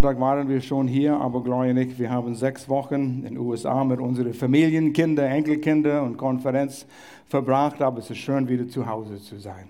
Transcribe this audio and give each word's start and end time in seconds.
Sonntag 0.00 0.18
waren 0.18 0.48
wir 0.48 0.62
schon 0.62 0.88
hier, 0.88 1.14
aber 1.14 1.42
Gloria 1.42 1.74
nicht. 1.74 1.98
Wir 1.98 2.08
haben 2.08 2.34
sechs 2.34 2.70
Wochen 2.70 2.94
in 2.94 3.34
den 3.34 3.36
USA 3.36 3.84
mit 3.84 4.00
unseren 4.00 4.32
Familien, 4.32 4.94
Kinder, 4.94 5.28
Enkelkinder 5.28 6.02
und 6.02 6.16
Konferenz 6.16 6.86
verbracht. 7.28 7.82
Aber 7.82 7.98
es 7.98 8.08
ist 8.08 8.16
schön, 8.16 8.48
wieder 8.48 8.66
zu 8.66 8.86
Hause 8.86 9.20
zu 9.20 9.38
sein. 9.38 9.68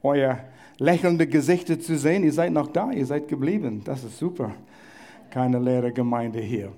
Euer 0.00 0.38
lächelnde 0.78 1.26
Gesichter 1.26 1.80
zu 1.80 1.98
sehen. 1.98 2.22
Ihr 2.22 2.32
seid 2.32 2.52
noch 2.52 2.68
da, 2.68 2.92
ihr 2.92 3.04
seid 3.04 3.26
geblieben. 3.26 3.82
Das 3.84 4.04
ist 4.04 4.16
super. 4.16 4.52
Keine 5.34 5.58
leere 5.58 5.90
Gemeinde 5.90 6.38
hier. 6.38 6.70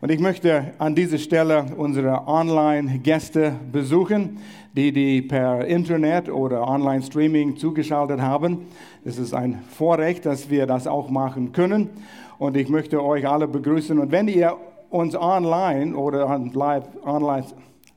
Und 0.00 0.08
ich 0.12 0.20
möchte 0.20 0.66
an 0.78 0.94
dieser 0.94 1.18
Stelle 1.18 1.66
unsere 1.76 2.28
Online-Gäste 2.28 3.56
besuchen, 3.72 4.38
die 4.72 4.92
die 4.92 5.20
per 5.20 5.66
Internet 5.66 6.28
oder 6.28 6.64
Online-Streaming 6.68 7.56
zugeschaltet 7.56 8.20
haben. 8.20 8.66
Es 9.04 9.18
ist 9.18 9.34
ein 9.34 9.64
Vorrecht, 9.68 10.26
dass 10.26 10.48
wir 10.48 10.66
das 10.66 10.86
auch 10.86 11.10
machen 11.10 11.50
können. 11.50 11.90
Und 12.38 12.56
ich 12.56 12.68
möchte 12.68 13.02
euch 13.02 13.26
alle 13.26 13.48
begrüßen. 13.48 13.98
Und 13.98 14.12
wenn 14.12 14.28
ihr 14.28 14.56
uns 14.90 15.16
online 15.16 15.96
oder 15.96 16.38
live, 16.52 16.84
online 17.04 17.46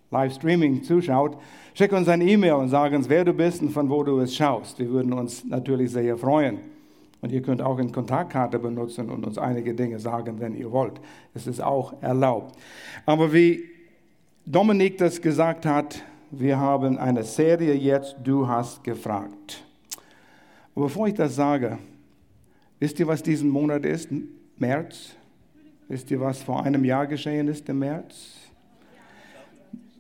Livestreaming 0.10 0.82
zuschaut, 0.82 1.38
schick 1.76 1.92
uns 1.92 2.08
ein 2.08 2.22
E-Mail 2.22 2.54
und 2.54 2.70
sag 2.70 2.92
uns, 2.92 3.08
wer 3.08 3.24
du 3.24 3.34
bist 3.34 3.62
und 3.62 3.70
von 3.70 3.88
wo 3.88 4.02
du 4.02 4.20
es 4.22 4.36
schaust. 4.36 4.80
Wir 4.80 4.90
würden 4.90 5.14
uns 5.14 5.46
natürlich 5.46 5.92
sehr 5.92 6.18
freuen. 6.18 6.77
Und 7.22 7.32
ihr 7.32 7.42
könnt 7.42 7.62
auch 7.62 7.80
eine 7.80 7.92
Kontaktkarte 7.92 8.60
benutzen 8.60 9.10
und 9.10 9.26
uns 9.26 9.38
einige 9.38 9.74
Dinge 9.74 10.00
sagen, 10.00 10.40
wenn 10.40 10.56
ihr 10.56 10.72
wollt. 10.72 11.02
Es 11.34 11.48
ist 11.48 11.62
auch 11.62 12.02
erlaubt. 12.02 12.56
Aber 13.06 13.34
wie 13.34 13.64
Dominik 14.46 14.98
das 14.98 15.22
gesagt 15.22 15.66
hat, 15.66 16.04
wir 16.30 16.58
haben 16.58 16.98
eine 16.98 17.24
Serie 17.24 17.74
jetzt, 17.74 18.16
du 18.24 18.48
hast 18.48 18.84
gefragt. 18.84 19.64
Aber 20.76 20.86
bevor 20.86 21.08
ich 21.08 21.16
das 21.16 21.36
sage, 21.36 21.80
wisst 22.80 23.00
ihr, 23.00 23.08
was 23.08 23.24
diesen 23.24 23.50
Monat 23.50 23.84
ist? 23.86 24.10
März. 24.58 25.16
Wisst 25.88 26.12
ihr, 26.12 26.20
was 26.20 26.44
vor 26.44 26.64
einem 26.64 26.84
Jahr 26.84 27.08
geschehen 27.08 27.48
ist 27.48 27.68
im 27.70 27.80
März? 27.80 28.36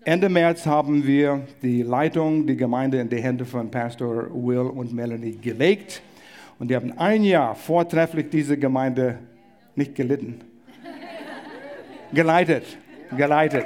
Ende 0.03 0.30
März 0.30 0.66
haben 0.66 1.06
wir 1.06 1.45
die 1.61 1.81
Leitung, 1.81 2.45
die 2.45 2.56
Gemeinde 2.56 3.00
in 3.00 3.09
die 3.09 3.22
Hände 3.22 3.44
von 3.44 3.72
Pastor 3.72 4.30
Will 4.34 4.59
und 4.59 4.94
Melanie 4.94 5.36
gelegt. 5.36 6.02
Und 6.59 6.69
die 6.69 6.75
haben 6.75 6.97
ein 6.97 7.23
Jahr 7.23 7.55
vortrefflich 7.55 8.30
diese 8.30 8.58
Gemeinde 8.58 9.19
nicht 9.75 9.95
gelitten. 9.95 10.41
Geleitet. 12.13 12.77
Geleitet. 13.16 13.66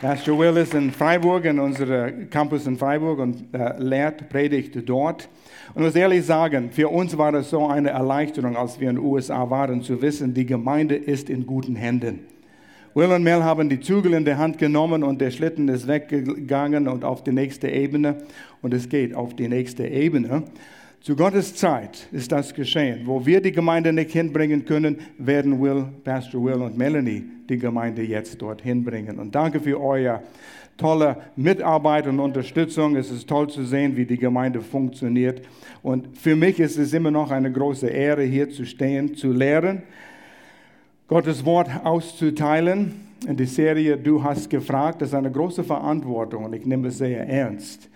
Pastor 0.00 0.38
Will 0.38 0.56
ist 0.58 0.74
in 0.74 0.92
Freiburg, 0.92 1.44
in 1.44 1.58
unserem 1.58 2.30
Campus 2.30 2.68
in 2.68 2.78
Freiburg 2.78 3.18
und 3.18 3.52
äh, 3.52 3.76
lehrt, 3.78 4.28
predigt 4.28 4.88
dort. 4.88 5.28
Und 5.74 5.82
ich 5.82 5.86
muss 5.86 5.96
ehrlich 5.96 6.24
sagen, 6.24 6.70
für 6.70 6.88
uns 6.88 7.18
war 7.18 7.32
das 7.32 7.50
so 7.50 7.66
eine 7.66 7.90
Erleichterung, 7.90 8.56
als 8.56 8.78
wir 8.78 8.90
in 8.90 8.96
den 8.96 9.04
USA 9.04 9.50
waren, 9.50 9.82
zu 9.82 10.00
wissen, 10.00 10.34
die 10.34 10.46
Gemeinde 10.46 10.94
ist 10.94 11.28
in 11.28 11.46
guten 11.46 11.74
Händen. 11.74 12.20
Will 12.98 13.12
und 13.12 13.22
Mel 13.22 13.44
haben 13.44 13.68
die 13.68 13.78
Zügel 13.78 14.12
in 14.12 14.24
der 14.24 14.38
Hand 14.38 14.58
genommen 14.58 15.04
und 15.04 15.20
der 15.20 15.30
Schlitten 15.30 15.68
ist 15.68 15.86
weggegangen 15.86 16.88
und 16.88 17.04
auf 17.04 17.22
die 17.22 17.30
nächste 17.30 17.68
Ebene. 17.68 18.16
Und 18.60 18.74
es 18.74 18.88
geht 18.88 19.14
auf 19.14 19.36
die 19.36 19.46
nächste 19.46 19.86
Ebene. 19.86 20.42
Zu 21.00 21.14
Gottes 21.14 21.54
Zeit 21.54 22.08
ist 22.10 22.32
das 22.32 22.52
geschehen. 22.52 23.02
Wo 23.04 23.24
wir 23.24 23.40
die 23.40 23.52
Gemeinde 23.52 23.92
nicht 23.92 24.10
hinbringen 24.10 24.64
können, 24.64 24.98
werden 25.16 25.60
Will, 25.62 25.84
Pastor 26.02 26.44
Will 26.44 26.60
und 26.60 26.76
Melanie 26.76 27.22
die 27.48 27.58
Gemeinde 27.58 28.02
jetzt 28.02 28.42
dorthin 28.42 28.82
bringen. 28.82 29.20
Und 29.20 29.32
danke 29.32 29.60
für 29.60 29.80
euer 29.80 30.20
tolle 30.76 31.18
Mitarbeit 31.36 32.08
und 32.08 32.18
Unterstützung. 32.18 32.96
Es 32.96 33.12
ist 33.12 33.28
toll 33.28 33.48
zu 33.48 33.62
sehen, 33.62 33.96
wie 33.96 34.06
die 34.06 34.18
Gemeinde 34.18 34.60
funktioniert. 34.60 35.42
Und 35.84 36.18
für 36.18 36.34
mich 36.34 36.58
ist 36.58 36.76
es 36.76 36.92
immer 36.92 37.12
noch 37.12 37.30
eine 37.30 37.52
große 37.52 37.86
Ehre, 37.86 38.24
hier 38.24 38.50
zu 38.50 38.64
stehen, 38.64 39.14
zu 39.14 39.30
lehren, 39.32 39.82
Gottes 41.08 41.44
Wort 41.44 41.68
auszuteilen. 41.84 43.08
In 43.26 43.36
der 43.36 43.48
Serie 43.48 43.96
Du 43.96 44.22
hast 44.22 44.48
gefragt, 44.48 45.02
das 45.02 45.08
ist 45.08 45.14
eine 45.14 45.32
große 45.32 45.64
Verantwortung 45.64 46.44
und 46.44 46.52
ich 46.52 46.64
nehme 46.64 46.88
es 46.88 46.98
sehr 46.98 47.28
ernst 47.28 47.88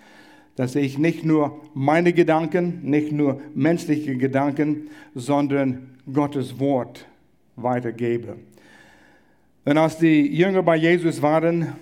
dass 0.55 0.75
ich 0.75 0.97
nicht 0.97 1.25
nur 1.25 1.61
meine 1.73 2.13
Gedanken, 2.13 2.81
nicht 2.83 3.11
nur 3.11 3.41
menschliche 3.55 4.15
Gedanken, 4.15 4.89
sondern 5.15 5.95
Gottes 6.11 6.59
Wort 6.59 7.05
weitergebe. 7.55 8.37
Und 9.65 9.77
als 9.77 9.97
die 9.97 10.35
Jünger 10.35 10.61
bei 10.61 10.75
Jesus 10.75 11.21
waren, 11.21 11.73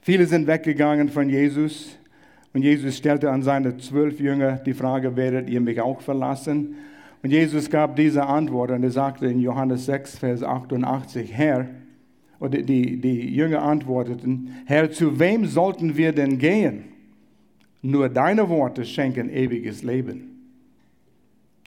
viele 0.00 0.26
sind 0.26 0.46
weggegangen 0.46 1.08
von 1.08 1.28
Jesus 1.28 1.98
und 2.54 2.62
Jesus 2.62 2.96
stellte 2.96 3.30
an 3.30 3.42
seine 3.42 3.76
zwölf 3.78 4.20
Jünger 4.20 4.52
die 4.56 4.74
Frage, 4.74 5.16
werdet 5.16 5.50
ihr 5.50 5.60
mich 5.60 5.80
auch 5.80 6.00
verlassen? 6.00 6.76
Und 7.22 7.30
Jesus 7.30 7.70
gab 7.70 7.96
diese 7.96 8.26
Antwort 8.26 8.72
und 8.72 8.82
er 8.82 8.90
sagte 8.90 9.26
in 9.26 9.40
Johannes 9.40 9.86
6, 9.86 10.18
Vers 10.18 10.42
88, 10.42 11.32
Herr, 11.32 11.68
oder 12.40 12.60
die, 12.60 13.00
die 13.00 13.32
Jünger 13.34 13.62
antworteten, 13.62 14.56
Herr, 14.66 14.90
zu 14.90 15.20
wem 15.20 15.46
sollten 15.46 15.96
wir 15.96 16.12
denn 16.12 16.38
gehen? 16.38 16.84
Nur 17.80 18.08
deine 18.08 18.48
Worte 18.48 18.84
schenken 18.84 19.30
ewiges 19.30 19.84
Leben. 19.84 20.32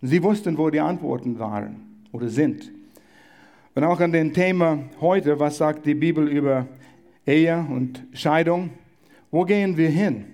Sie 0.01 0.21
wussten, 0.21 0.57
wo 0.57 0.69
die 0.69 0.81
Antworten 0.81 1.39
waren 1.39 1.77
oder 2.11 2.27
sind. 2.27 2.71
Und 3.73 3.83
auch 3.85 3.99
an 4.01 4.11
dem 4.11 4.33
Thema 4.33 4.79
heute, 4.99 5.39
was 5.39 5.57
sagt 5.57 5.85
die 5.85 5.95
Bibel 5.95 6.27
über 6.27 6.67
Ehe 7.25 7.65
und 7.69 8.03
Scheidung? 8.13 8.71
Wo 9.31 9.43
gehen 9.43 9.77
wir 9.77 9.89
hin? 9.89 10.25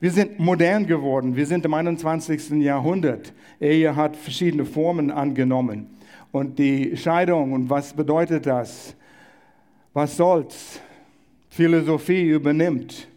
Wir 0.00 0.12
sind 0.12 0.38
modern 0.38 0.86
geworden. 0.86 1.34
Wir 1.34 1.46
sind 1.46 1.64
im 1.64 1.74
21. 1.74 2.50
Jahrhundert. 2.62 3.32
Ehe 3.60 3.96
hat 3.96 4.16
verschiedene 4.16 4.64
Formen 4.64 5.10
angenommen. 5.10 5.88
Und 6.30 6.58
die 6.58 6.96
Scheidung 6.96 7.52
und 7.52 7.68
was 7.68 7.92
bedeutet 7.92 8.46
das? 8.46 8.94
Was 9.92 10.16
soll's? 10.16 10.80
Philosophie 11.48 12.28
übernimmt. 12.28 13.08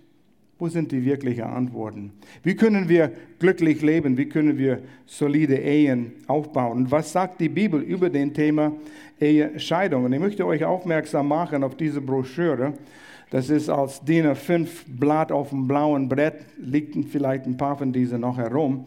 Wo 0.58 0.70
sind 0.70 0.92
die 0.92 1.04
wirklichen 1.06 1.44
Antworten? 1.44 2.14
Wie 2.44 2.56
können 2.56 2.90
wir 2.90 3.12
glücklich 3.38 3.82
leben? 3.82 4.18
Wie 4.18 4.28
können 4.28 4.58
wir 4.58 4.82
solide 5.06 5.58
Ehen 5.58 6.14
aufbauen? 6.26 6.78
Und 6.78 6.92
was 6.92 7.12
sagt 7.12 7.42
die 7.42 7.50
Bibel 7.50 7.82
über 7.82 8.10
den 8.10 8.34
Thema 8.34 8.72
Ehescheidung? 9.20 10.06
Und 10.06 10.14
ich 10.14 10.20
möchte 10.20 10.46
euch 10.46 10.64
aufmerksam 10.64 11.28
machen 11.28 11.64
auf 11.64 11.76
diese 11.76 12.02
Broschüre. 12.02 12.74
Das 13.32 13.50
ist 13.50 13.70
als 13.70 14.02
DIN 14.02 14.28
A5 14.28 14.68
Blatt 14.88 15.32
auf 15.32 15.50
dem 15.50 15.66
blauen 15.66 16.10
Brett, 16.10 16.46
liegen 16.58 17.06
vielleicht 17.06 17.46
ein 17.46 17.56
paar 17.56 17.78
von 17.78 17.94
diesen 17.94 18.20
noch 18.20 18.38
herum. 18.38 18.84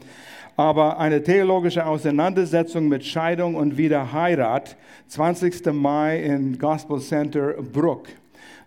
Aber 0.54 0.98
eine 0.98 1.22
theologische 1.22 1.86
Auseinandersetzung 1.86 2.88
mit 2.88 3.06
Scheidung 3.06 3.54
und 3.54 3.78
Wiederheirat, 3.78 4.76
20. 5.08 5.72
Mai 5.72 6.22
im 6.24 6.58
Gospel 6.58 7.00
Center 7.00 7.54
Brook. 7.54 8.08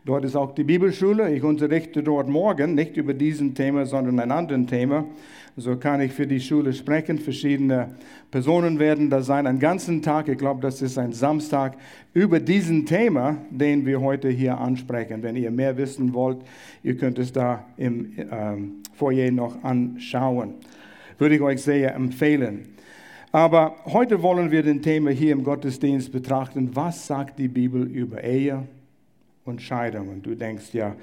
Dort 0.04 0.26
ist 0.26 0.36
auch 0.36 0.56
die 0.56 0.64
Bibelschule. 0.64 1.32
Ich 1.32 1.44
unterrichte 1.44 2.02
dort 2.02 2.28
morgen, 2.28 2.74
nicht 2.74 2.98
über 2.98 3.14
diesen 3.14 3.54
Thema, 3.54 3.86
sondern 3.86 4.20
ein 4.20 4.32
anderes 4.32 4.66
Thema. 4.66 5.06
So 5.60 5.76
kann 5.76 6.02
ich 6.02 6.14
für 6.14 6.28
die 6.28 6.40
Schule 6.40 6.72
sprechen. 6.72 7.18
Verschiedene 7.18 7.96
Personen 8.30 8.78
werden 8.78 9.10
da 9.10 9.24
sein, 9.24 9.48
einen 9.48 9.58
ganzen 9.58 10.04
Tag. 10.04 10.28
Ich 10.28 10.38
glaube, 10.38 10.62
das 10.62 10.84
ist 10.84 11.00
ein 11.00 11.14
Samstag 11.14 11.76
über 12.14 12.40
diesen 12.40 12.86
Thema, 12.86 13.38
den 13.50 13.84
wir 13.84 14.00
heute 14.00 14.30
hier 14.30 14.60
ansprechen. 14.60 15.24
Wenn 15.24 15.36
ihr 15.36 15.50
mehr 15.50 15.76
wissen 15.76 16.14
wollt, 16.14 16.38
ihr 16.84 16.96
könnt 16.96 17.18
es 17.18 17.34
da 17.34 17.66
im 17.76 18.14
ähm, 18.32 18.84
Foyer 18.94 19.32
noch 19.32 19.64
anschauen. 19.64 20.54
Würde 21.18 21.34
ich 21.34 21.42
euch 21.42 21.64
sehr 21.64 21.96
empfehlen. 21.96 22.76
Aber 23.32 23.78
heute 23.86 24.22
wollen 24.22 24.52
wir 24.52 24.62
den 24.62 24.84
Thema 24.84 25.10
hier 25.10 25.32
im 25.32 25.44
Gottesdienst 25.44 26.12
betrachten. 26.12 26.76
Was 26.76 27.08
sagt 27.08 27.40
die 27.40 27.48
Bibel 27.48 27.84
über 27.84 28.24
Ehe? 28.24 28.68
und 29.48 29.62
Scheidung. 29.62 30.10
Und 30.10 30.26
du 30.26 30.36
denkst, 30.36 30.74
ja, 30.74 30.96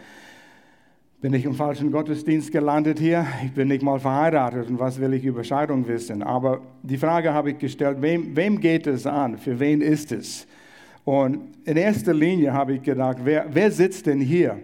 bin 1.24 1.32
ich 1.32 1.46
im 1.46 1.54
falschen 1.54 1.90
Gottesdienst 1.90 2.52
gelandet 2.52 2.98
hier? 2.98 3.26
Ich 3.46 3.52
bin 3.52 3.68
nicht 3.68 3.82
mal 3.82 3.98
verheiratet 3.98 4.68
und 4.68 4.78
was 4.78 5.00
will 5.00 5.14
ich 5.14 5.24
über 5.24 5.42
Scheidung 5.42 5.88
wissen? 5.88 6.22
Aber 6.22 6.60
die 6.82 6.98
Frage 6.98 7.32
habe 7.32 7.52
ich 7.52 7.58
gestellt, 7.58 8.02
wem, 8.02 8.36
wem 8.36 8.60
geht 8.60 8.86
es 8.86 9.06
an? 9.06 9.38
Für 9.38 9.58
wen 9.58 9.80
ist 9.80 10.12
es? 10.12 10.46
Und 11.02 11.38
in 11.64 11.78
erster 11.78 12.12
Linie 12.12 12.52
habe 12.52 12.74
ich 12.74 12.82
gedacht, 12.82 13.20
wer, 13.24 13.46
wer 13.50 13.70
sitzt 13.70 14.04
denn 14.04 14.20
hier? 14.20 14.58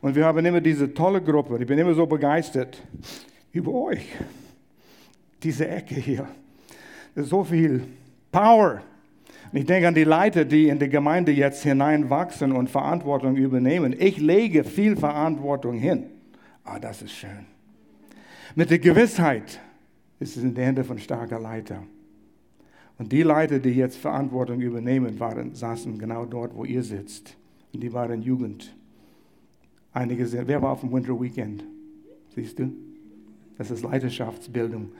Und 0.00 0.14
wir 0.14 0.24
haben 0.24 0.46
immer 0.46 0.60
diese 0.60 0.94
tolle 0.94 1.20
Gruppe. 1.20 1.58
Ich 1.58 1.66
bin 1.66 1.76
immer 1.76 1.94
so 1.94 2.06
begeistert 2.06 2.80
über 3.50 3.74
euch. 3.74 4.06
Diese 5.42 5.66
Ecke 5.66 5.96
hier. 5.96 6.28
So 7.16 7.42
viel 7.42 7.82
Power 8.30 8.80
ich 9.52 9.64
denke 9.64 9.88
an 9.88 9.94
die 9.94 10.04
Leiter, 10.04 10.44
die 10.44 10.68
in 10.68 10.78
die 10.78 10.88
Gemeinde 10.88 11.32
jetzt 11.32 11.62
hineinwachsen 11.62 12.52
und 12.52 12.70
Verantwortung 12.70 13.36
übernehmen. 13.36 13.94
Ich 13.98 14.18
lege 14.18 14.64
viel 14.64 14.96
Verantwortung 14.96 15.78
hin. 15.78 16.04
Ah, 16.64 16.78
das 16.78 17.02
ist 17.02 17.12
schön. 17.12 17.46
Mit 18.54 18.70
der 18.70 18.78
Gewissheit 18.78 19.60
ist 20.18 20.36
es 20.36 20.42
in 20.42 20.54
den 20.54 20.64
Händen 20.64 20.84
von 20.84 20.98
starker 20.98 21.38
Leiter. 21.38 21.82
Und 22.98 23.12
die 23.12 23.22
Leiter, 23.22 23.58
die 23.58 23.70
jetzt 23.70 23.98
Verantwortung 23.98 24.60
übernehmen, 24.60 25.20
waren, 25.20 25.54
saßen 25.54 25.98
genau 25.98 26.24
dort, 26.24 26.54
wo 26.54 26.64
ihr 26.64 26.82
sitzt. 26.82 27.36
Und 27.72 27.82
die 27.82 27.92
waren 27.92 28.22
Jugend. 28.22 28.74
Einige 29.92 30.26
sind, 30.26 30.48
wer 30.48 30.62
war 30.62 30.72
auf 30.72 30.80
dem 30.80 30.92
Winter 30.92 31.20
Weekend? 31.20 31.64
Siehst 32.34 32.58
du? 32.58 32.72
Das 33.58 33.70
ist 33.70 33.82
Leidenschaftsbildung. 33.82 34.92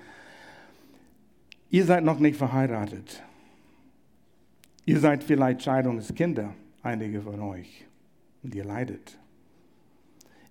Ihr 1.71 1.85
seid 1.85 2.05
noch 2.05 2.19
nicht 2.19 2.37
verheiratet. 2.37 3.23
Ihr 4.89 5.01
seid 5.01 5.25
vielleicht 5.25 5.65
Scheidungskinder, 5.65 6.55
einige 6.81 7.21
von 7.21 7.41
euch. 7.41 7.85
Und 8.45 8.55
ihr 8.55 8.65
leidet. 8.65 9.19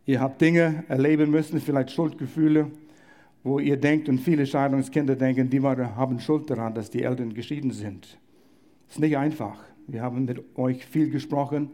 Ihr 0.06 0.20
habt 0.20 0.42
Dinge 0.42 0.84
erleben 0.90 1.32
müssen, 1.32 1.62
vielleicht 1.62 1.92
Schuldgefühle, 1.92 2.70
wo 3.46 3.60
ihr 3.60 3.78
denkt 3.78 4.10
und 4.10 4.20
viele 4.20 4.46
Scheidungskinder 4.46 5.16
denken, 5.16 5.50
die 5.50 5.62
haben 5.62 6.20
Schuld 6.20 6.50
daran, 6.50 6.74
dass 6.76 6.90
die 6.92 7.04
Eltern 7.04 7.34
geschieden 7.34 7.72
sind. 7.72 8.18
Ist 8.90 9.00
nicht 9.00 9.16
einfach. 9.16 9.58
Wir 9.88 10.02
haben 10.02 10.26
mit 10.26 10.44
euch 10.58 10.86
viel 10.86 11.10
gesprochen. 11.10 11.70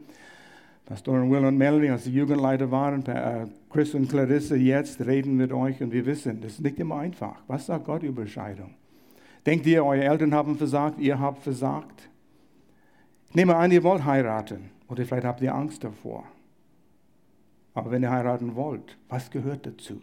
Pastoren 0.86 1.32
Will 1.32 1.44
und 1.44 1.58
Melanie, 1.58 1.90
als 1.90 2.04
sie 2.04 2.12
Jugendleiter 2.12 2.70
waren, 2.70 3.04
äh, 3.08 3.48
Chris 3.72 3.96
und 3.96 4.08
Clarisse 4.08 4.56
jetzt 4.56 5.02
reden 5.02 5.36
mit 5.36 5.52
euch 5.52 5.82
und 5.82 5.92
wir 5.92 6.06
wissen, 6.06 6.42
das 6.42 6.54
ist 6.54 6.62
nicht 6.62 6.80
immer 6.80 6.98
einfach. 6.98 7.42
Was 7.48 7.66
sagt 7.66 7.86
Gott 7.86 8.04
über 8.04 8.28
Scheidung? 8.28 8.76
Denkt 9.48 9.66
ihr, 9.66 9.84
eure 9.84 10.04
Eltern 10.04 10.34
haben 10.36 10.58
versagt, 10.58 11.00
ihr 11.00 11.20
habt 11.20 11.42
versagt? 11.42 12.11
Ich 13.32 13.36
nehme 13.36 13.56
an, 13.56 13.72
ihr 13.72 13.82
wollt 13.84 14.04
heiraten 14.04 14.72
oder 14.90 15.06
vielleicht 15.06 15.26
habt 15.26 15.40
ihr 15.40 15.56
Angst 15.56 15.86
davor. 15.86 16.26
Aber 17.74 17.90
wenn 17.90 18.04
ihr 18.04 18.12
heiraten 18.12 18.58
wollt, 18.58 18.98
was 19.08 19.32
gehört 19.32 19.66
dazu? 19.66 20.02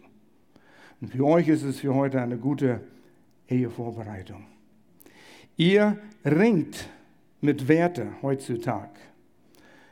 Und 0.99 1.09
für 1.09 1.23
euch 1.27 1.47
ist 1.47 1.61
es 1.61 1.79
für 1.79 1.93
heute 1.93 2.19
eine 2.19 2.39
gute 2.39 2.81
Ehevorbereitung. 3.47 4.47
Ihr 5.57 5.99
ringt 6.25 6.89
mit 7.39 7.67
Werte 7.67 8.13
heutzutage. 8.23 8.99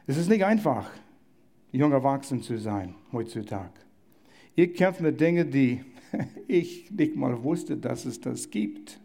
Es 0.08 0.18
ist 0.18 0.30
nicht 0.30 0.44
einfach, 0.44 0.90
jung 1.72 1.92
erwachsen 1.92 2.42
zu 2.42 2.58
sein 2.58 2.96
heutzutage. 3.12 3.82
Ihr 4.56 4.74
kämpft 4.74 5.00
mit 5.00 5.22
Dingen, 5.22 5.52
die 5.52 5.86
ich 6.48 6.90
nicht 6.90 7.16
mal 7.16 7.44
wusste, 7.44 7.78
dass 7.78 8.06
es 8.06 8.20
das 8.20 8.50
gibt. 8.50 9.00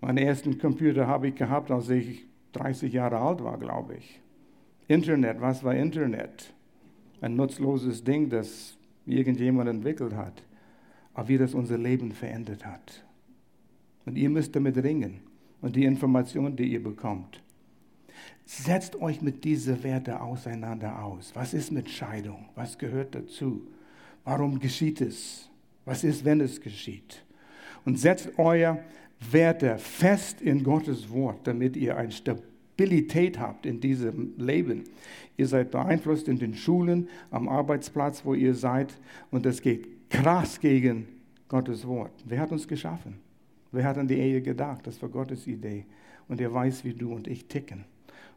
Meinen 0.00 0.18
ersten 0.18 0.58
Computer 0.58 1.06
habe 1.06 1.28
ich 1.28 1.36
gehabt, 1.36 1.70
als 1.70 1.88
ich 1.88 2.26
30 2.52 2.92
Jahre 2.92 3.18
alt 3.18 3.42
war, 3.42 3.58
glaube 3.58 3.96
ich. 3.96 4.20
Internet, 4.88 5.40
was 5.40 5.62
war 5.64 5.74
Internet? 5.74 6.52
Ein 7.20 7.36
nutzloses 7.36 8.02
Ding, 8.02 8.28
das 8.28 8.76
irgendjemand 9.06 9.68
entwickelt 9.68 10.14
hat, 10.14 10.42
aber 11.14 11.28
wie 11.28 11.38
das 11.38 11.54
unser 11.54 11.78
Leben 11.78 12.12
verändert 12.12 12.64
hat. 12.64 13.04
Und 14.04 14.16
ihr 14.16 14.30
müsst 14.30 14.54
damit 14.56 14.76
ringen 14.76 15.20
und 15.60 15.76
die 15.76 15.84
Informationen, 15.84 16.56
die 16.56 16.72
ihr 16.72 16.82
bekommt. 16.82 17.42
Setzt 18.44 19.00
euch 19.00 19.22
mit 19.22 19.44
diesen 19.44 19.82
Werten 19.82 20.14
auseinander 20.14 21.02
aus. 21.02 21.30
Was 21.34 21.54
ist 21.54 21.70
mit 21.70 21.88
Scheidung? 21.88 22.48
Was 22.54 22.76
gehört 22.76 23.14
dazu? 23.14 23.62
Warum 24.24 24.58
geschieht 24.58 25.00
es? 25.00 25.48
Was 25.84 26.04
ist, 26.04 26.24
wenn 26.24 26.40
es 26.40 26.60
geschieht? 26.60 27.24
Und 27.84 27.98
setzt 27.98 28.38
euer 28.38 28.78
Werte 29.30 29.78
fest 29.78 30.40
in 30.40 30.62
Gottes 30.62 31.10
Wort, 31.10 31.40
damit 31.44 31.76
ihr 31.76 31.96
eine 31.96 32.12
Stabilität 32.12 33.38
habt 33.38 33.66
in 33.66 33.80
diesem 33.80 34.34
Leben. 34.36 34.84
Ihr 35.36 35.46
seid 35.46 35.70
beeinflusst 35.70 36.28
in 36.28 36.38
den 36.38 36.54
Schulen, 36.54 37.08
am 37.30 37.48
Arbeitsplatz, 37.48 38.24
wo 38.24 38.34
ihr 38.34 38.54
seid, 38.54 38.98
und 39.30 39.46
es 39.46 39.62
geht 39.62 40.10
krass 40.10 40.60
gegen 40.60 41.06
Gottes 41.48 41.86
Wort. 41.86 42.12
Wer 42.24 42.40
hat 42.40 42.52
uns 42.52 42.66
geschaffen? 42.66 43.18
Wer 43.70 43.84
hat 43.84 43.98
an 43.98 44.08
die 44.08 44.18
Ehe 44.18 44.42
gedacht? 44.42 44.86
Das 44.86 45.00
war 45.00 45.08
Gottes 45.08 45.46
Idee. 45.46 45.84
Und 46.28 46.40
er 46.40 46.52
weiß, 46.52 46.84
wie 46.84 46.92
du 46.92 47.12
und 47.12 47.26
ich 47.26 47.46
ticken. 47.46 47.84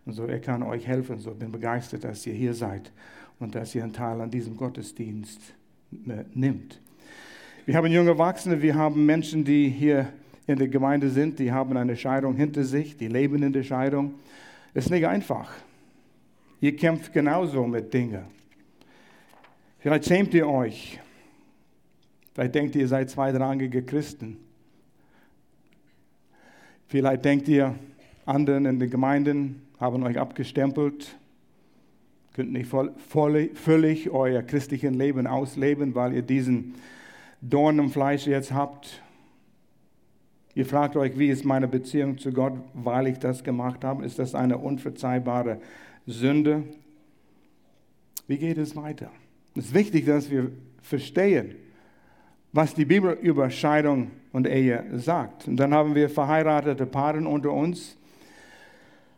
Und 0.06 0.14
so, 0.14 0.26
er 0.26 0.40
kann 0.40 0.64
euch 0.64 0.88
helfen. 0.88 1.20
So, 1.20 1.32
bin 1.32 1.52
begeistert, 1.52 2.04
dass 2.04 2.26
ihr 2.26 2.34
hier 2.34 2.54
seid 2.54 2.92
und 3.40 3.56
dass 3.56 3.76
ihr 3.76 3.84
einen 3.84 3.94
Teil 3.94 4.22
an 4.22 4.30
diesem 4.30 4.56
Gottesdienst 4.56 5.42
äh, 6.08 6.24
nimmt. 6.34 6.80
Wir 7.66 7.76
haben 7.76 7.88
junge 7.88 8.12
Erwachsene, 8.12 8.62
wir 8.62 8.76
haben 8.76 9.06
Menschen, 9.06 9.44
die 9.44 9.70
hier 9.70 10.10
in 10.48 10.58
der 10.58 10.68
Gemeinde 10.68 11.10
sind, 11.10 11.40
die 11.40 11.52
haben 11.52 11.76
eine 11.76 11.96
Scheidung 11.96 12.36
hinter 12.36 12.64
sich, 12.64 12.98
die 12.98 13.08
leben 13.08 13.42
in 13.42 13.54
der 13.54 13.64
Scheidung. 13.64 14.16
Ist 14.74 14.92
nicht 14.92 15.08
einfach. 15.08 15.52
Ihr 16.62 16.76
kämpft 16.76 17.14
genauso 17.14 17.66
mit 17.66 17.94
Dingen. 17.94 18.26
Vielleicht 19.80 20.06
schämt 20.06 20.34
ihr 20.34 20.48
euch. 20.48 21.00
Vielleicht 22.34 22.56
denkt 22.56 22.76
ihr, 22.76 22.82
ihr 22.82 22.88
seid 22.88 23.10
zweitrangige 23.10 23.84
Christen. 23.84 24.38
Vielleicht 26.88 27.26
denkt 27.26 27.48
ihr, 27.48 27.76
anderen 28.26 28.66
in 28.66 28.80
den 28.80 28.90
Gemeinden 28.90 29.62
haben 29.80 30.04
euch 30.04 30.18
abgestempelt, 30.18 31.16
könnt 32.34 32.52
nicht 32.52 32.68
voll, 32.68 32.94
voll, 33.10 33.50
völlig 33.54 34.10
euer 34.10 34.42
christliches 34.42 34.94
Leben 34.94 35.28
ausleben, 35.28 35.96
weil 35.96 36.14
ihr 36.14 36.22
diesen 36.22 36.76
Dorn 37.42 37.80
im 37.80 37.90
Fleisch 37.90 38.28
jetzt 38.28 38.52
habt. 38.52 39.02
Ihr 40.56 40.66
fragt 40.66 40.96
euch, 40.96 41.20
wie 41.20 41.28
ist 41.28 41.44
meine 41.44 41.68
Beziehung 41.68 42.18
zu 42.18 42.32
Gott, 42.32 42.54
weil 42.74 43.08
ich 43.08 43.20
das 43.20 43.44
gemacht 43.44 43.84
habe? 43.84 44.06
Ist 44.06 44.20
das 44.20 44.34
eine 44.34 44.58
unverzeihbare 44.58 45.60
Sünde? 46.08 46.64
Wie 48.26 48.38
geht 48.38 48.58
es 48.58 48.74
weiter? 48.74 49.12
Es 49.54 49.66
ist 49.66 49.74
wichtig, 49.74 50.06
dass 50.06 50.32
wir 50.32 50.52
verstehen, 50.82 51.56
was 52.54 52.74
die 52.74 52.86
Bibel 52.86 53.18
über 53.22 53.50
Scheidung 53.50 54.12
und 54.32 54.48
Ehe 54.48 54.86
sagt. 54.94 55.46
Und 55.46 55.58
dann 55.58 55.74
haben 55.74 55.94
wir 55.94 56.10
verheiratete 56.10 56.86
Paare 56.86 57.20
unter 57.28 57.52
uns. 57.52 57.98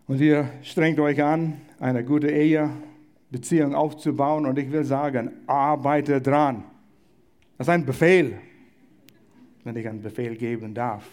Und 0.08 0.20
ihr 0.20 0.50
strengt 0.64 1.00
euch 1.00 1.22
an, 1.22 1.62
eine 1.80 2.04
gute 2.04 2.32
Ehe, 2.32 2.72
Beziehung 3.30 3.76
aufzubauen. 3.76 4.48
Und 4.48 4.58
ich 4.58 4.72
will 4.72 4.84
sagen, 4.84 5.30
arbeite 5.46 6.20
dran. 6.20 6.64
Das 7.60 7.68
ist 7.68 7.74
ein 7.74 7.86
Befehl, 7.86 8.40
wenn 9.64 9.76
ich 9.76 9.88
einen 9.88 10.02
Befehl 10.02 10.36
geben 10.36 10.74
darf. 10.74 11.08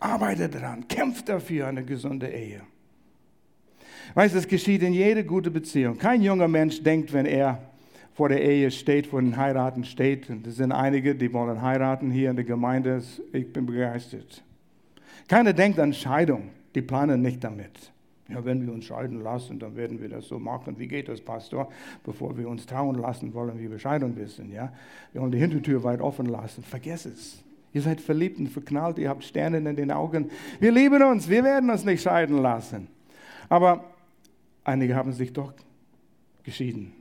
Arbeite 0.00 0.48
dran, 0.48 0.88
kämpft 0.88 1.28
dafür 1.28 1.68
eine 1.68 1.84
gesunde 1.84 2.28
Ehe. 2.28 2.62
Weißt 4.14 4.34
du, 4.34 4.38
es 4.38 4.48
geschieht 4.48 4.82
in 4.82 4.92
jeder 4.92 5.22
guten 5.22 5.52
Beziehung. 5.52 5.98
Kein 5.98 6.22
junger 6.22 6.48
Mensch 6.48 6.82
denkt, 6.82 7.12
wenn 7.12 7.26
er 7.26 7.60
vor 8.14 8.28
der 8.28 8.42
Ehe 8.42 8.70
steht, 8.70 9.06
vor 9.06 9.20
den 9.20 9.36
Heiraten 9.36 9.84
steht. 9.84 10.28
Und 10.30 10.46
es 10.46 10.56
sind 10.56 10.72
einige, 10.72 11.14
die 11.14 11.32
wollen 11.32 11.62
heiraten 11.62 12.10
hier 12.10 12.30
in 12.30 12.36
der 12.36 12.44
Gemeinde. 12.44 13.02
Ich 13.32 13.52
bin 13.52 13.66
begeistert. 13.66 14.42
Keiner 15.28 15.52
denkt 15.52 15.78
an 15.78 15.92
Scheidung. 15.92 16.50
Die 16.74 16.82
planen 16.82 17.22
nicht 17.22 17.44
damit. 17.44 17.92
Ja, 18.28 18.44
wenn 18.44 18.64
wir 18.64 18.72
uns 18.72 18.84
scheiden 18.84 19.22
lassen, 19.22 19.58
dann 19.58 19.76
werden 19.76 20.00
wir 20.00 20.08
das 20.08 20.28
so 20.28 20.38
machen. 20.38 20.78
Wie 20.78 20.86
geht 20.86 21.08
das, 21.08 21.20
Pastor? 21.20 21.68
Bevor 22.04 22.36
wir 22.36 22.48
uns 22.48 22.64
trauen 22.64 22.96
lassen, 22.96 23.34
wollen 23.34 23.58
wir 23.58 23.68
Bescheidung 23.68 24.16
wissen. 24.16 24.52
Ja? 24.52 24.72
Wir 25.12 25.20
wollen 25.20 25.32
die 25.32 25.38
Hintertür 25.38 25.82
weit 25.82 26.00
offen 26.00 26.26
lassen. 26.26 26.62
Vergesst 26.62 27.06
es. 27.06 27.42
Ihr 27.72 27.82
seid 27.82 28.00
verliebt 28.00 28.38
und 28.38 28.48
verknallt, 28.48 28.98
ihr 28.98 29.08
habt 29.08 29.22
Sterne 29.22 29.58
in 29.58 29.76
den 29.76 29.92
Augen. 29.92 30.30
Wir 30.58 30.72
lieben 30.72 31.02
uns, 31.02 31.28
wir 31.28 31.44
werden 31.44 31.70
uns 31.70 31.84
nicht 31.84 32.02
scheiden 32.02 32.38
lassen. 32.38 32.88
Aber 33.48 33.84
einige 34.64 34.96
haben 34.96 35.12
sich 35.12 35.32
doch 35.32 35.52
geschieden. 36.42 36.92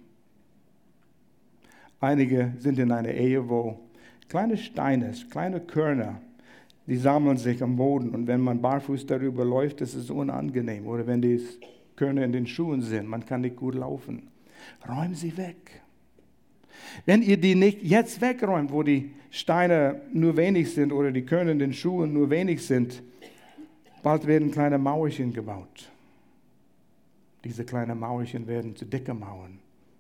Einige 2.00 2.54
sind 2.60 2.80
in 2.80 2.92
einer 2.92 3.12
Ehe, 3.12 3.50
wo 3.50 3.80
kleine 4.30 4.58
Steine, 4.58 5.14
kleine 5.30 5.60
Körner, 5.60 6.22
die 6.86 6.98
sammeln 6.98 7.38
sich 7.38 7.62
am 7.62 7.76
Boden 7.76 8.10
und 8.12 8.28
wenn 8.28 8.42
man 8.42 8.62
barfuß 8.62 9.06
darüber 9.06 9.44
läuft, 9.44 9.82
ist 9.82 9.96
es 9.96 10.10
unangenehm. 10.10 10.88
Oder 10.88 11.06
wenn 11.06 11.22
die 11.22 11.42
Körner 11.96 12.24
in 12.24 12.32
den 12.32 12.48
Schuhen 12.48 12.82
sind, 12.82 13.08
man 13.08 13.26
kann 13.26 13.42
nicht 13.42 13.58
gut 13.58 13.76
laufen. 13.76 14.30
Räumen 14.88 15.16
sie 15.16 15.36
weg. 15.36 15.82
Wenn 17.06 17.22
ihr 17.22 17.38
die 17.38 17.56
nicht 17.56 17.84
jetzt 17.84 18.22
wegräumt, 18.22 18.72
wo 18.72 18.84
die 18.84 19.12
Steine 19.32 20.02
nur 20.12 20.38
wenig 20.38 20.74
sind 20.74 20.92
oder 20.92 21.12
die 21.12 21.26
Körner 21.26 21.52
in 21.52 21.60
den 21.60 21.74
Schuhen 21.74 22.14
nur 22.14 22.30
wenig 22.30 22.66
sind, 22.66 23.02
bald 24.04 24.26
werden 24.28 24.52
kleine 24.52 24.78
Mauerchen 24.78 25.34
gebaut. 25.34 25.90
Diese 27.44 27.64
kleinen 27.64 28.00
Mauerchen 28.00 28.48
werden 28.48 28.76
zu 28.76 28.86
dicke 28.86 29.14
Mauern. 29.14 29.60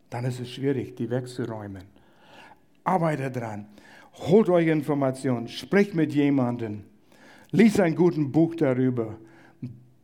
Dann 0.09 0.25
ist 0.25 0.39
es 0.39 0.49
schwierig, 0.49 0.95
die 0.95 1.09
wegzuräumen. 1.09 1.83
Arbeitet 2.83 3.35
dran. 3.35 3.67
Holt 4.27 4.49
euch 4.49 4.67
Informationen. 4.67 5.47
Sprecht 5.47 5.93
mit 5.93 6.13
jemandem. 6.13 6.83
Lies 7.51 7.79
ein 7.79 7.95
gutes 7.95 8.31
Buch 8.31 8.55
darüber. 8.55 9.17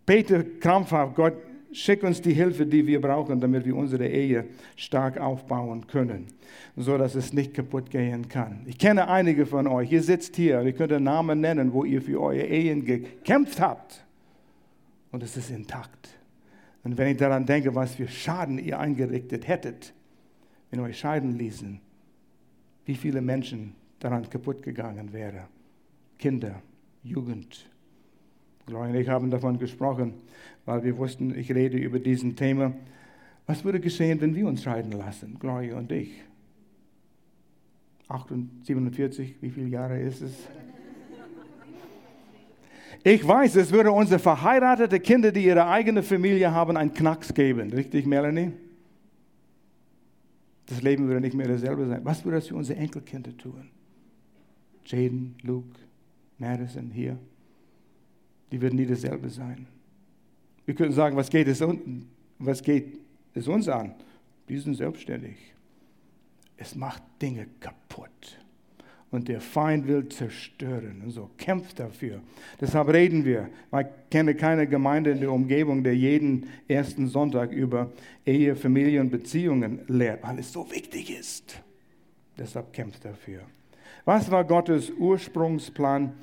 Bete 0.06 0.44
krampfhaft. 0.60 1.16
Gott, 1.16 1.34
schick 1.76 2.04
uns 2.04 2.22
die 2.22 2.34
Hilfe, 2.34 2.66
die 2.66 2.88
wir 2.88 3.02
brauchen, 3.02 3.40
damit 3.40 3.66
wir 3.66 3.76
unsere 3.76 4.08
Ehe 4.08 4.46
stark 4.76 5.20
aufbauen 5.20 5.88
können, 5.88 6.28
so 6.76 6.98
dass 6.98 7.16
es 7.16 7.34
nicht 7.34 7.54
kaputt 7.54 7.90
gehen 7.90 8.30
kann. 8.30 8.64
Ich 8.66 8.78
kenne 8.78 9.08
einige 9.08 9.46
von 9.46 9.68
euch. 9.68 9.92
Ihr 9.92 10.02
sitzt 10.02 10.36
hier. 10.36 10.62
Ihr 10.62 10.74
könnt 10.74 11.00
Namen 11.02 11.42
nennen, 11.42 11.74
wo 11.74 11.84
ihr 11.84 12.02
für 12.02 12.22
eure 12.22 12.46
Ehen 12.46 12.86
gekämpft 12.86 13.60
habt. 13.60 14.06
Und 15.12 15.24
es 15.24 15.38
ist 15.38 15.50
intakt. 15.50 16.10
Und 16.84 16.98
wenn 16.98 17.10
ich 17.10 17.18
daran 17.18 17.46
denke, 17.46 17.74
was 17.74 17.96
für 17.96 18.08
Schaden 18.08 18.60
ihr 18.60 18.80
eingerichtet 18.80 19.48
hättet, 19.48 19.94
wenn 20.70 20.80
ihr 20.80 20.86
euch 20.86 21.00
scheiden 21.00 21.38
ließen, 21.38 21.80
wie 22.86 22.96
viele 22.96 23.22
Menschen 23.22 23.76
daran 24.00 24.30
kaputt 24.30 24.62
gegangen 24.62 25.12
wären. 25.12 25.46
Kinder, 26.18 26.62
Jugend. 27.04 27.70
Gloria 28.66 28.90
und 28.90 28.96
ich 28.96 29.10
haben 29.10 29.30
davon 29.30 29.60
gesprochen, 29.60 30.14
weil 30.66 30.84
wir 30.84 30.98
wussten, 30.98 31.38
ich 31.38 31.54
rede 31.54 31.78
über 31.78 32.00
diesen 32.00 32.36
Thema. 32.36 32.74
Was 33.46 33.64
würde 33.64 33.80
geschehen, 33.80 34.20
wenn 34.22 34.36
wir 34.36 34.48
uns 34.48 34.64
scheiden 34.64 34.92
lassen, 34.94 35.38
Gloria 35.40 35.78
und 35.78 35.92
ich? 35.92 36.24
47, 38.64 39.36
wie 39.42 39.50
viele 39.50 39.68
Jahre 39.68 40.00
ist 40.00 40.22
es? 40.22 40.34
Ich 43.04 43.28
weiß, 43.28 43.56
es 43.58 43.72
würde 43.72 43.92
unsere 43.92 44.20
verheiratete 44.20 45.00
Kinder, 45.00 45.32
die 45.32 45.46
ihre 45.46 45.68
eigene 45.68 46.02
Familie 46.02 46.52
haben, 46.52 46.76
einen 46.76 46.94
Knacks 46.94 47.34
geben. 47.34 47.72
Richtig, 47.72 48.06
Melanie? 48.08 48.52
Das 50.66 50.82
Leben 50.82 51.08
würde 51.08 51.22
nicht 51.22 51.36
mehr 51.36 51.48
dasselbe 51.48 51.88
sein. 51.88 52.02
Was 52.04 52.26
würde 52.26 52.38
das 52.38 52.48
für 52.48 52.56
unsere 52.56 52.80
Enkelkinder 52.80 53.36
tun? 53.38 53.70
Jaden, 54.86 55.36
Luke, 55.44 55.78
Madison 56.40 56.90
hier. 56.90 57.20
Die 58.52 58.62
würden 58.62 58.76
nie 58.76 58.86
dasselbe 58.86 59.30
sein. 59.30 59.68
Wir 60.66 60.76
könnten 60.76 60.94
sagen, 60.94 61.16
was 61.16 61.30
geht 61.30 61.48
es, 61.48 61.64
was 62.40 62.62
geht 62.62 63.00
es 63.34 63.48
uns 63.48 63.68
an? 63.68 63.94
Die 64.50 64.58
sind 64.58 64.76
selbstständig. 64.76 65.38
Es 66.58 66.76
macht 66.76 67.04
Dinge 67.22 67.48
kaputt 67.60 68.40
und 69.12 69.28
der 69.28 69.42
Feind 69.42 69.88
will 69.88 70.08
zerstören. 70.10 71.02
Und 71.04 71.12
so 71.12 71.30
kämpft 71.38 71.80
dafür. 71.80 72.22
Deshalb 72.60 72.90
reden 72.90 73.24
wir. 73.26 73.50
Ich 73.80 73.88
kenne 74.10 74.36
keine 74.36 74.68
Gemeinde 74.68 75.12
in 75.12 75.20
der 75.20 75.32
Umgebung, 75.32 75.84
der 75.84 75.96
jeden 75.96 76.50
ersten 76.68 77.08
Sonntag 77.08 77.52
über 77.52 77.92
Ehe, 78.26 78.56
Familie 78.56 79.02
und 79.02 79.12
Beziehungen 79.12 79.82
lehrt, 79.88 80.24
weil 80.24 80.40
es 80.40 80.52
so 80.52 80.70
wichtig 80.72 81.18
ist. 81.18 81.62
Deshalb 82.38 82.74
kämpft 82.74 83.06
dafür. 83.06 83.42
Was 84.04 84.30
war 84.30 84.44
Gottes 84.44 84.92
Ursprungsplan 84.92 86.14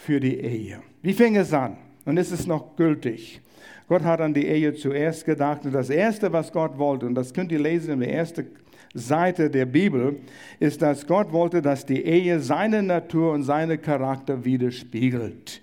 für 0.00 0.18
die 0.18 0.40
Ehe? 0.40 0.80
Wie 1.02 1.12
fing 1.12 1.36
es 1.36 1.52
an? 1.52 1.76
Und 2.06 2.16
ist 2.16 2.32
es 2.32 2.46
noch 2.46 2.74
gültig? 2.76 3.40
Gott 3.86 4.02
hat 4.02 4.20
an 4.20 4.32
die 4.32 4.46
Ehe 4.46 4.72
zuerst 4.72 5.26
gedacht 5.26 5.64
und 5.66 5.72
das 5.72 5.90
Erste, 5.90 6.32
was 6.32 6.52
Gott 6.52 6.78
wollte, 6.78 7.06
und 7.06 7.14
das 7.14 7.34
könnt 7.34 7.52
ihr 7.52 7.58
lesen 7.58 7.92
in 7.92 8.00
der 8.00 8.12
ersten 8.12 8.46
Seite 8.94 9.50
der 9.50 9.66
Bibel, 9.66 10.20
ist, 10.58 10.80
dass 10.80 11.06
Gott 11.06 11.32
wollte, 11.32 11.60
dass 11.60 11.84
die 11.84 12.02
Ehe 12.02 12.40
seine 12.40 12.82
Natur 12.82 13.32
und 13.32 13.42
seinen 13.42 13.80
Charakter 13.80 14.44
widerspiegelt. 14.44 15.60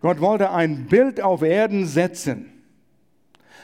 Gott 0.00 0.20
wollte 0.20 0.50
ein 0.50 0.86
Bild 0.86 1.20
auf 1.20 1.42
Erden 1.42 1.86
setzen, 1.86 2.46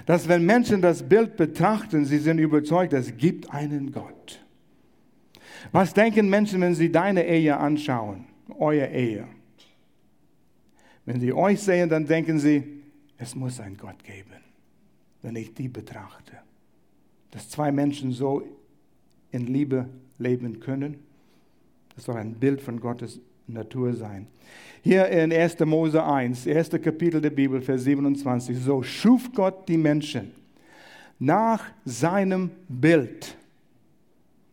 dass 0.06 0.28
wenn 0.28 0.47
Menschen 0.47 0.80
das 0.80 1.02
Bild 1.02 1.37
betrachten, 1.37 2.04
sie 2.04 2.18
sind 2.18 2.38
überzeugt, 2.38 2.92
es 2.92 3.16
gibt 3.16 3.52
einen 3.52 3.90
Gott. 3.90 4.40
Was 5.73 5.92
denken 5.92 6.30
Menschen, 6.30 6.61
wenn 6.61 6.75
sie 6.75 6.92
deine 6.92 7.26
Ehe 7.26 7.56
anschauen, 7.56 8.26
eure 8.56 8.87
Ehe? 8.87 9.26
Wenn 11.10 11.18
sie 11.18 11.32
euch 11.32 11.60
sehen, 11.60 11.88
dann 11.88 12.06
denken 12.06 12.38
sie, 12.38 12.62
es 13.18 13.34
muss 13.34 13.58
einen 13.58 13.76
Gott 13.76 14.04
geben, 14.04 14.36
wenn 15.22 15.34
ich 15.34 15.52
die 15.52 15.66
betrachte. 15.66 16.34
Dass 17.32 17.48
zwei 17.48 17.72
Menschen 17.72 18.12
so 18.12 18.44
in 19.32 19.48
Liebe 19.48 19.88
leben 20.18 20.60
können. 20.60 21.00
Das 21.96 22.04
soll 22.04 22.16
ein 22.16 22.34
Bild 22.34 22.60
von 22.60 22.78
Gottes 22.78 23.18
Natur 23.48 23.92
sein. 23.94 24.28
Hier 24.82 25.08
in 25.08 25.32
1. 25.32 25.58
Mose 25.64 26.00
1, 26.00 26.46
erste 26.46 26.78
Kapitel 26.78 27.20
der 27.20 27.30
Bibel, 27.30 27.60
Vers 27.60 27.82
27. 27.82 28.56
So 28.56 28.80
schuf 28.84 29.32
Gott 29.32 29.68
die 29.68 29.78
Menschen 29.78 30.30
nach 31.18 31.64
seinem 31.84 32.52
Bild. 32.68 33.36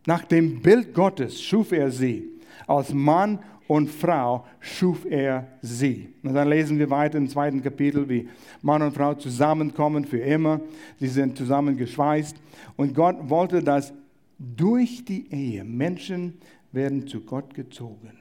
Nach 0.06 0.24
dem 0.24 0.60
Bild 0.60 0.92
Gottes 0.92 1.40
schuf 1.40 1.70
er 1.70 1.92
sie. 1.92 2.24
Als 2.66 2.92
Mann 2.92 3.38
und 3.68 3.90
Frau 3.90 4.46
schuf 4.60 5.04
er 5.04 5.46
sie. 5.60 6.08
Und 6.22 6.34
dann 6.34 6.48
lesen 6.48 6.78
wir 6.78 6.90
weiter 6.90 7.18
im 7.18 7.28
zweiten 7.28 7.62
Kapitel, 7.62 8.08
wie 8.08 8.28
Mann 8.62 8.82
und 8.82 8.92
Frau 8.92 9.14
zusammenkommen 9.14 10.06
für 10.06 10.18
immer. 10.18 10.60
Sie 10.98 11.06
sind 11.06 11.36
zusammengeschweißt. 11.36 12.36
Und 12.76 12.94
Gott 12.94 13.16
wollte, 13.28 13.62
dass 13.62 13.92
durch 14.38 15.04
die 15.04 15.30
Ehe. 15.30 15.64
Menschen 15.64 16.38
werden 16.72 17.06
zu 17.06 17.20
Gott 17.20 17.54
gezogen. 17.54 18.12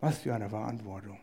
Was 0.00 0.18
für 0.18 0.34
eine 0.34 0.50
Verantwortung. 0.50 1.18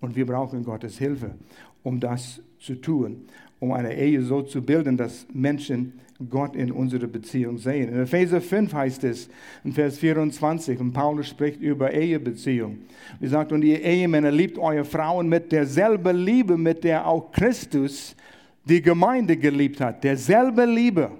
Und 0.00 0.16
wir 0.16 0.26
brauchen 0.26 0.64
Gottes 0.64 0.98
Hilfe, 0.98 1.36
um 1.84 2.00
das 2.00 2.42
zu 2.58 2.74
tun, 2.74 3.26
um 3.60 3.72
eine 3.72 3.96
Ehe 3.96 4.22
so 4.22 4.42
zu 4.42 4.62
bilden, 4.62 4.96
dass 4.96 5.26
Menschen 5.32 5.94
Gott 6.28 6.56
in 6.56 6.72
unserer 6.72 7.06
Beziehung 7.06 7.58
sehen. 7.58 7.90
In 7.90 8.00
Epheser 8.00 8.40
5 8.40 8.72
heißt 8.72 9.04
es, 9.04 9.28
in 9.62 9.72
Vers 9.72 9.98
24, 9.98 10.80
und 10.80 10.92
Paulus 10.92 11.28
spricht 11.28 11.60
über 11.60 11.92
Ehebeziehung. 11.92 12.78
Er 13.20 13.28
sagt, 13.28 13.52
und 13.52 13.62
ihr 13.62 13.80
Ehemänner 13.82 14.32
liebt 14.32 14.58
eure 14.58 14.84
Frauen 14.84 15.28
mit 15.28 15.52
derselben 15.52 16.16
Liebe, 16.16 16.56
mit 16.56 16.82
der 16.82 17.06
auch 17.06 17.30
Christus 17.30 18.16
die 18.64 18.82
Gemeinde 18.82 19.36
geliebt 19.36 19.80
hat. 19.80 20.02
Derselbe 20.02 20.64
Liebe. 20.64 21.12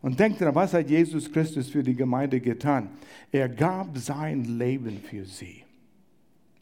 Und 0.00 0.18
denkt 0.18 0.40
daran, 0.40 0.54
was 0.54 0.72
hat 0.72 0.88
Jesus 0.88 1.30
Christus 1.30 1.68
für 1.68 1.82
die 1.82 1.94
Gemeinde 1.94 2.40
getan? 2.40 2.88
Er 3.30 3.48
gab 3.48 3.98
sein 3.98 4.44
Leben 4.58 4.98
für 4.98 5.24
sie. 5.24 5.62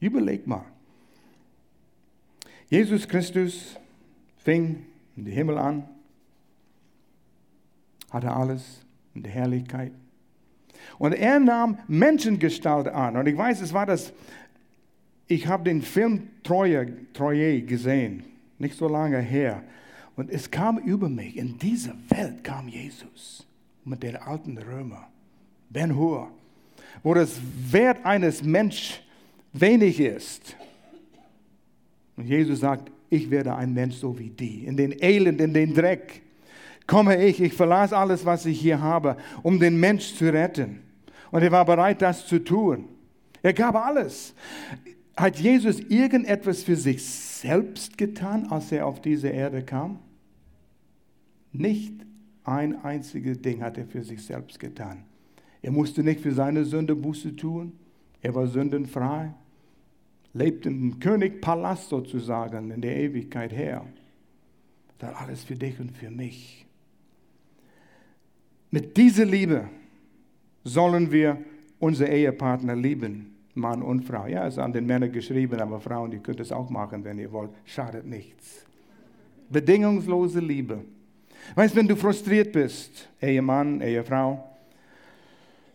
Überleg 0.01 0.47
mal. 0.47 0.65
Jesus 2.69 3.07
Christus 3.07 3.77
fing 4.39 4.85
in 5.19 5.25
den 5.25 5.35
Himmel 5.35 5.59
an, 5.59 5.83
hatte 8.11 8.31
alles 8.31 8.87
in 9.15 9.25
der 9.25 9.33
Herrlichkeit. 9.33 9.93
Und 10.97 11.13
er 11.13 11.41
nahm 11.41 11.79
Menschengestalt 11.89 12.87
an. 12.87 13.17
Und 13.17 13.27
ich 13.27 13.37
weiß, 13.37 13.61
es 13.61 13.73
war 13.73 13.85
das, 13.85 14.13
ich 15.27 15.49
habe 15.49 15.65
den 15.65 15.83
Film 15.83 16.29
Troje, 16.45 16.97
Troje 17.15 17.63
gesehen, 17.63 18.23
nicht 18.59 18.79
so 18.79 18.87
lange 18.87 19.19
her. 19.19 19.65
Und 20.15 20.31
es 20.31 20.53
kam 20.53 20.79
über 20.79 21.09
mich, 21.09 21.37
in 21.37 21.59
dieser 21.59 21.95
Welt 22.11 22.45
kam 22.45 22.69
Jesus 22.69 23.45
mit 23.85 24.05
den 24.05 24.17
alten 24.17 24.57
Römer, 24.57 25.09
Ben 25.69 25.97
Hur, 25.97 26.31
wo 27.03 27.13
das 27.13 27.41
Wert 27.73 28.07
eines 28.07 28.45
Menschen 28.45 29.01
wenig 29.53 29.99
ist. 29.99 30.55
Und 32.17 32.27
Jesus 32.27 32.61
sagt, 32.61 32.93
ich 33.11 33.31
werde 33.31 33.55
ein 33.55 33.73
Mensch 33.73 33.97
so 33.97 34.19
wie 34.19 34.31
die, 34.31 34.65
in 34.65 34.77
den 34.77 34.95
Elend, 35.03 35.41
in 35.41 35.55
den 35.55 35.75
Dreck 35.75 36.23
komme 36.89 37.23
ich, 37.23 37.41
ich 37.41 37.53
verlasse 37.53 37.97
alles, 37.97 38.25
was 38.25 38.47
ich 38.47 38.61
hier 38.61 38.81
habe, 38.81 39.17
um 39.45 39.61
den 39.61 39.79
Mensch 39.79 40.15
zu 40.15 40.33
retten. 40.33 40.81
Und 41.31 41.43
er 41.43 41.53
war 41.53 41.65
bereit, 41.65 42.03
das 42.03 42.27
zu 42.27 42.43
tun. 42.43 42.89
Er 43.43 43.53
gab 43.53 43.77
alles. 43.77 44.35
Hat 45.17 45.39
Jesus 45.39 45.79
irgendetwas 45.81 46.63
für 46.63 46.75
sich 46.75 47.05
selbst 47.05 47.97
getan, 47.99 48.47
als 48.51 48.73
er 48.73 48.87
auf 48.87 49.01
diese 49.01 49.29
Erde 49.29 49.63
kam? 49.63 49.99
Nicht 51.53 51.93
ein 52.45 52.83
einziges 52.83 53.41
Ding 53.41 53.63
hat 53.63 53.77
er 53.77 53.87
für 53.87 54.03
sich 54.03 54.25
selbst 54.25 54.59
getan. 54.59 55.05
Er 55.61 55.71
musste 55.71 56.03
nicht 56.03 56.21
für 56.21 56.33
seine 56.33 56.65
Sünde 56.65 56.97
Buße 56.97 57.37
tun. 57.37 57.73
Er 58.23 58.35
war 58.35 58.47
sündenfrei. 58.47 59.35
Lebt 60.39 60.67
im 60.67 61.01
Königpalast 61.01 61.89
sozusagen 61.89 62.71
in 62.71 62.81
der 62.81 62.97
Ewigkeit 62.97 63.53
her. 63.53 63.85
Das 64.99 65.15
alles 65.17 65.43
für 65.43 65.57
dich 65.57 65.81
und 65.81 65.91
für 65.91 66.11
mich. 66.11 66.65
Mit 68.71 68.97
dieser 68.97 69.25
Liebe 69.25 69.69
sollen 70.63 71.11
wir 71.11 71.39
unsere 71.81 72.13
Ehepartner 72.13 72.77
lieben, 72.77 73.35
Mann 73.55 73.83
und 73.83 74.05
Frau. 74.05 74.27
Ja, 74.27 74.47
es 74.47 74.55
ist 74.55 74.61
an 74.61 74.73
den 74.73 74.87
Männern 74.87 75.11
geschrieben, 75.11 75.61
aber 75.61 75.81
Frauen, 75.81 76.13
die 76.13 76.19
könnt 76.19 76.39
es 76.39 76.53
auch 76.53 76.71
machen, 76.71 77.03
wenn 77.03 77.19
ihr 77.19 77.33
wollt. 77.33 77.51
Schadet 77.65 78.07
nichts. 78.07 78.65
Bedingungslose 79.51 80.39
Liebe. 80.39 80.85
Weißt 81.57 81.75
du, 81.75 81.81
wenn 81.81 81.89
du 81.89 81.97
frustriert 81.97 82.53
bist, 82.53 83.09
Ehemann, 83.21 83.81
Ehefrau, 83.81 84.48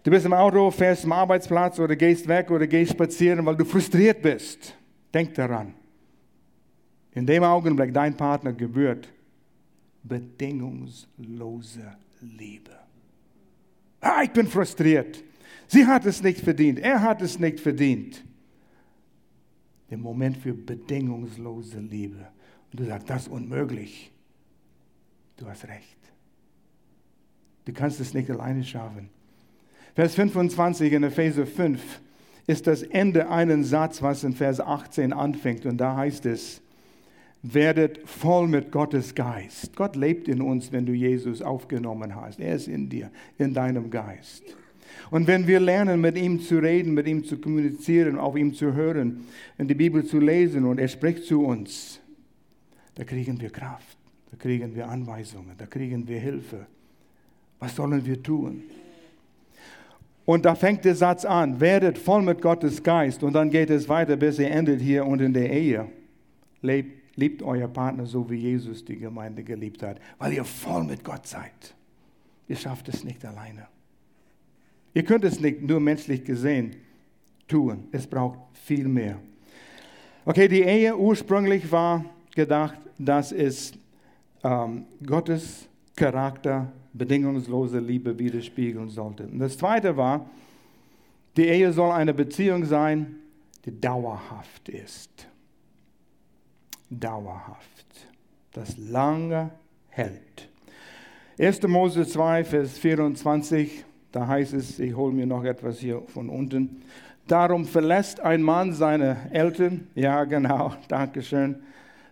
du 0.04 0.12
bist 0.12 0.26
im 0.26 0.34
Auto, 0.34 0.70
fährst 0.72 1.02
zum 1.02 1.12
Arbeitsplatz 1.12 1.80
oder 1.80 1.96
gehst 1.96 2.28
weg 2.28 2.52
oder 2.52 2.68
gehst 2.68 2.92
spazieren, 2.92 3.46
weil 3.46 3.56
du 3.56 3.66
frustriert 3.66 4.22
bist, 4.22 4.76
denk 5.14 5.34
daran. 5.34 5.74
In 7.14 7.26
dem 7.26 7.44
Augenblick 7.44 7.94
dein 7.94 8.16
Partner 8.16 8.54
gebührt 8.54 9.08
bedingungslose 10.04 11.96
Liebe. 12.22 12.72
Ah, 14.02 14.24
ich 14.24 14.32
bin 14.32 14.48
frustriert. 14.48 15.24
Sie 15.68 15.86
hat 15.86 16.06
es 16.06 16.22
nicht 16.22 16.42
verdient. 16.42 16.80
Er 16.80 17.02
hat 17.02 17.22
es 17.22 17.40
nicht 17.40 17.60
verdient. 17.60 18.24
Der 19.90 19.98
Moment 19.98 20.38
für 20.38 20.54
bedingungslose 20.54 21.80
Liebe. 21.80 22.28
Und 22.72 22.80
du 22.80 22.86
sagst, 22.86 23.10
das 23.10 23.24
ist 23.24 23.28
unmöglich. 23.30 24.12
Du 25.38 25.48
hast 25.48 25.68
recht. 25.68 25.98
Du 27.66 27.72
kannst 27.72 28.00
es 28.00 28.14
nicht 28.14 28.30
alleine 28.30 28.64
schaffen. 28.64 29.10
Vers 29.96 30.16
25 30.16 30.92
in 30.94 31.04
Epheser 31.04 31.46
5 31.46 32.02
ist 32.48 32.68
das 32.68 32.82
Ende 32.82 33.30
einen 33.30 33.64
Satz, 33.64 34.02
was 34.02 34.24
in 34.24 34.34
Vers 34.34 34.60
18 34.60 35.14
anfängt. 35.14 35.66
Und 35.66 35.78
da 35.78 35.96
heißt 35.96 36.26
es, 36.26 36.62
werdet 37.44 38.00
voll 38.06 38.48
mit 38.48 38.72
Gottes 38.72 39.14
Geist. 39.14 39.76
Gott 39.76 39.96
lebt 39.96 40.28
in 40.28 40.42
uns, 40.42 40.72
wenn 40.72 40.86
du 40.86 40.94
Jesus 40.94 41.42
aufgenommen 41.42 42.16
hast. 42.16 42.40
Er 42.40 42.56
ist 42.56 42.68
in 42.68 42.90
dir, 42.90 43.12
in 43.38 43.54
deinem 43.54 43.92
Geist. 43.92 44.44
Und 45.12 45.28
wenn 45.28 45.46
wir 45.46 45.60
lernen, 45.60 46.02
mit 46.02 46.18
ihm 46.18 46.40
zu 46.42 46.58
reden, 46.58 46.94
mit 46.94 47.08
ihm 47.08 47.24
zu 47.24 47.38
kommunizieren, 47.38 48.18
auf 48.18 48.36
ihm 48.36 48.54
zu 48.54 48.74
hören, 48.74 49.26
in 49.58 49.68
die 49.68 49.76
Bibel 49.76 50.04
zu 50.06 50.20
lesen 50.20 50.66
und 50.66 50.80
er 50.80 50.88
spricht 50.88 51.26
zu 51.26 51.46
uns, 51.46 52.00
da 52.96 53.04
kriegen 53.04 53.40
wir 53.40 53.50
Kraft. 53.50 53.98
Da 54.32 54.38
kriegen 54.38 54.74
wir 54.74 54.90
Anweisungen, 54.90 55.52
da 55.58 55.68
kriegen 55.68 56.08
wir 56.08 56.20
Hilfe. 56.20 56.66
Was 57.60 57.76
sollen 57.76 58.04
wir 58.04 58.22
tun? 58.24 58.64
Und 60.26 60.46
da 60.46 60.56
fängt 60.56 60.86
der 60.86 60.96
Satz 60.96 61.26
an, 61.26 61.60
werdet 61.60 61.98
voll 61.98 62.22
mit 62.22 62.42
Gottes 62.42 62.82
Geist. 62.82 63.24
Und 63.24 63.34
dann 63.34 63.50
geht 63.50 63.70
es 63.70 63.90
weiter, 63.90 64.16
bis 64.16 64.40
ihr 64.40 64.50
endet 64.50 64.82
hier 64.82 65.06
und 65.06 65.20
in 65.20 65.34
der 65.34 65.52
Ehe. 65.52 65.88
Lebt, 66.62 67.18
liebt 67.18 67.44
euer 67.44 67.68
Partner 67.68 68.06
so, 68.06 68.30
wie 68.30 68.38
Jesus 68.38 68.86
die 68.86 68.98
Gemeinde 68.98 69.44
geliebt 69.44 69.84
hat, 69.84 70.00
weil 70.18 70.34
ihr 70.34 70.46
voll 70.46 70.84
mit 70.86 71.04
Gott 71.04 71.28
seid. 71.28 71.76
Ihr 72.48 72.56
schafft 72.56 72.88
es 72.90 73.04
nicht 73.04 73.26
alleine. 73.26 73.68
Ihr 74.94 75.04
könnt 75.04 75.26
es 75.26 75.40
nicht 75.40 75.62
nur 75.62 75.80
menschlich 75.80 76.24
gesehen 76.24 76.76
tun. 77.48 77.88
Es 77.92 78.08
braucht 78.08 78.40
viel 78.54 78.88
mehr. 78.88 79.18
Okay, 80.24 80.48
die 80.48 80.62
Ehe 80.62 80.98
ursprünglich 80.98 81.70
war 81.72 82.06
gedacht, 82.34 82.78
dass 82.98 83.32
es 83.32 83.74
ähm, 84.44 84.86
Gottes 85.06 85.68
Charakter, 85.96 86.72
bedingungslose 86.94 87.80
Liebe 87.80 88.18
widerspiegeln 88.18 88.90
sollte. 88.90 89.24
Und 89.24 89.40
das 89.40 89.58
zweite 89.58 89.98
war, 89.98 90.30
die 91.36 91.48
Ehe 91.48 91.74
soll 91.74 91.92
eine 91.92 92.14
Beziehung 92.14 92.66
sein, 92.66 93.16
die 93.66 93.80
dauerhaft 93.80 94.70
ist. 94.70 95.28
Dauerhaft. 96.90 98.08
Das 98.52 98.78
lange 98.78 99.50
hält. 99.90 100.50
1. 101.40 101.64
Mose 101.64 102.06
2, 102.06 102.44
Vers 102.44 102.78
24, 102.78 103.84
da 104.12 104.28
heißt 104.28 104.54
es, 104.54 104.78
ich 104.78 104.96
hole 104.96 105.14
mir 105.14 105.26
noch 105.26 105.44
etwas 105.44 105.80
hier 105.80 106.04
von 106.06 106.30
unten. 106.30 106.84
Darum 107.28 107.66
verlässt 107.66 108.20
ein 108.20 108.44
Mann 108.44 108.74
seine 108.74 109.32
Eltern, 109.32 109.88
ja 109.96 110.26
genau, 110.26 110.74
Dankeschön, 110.88 111.56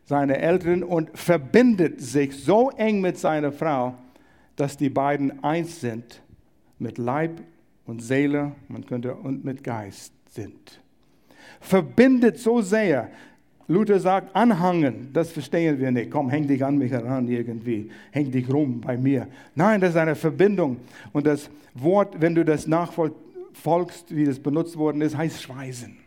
seine 0.05 0.39
Eltern 0.39 0.83
und 0.83 1.15
verbindet 1.15 2.01
sich 2.01 2.43
so 2.43 2.71
eng 2.71 3.01
mit 3.01 3.19
seiner 3.19 3.51
Frau, 3.51 3.95
dass 4.61 4.77
die 4.77 4.91
beiden 4.91 5.43
eins 5.43 5.81
sind 5.81 6.21
mit 6.77 6.99
Leib 6.99 7.41
und 7.87 8.03
Seele, 8.03 8.51
man 8.67 8.85
könnte 8.85 9.15
und 9.15 9.43
mit 9.43 9.63
Geist 9.63 10.13
sind. 10.29 10.79
Verbindet 11.59 12.37
so 12.37 12.61
sehr. 12.61 13.09
Luther 13.67 13.99
sagt, 13.99 14.35
anhangen, 14.35 15.09
das 15.13 15.31
verstehen 15.31 15.79
wir 15.79 15.89
nicht. 15.89 16.11
Komm, 16.11 16.29
häng 16.29 16.45
dich 16.45 16.63
an 16.63 16.77
mich 16.77 16.91
heran 16.91 17.27
irgendwie, 17.27 17.89
häng 18.11 18.29
dich 18.29 18.53
rum 18.53 18.81
bei 18.81 18.97
mir. 18.97 19.27
Nein, 19.55 19.81
das 19.81 19.91
ist 19.91 19.95
eine 19.95 20.13
Verbindung. 20.13 20.77
Und 21.11 21.25
das 21.25 21.49
Wort, 21.73 22.21
wenn 22.21 22.35
du 22.35 22.45
das 22.45 22.67
nachfolgst, 22.67 24.15
wie 24.15 24.25
das 24.25 24.37
benutzt 24.37 24.77
worden 24.77 25.01
ist, 25.01 25.17
heißt 25.17 25.41
schweißen. 25.41 25.97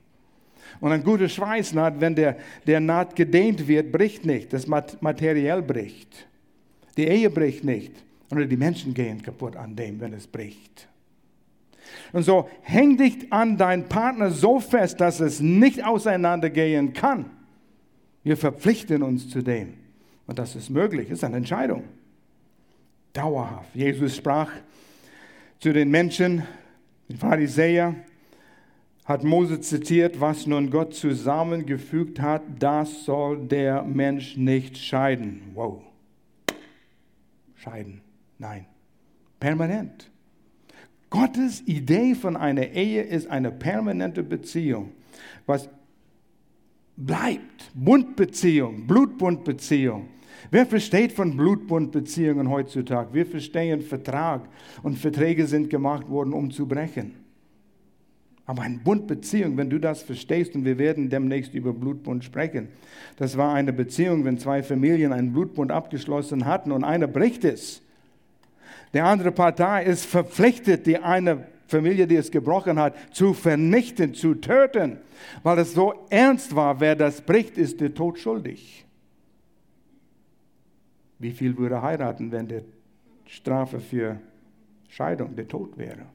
Und 0.81 0.93
ein 0.93 1.03
guter 1.03 1.29
Schweißnaht, 1.29 2.01
wenn 2.01 2.15
der, 2.15 2.37
der 2.69 2.79
Naht 2.79 3.17
gedehnt 3.17 3.67
wird, 3.67 3.91
bricht 3.91 4.25
nicht, 4.25 4.53
das 4.53 4.69
materiell 4.69 5.61
bricht. 5.61 6.29
Die 6.97 7.09
Ehe 7.09 7.31
bricht 7.31 7.65
nicht. 7.65 8.05
Oder 8.35 8.47
die 8.47 8.57
Menschen 8.57 8.95
gehen 8.95 9.23
kaputt 9.23 9.55
an 9.55 9.77
dem, 9.77 10.01
wenn 10.01 10.13
es 10.13 10.27
bricht. 10.27 10.89
Und 12.13 12.25
so 12.25 12.49
häng 12.63 12.97
dich 12.97 13.33
an 13.33 13.57
deinen 13.57 13.89
Partner 13.89 14.31
so 14.31 14.59
fest, 14.59 15.01
dass 15.01 15.21
es 15.21 15.39
nicht 15.39 15.85
auseinandergehen 15.85 16.93
kann. 16.93 17.27
Wir 18.25 18.37
verpflichten 18.37 19.05
uns 19.05 19.29
zu 19.29 19.43
dem. 19.43 19.75
Und 20.27 20.39
das 20.39 20.57
ist 20.57 20.69
möglich, 20.69 21.11
ist 21.11 21.23
eine 21.23 21.37
Entscheidung. 21.37 21.85
Dauerhaft. 23.13 23.73
Jesus 23.75 24.17
sprach 24.17 24.51
zu 25.61 25.73
den 25.73 25.91
Menschen, 25.91 26.43
den 27.09 27.17
Pharisäer, 27.17 27.95
hat 29.05 29.23
Mose 29.23 29.61
zitiert, 29.61 30.21
was 30.21 30.47
nun 30.47 30.71
Gott 30.71 30.95
zusammengefügt 30.95 32.21
hat, 32.21 32.43
das 32.59 33.05
soll 33.05 33.47
der 33.47 33.85
Mensch 33.85 34.37
nicht 34.37 34.79
scheiden. 34.79 35.43
Wow. 35.55 35.83
Scheiden. 37.55 38.04
Nein. 38.39 38.67
Permanent. 39.41 40.11
Gottes 41.11 41.63
Idee 41.67 42.15
von 42.15 42.37
einer 42.37 42.71
Ehe 42.71 43.03
ist 43.03 43.31
eine 43.31 43.53
permanente 43.53 44.23
Beziehung, 44.23 44.93
was 45.47 45.69
bleibt. 46.97 47.71
Bundbeziehung, 47.75 48.87
Blutbundbeziehung. 48.87 50.09
Wer 50.51 50.67
versteht 50.67 51.13
von 51.13 51.37
Blutbundbeziehungen 51.37 52.51
heutzutage? 52.51 53.15
Wir 53.15 53.27
verstehen 53.27 53.81
Vertrag 53.81 54.49
und 54.83 54.99
Verträge 54.99 55.47
sind 55.47 55.71
gemacht 55.71 56.09
worden, 56.09 56.33
um 56.33 56.51
zu 56.51 56.67
brechen. 56.67 57.13
Aber 58.47 58.63
eine 58.63 58.79
Bundbeziehung, 58.79 59.57
wenn 59.57 59.71
du 59.71 59.79
das 59.79 60.03
verstehst, 60.03 60.55
und 60.55 60.65
wir 60.65 60.77
werden 60.79 61.09
demnächst 61.09 61.55
über 61.55 61.73
Blutbund 61.73 62.25
sprechen, 62.25 62.69
das 63.17 63.39
war 63.39 63.55
eine 63.55 63.73
Beziehung, 63.73 64.25
wenn 64.25 64.39
zwei 64.39 64.63
Familien 64.63 65.13
einen 65.13 65.33
Blutbund 65.33 65.73
abgeschlossen 65.73 66.45
hatten 66.45 66.73
und 66.73 66.85
einer 66.85 67.07
bricht 67.07 67.45
es. 67.45 67.84
Der 68.93 69.07
andere 69.07 69.33
Partei 69.33 69.85
ist 69.85 70.07
verpflichtet, 70.07 70.87
die 70.87 70.99
eine 70.99 71.47
Familie, 71.67 72.07
die 72.07 72.17
es 72.17 72.31
gebrochen 72.31 72.79
hat, 72.79 72.95
zu 73.13 73.35
vernichten, 73.35 74.15
zu 74.15 74.35
töten, 74.35 74.99
weil 75.43 75.59
es 75.59 75.75
so 75.75 76.07
ernst 76.11 76.55
war, 76.55 76.79
wer 76.81 76.95
das 76.95 77.21
bricht, 77.21 77.59
ist 77.59 77.81
der 77.81 77.95
Tod 77.95 78.19
schuldig. 78.19 78.85
Wie 81.19 81.33
viel 81.33 81.57
würde 81.57 81.81
heiraten, 81.81 82.31
wenn 82.31 82.49
die 82.49 82.61
Strafe 83.27 83.81
für 83.81 84.21
Scheidung 84.89 85.35
der 85.35 85.49
Tod 85.49 85.77
wäre? 85.79 86.07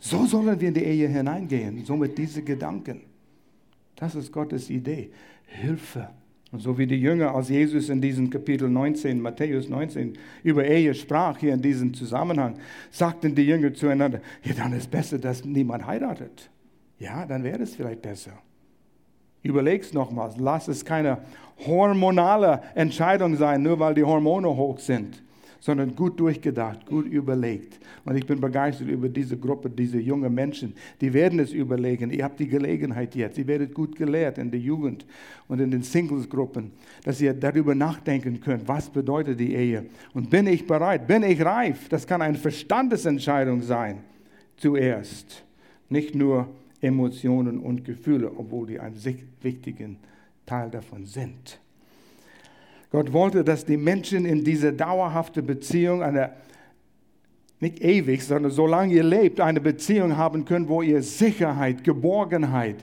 So 0.00 0.26
sollen 0.26 0.60
wir 0.60 0.68
in 0.68 0.74
die 0.74 0.84
Ehe 0.84 1.08
hineingehen, 1.08 1.84
so 1.84 1.96
mit 1.96 2.16
diesen 2.18 2.44
Gedanken. 2.44 3.02
Das 3.96 4.14
ist 4.14 4.32
Gottes 4.32 4.70
Idee. 4.70 5.10
Hilfe. 5.46 6.10
Und 6.50 6.60
so 6.60 6.78
wie 6.78 6.86
die 6.86 7.00
Jünger, 7.00 7.34
als 7.34 7.50
Jesus 7.50 7.90
in 7.90 8.00
diesem 8.00 8.30
Kapitel 8.30 8.70
19, 8.70 9.20
Matthäus 9.20 9.68
19, 9.68 10.14
über 10.42 10.64
Ehe 10.64 10.94
sprach, 10.94 11.38
hier 11.38 11.52
in 11.52 11.60
diesem 11.60 11.92
Zusammenhang, 11.92 12.54
sagten 12.90 13.34
die 13.34 13.42
Jünger 13.42 13.74
zueinander, 13.74 14.20
ja, 14.42 14.54
dann 14.54 14.72
ist 14.72 14.84
es 14.84 14.86
besser, 14.86 15.18
dass 15.18 15.44
niemand 15.44 15.86
heiratet. 15.86 16.50
Ja, 16.98 17.26
dann 17.26 17.44
wäre 17.44 17.62
es 17.62 17.76
vielleicht 17.76 18.00
besser. 18.00 18.32
Überleg's 19.42 19.92
nochmals, 19.92 20.36
lass 20.38 20.68
es 20.68 20.84
keine 20.84 21.18
hormonale 21.66 22.62
Entscheidung 22.74 23.36
sein, 23.36 23.62
nur 23.62 23.78
weil 23.78 23.94
die 23.94 24.04
Hormone 24.04 24.48
hoch 24.48 24.78
sind 24.78 25.22
sondern 25.60 25.94
gut 25.94 26.18
durchgedacht, 26.20 26.86
gut 26.86 27.06
überlegt. 27.06 27.78
Und 28.04 28.16
ich 28.16 28.26
bin 28.26 28.40
begeistert 28.40 28.88
über 28.88 29.08
diese 29.08 29.36
Gruppe, 29.36 29.68
diese 29.68 29.98
jungen 29.98 30.34
Menschen. 30.34 30.74
Die 31.00 31.12
werden 31.12 31.40
es 31.40 31.52
überlegen. 31.52 32.10
Ihr 32.10 32.24
habt 32.24 32.40
die 32.40 32.48
Gelegenheit 32.48 33.14
jetzt. 33.14 33.38
Ihr 33.38 33.46
werdet 33.46 33.74
gut 33.74 33.96
gelehrt 33.96 34.38
in 34.38 34.50
der 34.50 34.60
Jugend 34.60 35.04
und 35.48 35.60
in 35.60 35.70
den 35.70 35.82
Singles-Gruppen, 35.82 36.70
dass 37.04 37.20
ihr 37.20 37.34
darüber 37.34 37.74
nachdenken 37.74 38.40
könnt, 38.40 38.66
was 38.68 38.88
bedeutet 38.88 39.40
die 39.40 39.54
Ehe. 39.54 39.86
Und 40.14 40.30
bin 40.30 40.46
ich 40.46 40.66
bereit? 40.66 41.06
Bin 41.06 41.22
ich 41.22 41.40
reif? 41.44 41.88
Das 41.88 42.06
kann 42.06 42.22
eine 42.22 42.38
Verstandesentscheidung 42.38 43.62
sein, 43.62 43.98
zuerst. 44.56 45.44
Nicht 45.88 46.14
nur 46.14 46.48
Emotionen 46.80 47.58
und 47.58 47.84
Gefühle, 47.84 48.30
obwohl 48.36 48.68
die 48.68 48.78
einen 48.78 48.96
wichtigen 49.42 49.98
Teil 50.46 50.70
davon 50.70 51.04
sind. 51.06 51.58
Gott 52.90 53.12
wollte, 53.12 53.44
dass 53.44 53.64
die 53.64 53.76
Menschen 53.76 54.24
in 54.24 54.44
diese 54.44 54.72
dauerhafte 54.72 55.42
Beziehung, 55.42 56.02
eine, 56.02 56.32
nicht 57.60 57.80
ewig, 57.82 58.24
sondern 58.24 58.50
solange 58.50 58.94
ihr 58.94 59.04
lebt, 59.04 59.40
eine 59.40 59.60
Beziehung 59.60 60.16
haben 60.16 60.44
können, 60.44 60.68
wo 60.68 60.80
ihr 60.80 61.02
Sicherheit, 61.02 61.84
Geborgenheit, 61.84 62.76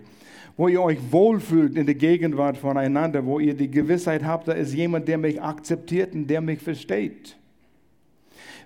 wo 0.58 0.68
ihr 0.68 0.82
euch 0.82 1.00
wohlfühlt 1.10 1.76
in 1.76 1.86
der 1.86 1.96
Gegenwart 1.96 2.58
voneinander, 2.58 3.26
wo 3.26 3.40
ihr 3.40 3.56
die 3.56 3.70
Gewissheit 3.70 4.24
habt, 4.24 4.48
da 4.48 4.54
ist 4.54 4.74
jemand, 4.74 5.08
der 5.08 5.18
mich 5.18 5.42
akzeptiert 5.42 6.14
und 6.14 6.28
der 6.28 6.42
mich 6.42 6.60
versteht. 6.62 7.36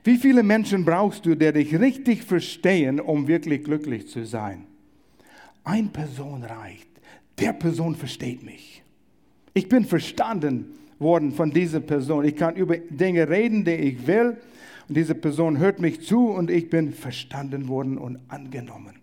Wie 0.04 0.18
viele 0.18 0.44
Menschen 0.44 0.86
brauchst 0.86 1.26
du, 1.26 1.36
der 1.36 1.54
dich 1.54 1.78
richtig 1.80 2.24
verstehen, 2.24 3.00
um 3.00 3.28
wirklich 3.28 3.64
glücklich 3.64 4.08
zu 4.08 4.26
sein? 4.26 4.66
Eine 5.64 5.90
Person 5.90 6.44
reicht. 6.44 6.88
Der 7.38 7.54
Person 7.54 7.96
versteht 7.96 8.44
mich. 8.44 8.84
Ich 9.54 9.68
bin 9.68 9.86
verstanden 9.86 10.74
worden 11.00 11.32
von 11.32 11.52
dieser 11.52 11.80
Person. 11.80 12.26
Ich 12.26 12.36
kann 12.36 12.56
über 12.56 12.78
Dinge 12.78 13.30
reden, 13.30 13.66
die 13.66 13.72
ich 13.72 14.06
will. 14.06 14.38
Und 14.88 14.96
diese 14.98 15.16
Person 15.16 15.58
hört 15.58 15.80
mich 15.80 16.06
zu 16.06 16.30
und 16.30 16.50
ich 16.50 16.70
bin 16.70 16.92
verstanden 16.94 17.68
worden 17.68 17.98
und 17.98 18.20
angenommen. 18.28 18.96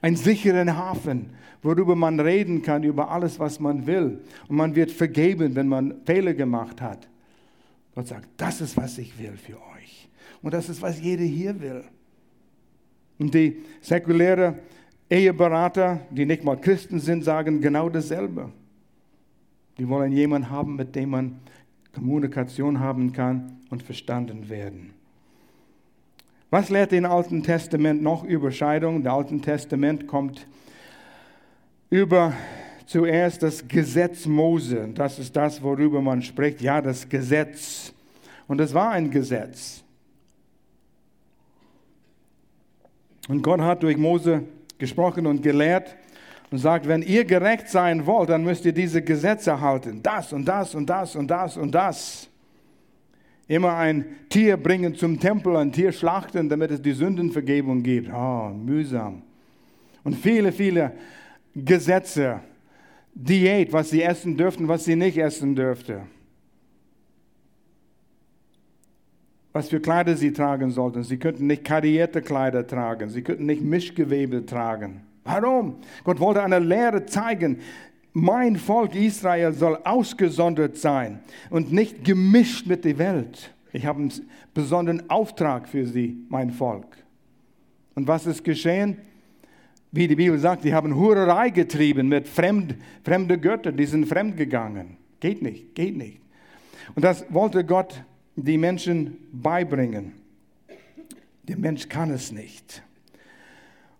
Ein 0.00 0.16
sicheren 0.16 0.76
Hafen, 0.76 1.30
worüber 1.62 1.96
man 1.96 2.20
reden 2.20 2.62
kann, 2.62 2.82
über 2.82 3.10
alles, 3.10 3.38
was 3.38 3.58
man 3.58 3.86
will. 3.86 4.20
Und 4.48 4.56
man 4.56 4.74
wird 4.74 4.90
vergeben, 4.90 5.54
wenn 5.54 5.68
man 5.68 5.94
Fehler 6.04 6.34
gemacht 6.34 6.80
hat. 6.80 7.08
Gott 7.94 8.06
sagt, 8.06 8.28
das 8.36 8.60
ist, 8.60 8.76
was 8.76 8.98
ich 8.98 9.18
will 9.18 9.36
für 9.36 9.56
euch. 9.56 10.08
Und 10.42 10.54
das 10.54 10.68
ist, 10.68 10.82
was 10.82 11.00
jeder 11.00 11.24
hier 11.24 11.60
will. 11.60 11.82
Und 13.18 13.34
die 13.34 13.56
säkuläre 13.80 14.60
Eheberater, 15.10 16.00
die 16.10 16.26
nicht 16.26 16.44
mal 16.44 16.56
Christen 16.56 17.00
sind, 17.00 17.24
sagen 17.24 17.60
genau 17.60 17.88
dasselbe. 17.88 18.52
Die 19.78 19.88
wollen 19.88 20.12
jemanden 20.12 20.50
haben, 20.50 20.76
mit 20.76 20.94
dem 20.94 21.10
man 21.10 21.40
Kommunikation 21.94 22.80
haben 22.80 23.12
kann 23.12 23.58
und 23.70 23.82
verstanden 23.82 24.48
werden. 24.48 24.94
Was 26.50 26.70
lehrt 26.70 26.92
im 26.92 27.04
Alten 27.04 27.42
Testament 27.42 28.02
noch 28.02 28.24
über 28.24 28.50
Scheidung? 28.50 28.96
Im 28.96 29.06
Alten 29.06 29.42
Testament 29.42 30.06
kommt 30.06 30.46
über 31.90 32.32
zuerst 32.86 33.42
das 33.42 33.68
Gesetz 33.68 34.26
Mose. 34.26 34.88
Das 34.94 35.18
ist 35.18 35.36
das, 35.36 35.62
worüber 35.62 36.00
man 36.00 36.22
spricht. 36.22 36.62
Ja, 36.62 36.80
das 36.80 37.08
Gesetz. 37.08 37.92
Und 38.46 38.60
es 38.60 38.72
war 38.72 38.90
ein 38.92 39.10
Gesetz. 39.10 39.84
Und 43.28 43.42
Gott 43.42 43.60
hat 43.60 43.82
durch 43.82 43.98
Mose 43.98 44.44
gesprochen 44.78 45.26
und 45.26 45.42
gelehrt 45.42 45.97
und 46.50 46.58
sagt, 46.58 46.88
wenn 46.88 47.02
ihr 47.02 47.24
gerecht 47.24 47.68
sein 47.68 48.06
wollt, 48.06 48.30
dann 48.30 48.44
müsst 48.44 48.64
ihr 48.64 48.72
diese 48.72 49.02
Gesetze 49.02 49.60
halten. 49.60 50.02
Das 50.02 50.32
und 50.32 50.46
das 50.46 50.74
und 50.74 50.88
das 50.88 51.16
und 51.16 51.28
das 51.28 51.56
und 51.56 51.74
das. 51.74 52.28
Immer 53.46 53.76
ein 53.76 54.04
Tier 54.28 54.56
bringen 54.56 54.94
zum 54.94 55.18
Tempel, 55.18 55.56
ein 55.56 55.72
Tier 55.72 55.92
schlachten, 55.92 56.48
damit 56.48 56.70
es 56.70 56.82
die 56.82 56.92
Sündenvergebung 56.92 57.82
gibt. 57.82 58.10
Oh, 58.12 58.50
mühsam. 58.50 59.22
Und 60.04 60.14
viele, 60.16 60.52
viele 60.52 60.92
Gesetze, 61.54 62.40
Diät, 63.14 63.72
was 63.72 63.90
sie 63.90 64.02
essen 64.02 64.36
dürften, 64.36 64.68
was 64.68 64.84
sie 64.84 64.96
nicht 64.96 65.18
essen 65.18 65.56
dürften. 65.56 66.02
was 69.58 69.70
für 69.70 69.80
Kleider 69.80 70.16
sie 70.16 70.32
tragen 70.32 70.70
sollten. 70.70 71.02
Sie 71.02 71.16
könnten 71.16 71.48
nicht 71.48 71.64
karierte 71.64 72.22
Kleider 72.22 72.64
tragen. 72.64 73.10
Sie 73.10 73.22
könnten 73.22 73.44
nicht 73.46 73.60
Mischgewebe 73.60 74.46
tragen. 74.46 75.00
Warum? 75.28 75.76
Gott 76.04 76.20
wollte 76.20 76.42
eine 76.42 76.58
Lehre 76.58 77.04
zeigen. 77.04 77.58
Mein 78.14 78.56
Volk 78.56 78.94
Israel 78.94 79.52
soll 79.52 79.78
ausgesondert 79.84 80.76
sein 80.78 81.20
und 81.50 81.70
nicht 81.70 82.02
gemischt 82.02 82.66
mit 82.66 82.84
der 82.84 82.98
Welt. 82.98 83.52
Ich 83.72 83.84
habe 83.84 84.00
einen 84.00 84.12
besonderen 84.54 85.10
Auftrag 85.10 85.68
für 85.68 85.86
sie, 85.86 86.24
mein 86.30 86.50
Volk. 86.50 86.96
Und 87.94 88.08
was 88.08 88.26
ist 88.26 88.42
geschehen? 88.42 88.96
Wie 89.92 90.08
die 90.08 90.16
Bibel 90.16 90.38
sagt, 90.38 90.64
die 90.64 90.74
haben 90.74 90.94
Hurerei 90.94 91.50
getrieben 91.50 92.08
mit 92.08 92.26
fremd, 92.26 92.74
fremden 93.04 93.40
Göttern, 93.40 93.76
die 93.76 93.86
sind 93.86 94.06
fremd 94.06 94.36
gegangen. 94.36 94.96
Geht 95.20 95.42
nicht, 95.42 95.74
geht 95.74 95.96
nicht. 95.96 96.20
Und 96.94 97.04
das 97.04 97.26
wollte 97.28 97.64
Gott 97.64 98.02
die 98.34 98.56
Menschen 98.56 99.16
beibringen. 99.32 100.12
Der 101.42 101.58
Mensch 101.58 101.88
kann 101.88 102.10
es 102.10 102.32
nicht. 102.32 102.82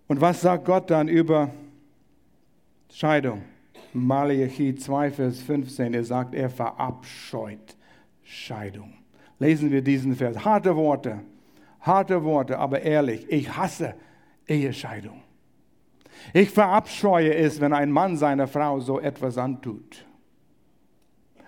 Und 0.09 0.21
was 0.23 0.41
sagt 0.41 0.65
Gott 0.65 0.91
dann 0.91 1.07
über 1.07 1.51
Scheidung? 2.91 3.43
Malachi 3.93 4.75
2, 4.75 5.11
Vers 5.11 5.41
15, 5.41 5.95
er 5.95 6.05
sagt, 6.05 6.35
er 6.35 6.51
verabscheut 6.51 7.77
Scheidung. 8.23 8.95
Lesen 9.39 9.71
wir 9.71 9.83
diesen 9.83 10.17
Vers. 10.17 10.45
Harte 10.45 10.75
Worte, 10.75 11.21
harte 11.81 12.25
Worte, 12.25 12.59
aber 12.59 12.83
ehrlich, 12.83 13.27
ich 13.31 13.55
hasse 13.55 13.95
Ehescheidung. 14.47 15.23
Ich 16.33 16.51
verabscheue 16.51 17.35
es, 17.35 17.61
wenn 17.61 17.73
ein 17.73 17.91
Mann 17.91 18.17
seiner 18.17 18.49
Frau 18.49 18.81
so 18.81 18.99
etwas 18.99 19.39
antut. 19.39 20.05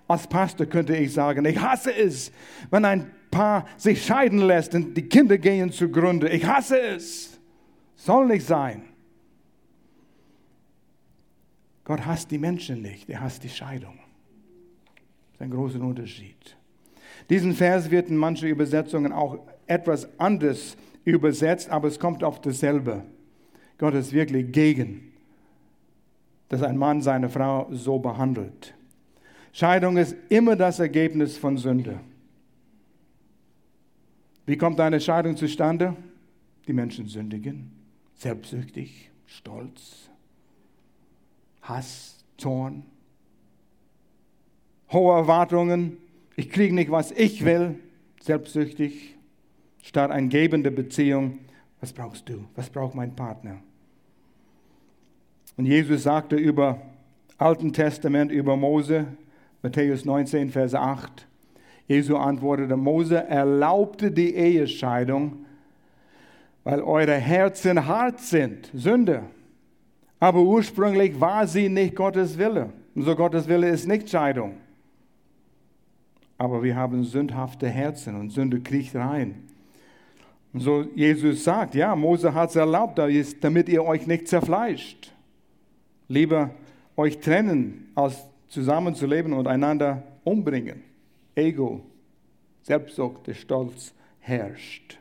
Als 0.07 0.27
Pastor 0.27 0.67
könnte 0.67 0.97
ich 0.97 1.13
sagen, 1.13 1.45
ich 1.45 1.61
hasse 1.61 1.95
es, 1.95 2.33
wenn 2.71 2.85
ein 2.85 3.11
Paar 3.31 3.65
sich 3.77 4.05
scheiden 4.05 4.41
lässt 4.41 4.75
und 4.75 4.95
die 4.95 5.09
Kinder 5.09 5.39
gehen 5.39 5.71
zugrunde. 5.73 6.29
Ich 6.29 6.45
hasse 6.45 6.81
es. 6.81 7.30
Soll 8.01 8.29
nicht 8.29 8.47
sein. 8.47 8.85
Gott 11.85 12.07
hasst 12.07 12.31
die 12.31 12.39
Menschen 12.39 12.81
nicht, 12.81 13.11
er 13.11 13.21
hasst 13.21 13.45
die 13.45 13.51
Scheidung. 13.51 13.99
Das 13.99 15.35
ist 15.35 15.43
ein 15.43 15.51
großer 15.51 15.83
Unterschied. 15.83 16.57
Diesen 17.29 17.53
Vers 17.53 17.91
wird 17.91 18.09
in 18.09 18.17
manchen 18.17 18.49
Übersetzungen 18.49 19.13
auch 19.13 19.39
etwas 19.67 20.09
anders 20.19 20.79
übersetzt, 21.05 21.69
aber 21.69 21.89
es 21.89 21.99
kommt 21.99 22.25
auf 22.25 22.41
dasselbe. 22.41 23.05
Gott 23.77 23.93
ist 23.93 24.15
wirklich 24.15 24.51
gegen, 24.51 25.13
dass 26.49 26.63
ein 26.63 26.79
Mann 26.79 27.03
seine 27.03 27.29
Frau 27.29 27.69
so 27.71 27.99
behandelt. 27.99 28.75
Scheidung 29.53 29.99
ist 29.99 30.17
immer 30.31 30.57
das 30.57 30.81
Ergebnis 30.81 31.37
von 31.37 31.59
Sünde. 31.59 32.01
Wie 34.47 34.57
kommt 34.57 34.81
eine 34.81 35.01
Scheidung 35.01 35.37
zustande? 35.37 35.95
Die 36.67 36.73
Menschen 36.73 37.07
sündigen, 37.07 37.80
selbstsüchtig, 38.21 39.11
stolz, 39.25 40.11
Hass, 41.63 42.23
Zorn, 42.37 42.83
hohe 44.93 45.17
Erwartungen. 45.17 45.97
Ich 46.37 46.51
kriege 46.51 46.75
nicht, 46.75 46.91
was 46.91 47.13
ich 47.13 47.45
will, 47.47 47.79
selbstsüchtig, 48.21 49.17
statt 49.83 50.11
eine 50.11 50.29
gebende 50.29 50.71
Beziehung. 50.71 51.39
Was 51.81 51.95
brauchst 51.95 52.29
du? 52.29 52.45
Was 52.57 52.69
braucht 52.69 52.95
mein 52.95 53.17
Partner? 53.17 53.63
Und 55.57 55.65
Jesus 55.65 56.03
sagte 56.03 56.37
über 56.37 56.83
Alten 57.39 57.73
Testament, 57.73 58.31
über 58.31 58.55
Mose, 58.55 59.07
Matthäus 59.63 60.05
19, 60.05 60.51
Vers 60.51 60.75
8. 60.75 61.27
Jesu 61.89 62.17
antwortete, 62.17 62.77
Mose 62.77 63.17
erlaubte 63.17 64.11
die 64.11 64.35
Ehescheidung, 64.35 65.47
weil 66.65 66.81
eure 66.81 67.15
Herzen 67.15 67.87
hart 67.87 68.21
sind, 68.21 68.71
Sünde. 68.75 69.23
Aber 70.19 70.41
ursprünglich 70.41 71.19
war 71.21 71.47
sie 71.47 71.69
nicht 71.69 71.97
Gottes 71.97 72.37
Wille. 72.37 72.71
Und 72.95 73.03
so 73.03 73.17
Gottes 73.17 73.49
Wille 73.49 73.69
ist 73.69 73.87
nicht 73.87 74.11
Scheidung. 74.11 74.57
Aber 76.37 76.63
wir 76.63 76.77
haben 76.77 77.05
sündhafte 77.05 77.69
Herzen 77.69 78.17
und 78.17 78.31
Sünde 78.31 78.61
kriecht 78.61 78.95
rein. 78.97 79.47
Und 80.53 80.61
so 80.61 80.83
Jesus 80.95 81.45
sagt, 81.45 81.75
ja, 81.75 81.95
Mose 81.95 82.35
hat 82.35 82.51
es 82.51 82.57
erlaubt, 82.57 82.99
damit 83.41 83.69
ihr 83.69 83.85
euch 83.85 84.07
nicht 84.07 84.29
zerfleischt. 84.29 85.13
Lieber 86.09 86.51
euch 86.97 87.19
trennen, 87.21 87.91
als 87.95 88.27
zusammenzuleben 88.49 89.33
und 89.33 89.47
einander 89.47 90.03
umbringen. 90.25 90.83
Ego, 91.35 91.83
Selbstsucht, 92.63 93.27
der 93.27 93.35
Stolz 93.35 93.95
herrscht. 94.19 95.00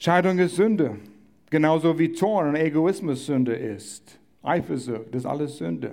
Scheidung 0.00 0.38
ist 0.38 0.56
Sünde, 0.56 0.96
genauso 1.50 1.98
wie 1.98 2.12
Zorn 2.12 2.48
und 2.48 2.56
Egoismus 2.56 3.26
Sünde 3.26 3.54
ist. 3.54 4.18
Eifersucht, 4.42 5.08
das 5.12 5.22
ist 5.22 5.26
alles 5.26 5.58
Sünde. 5.58 5.92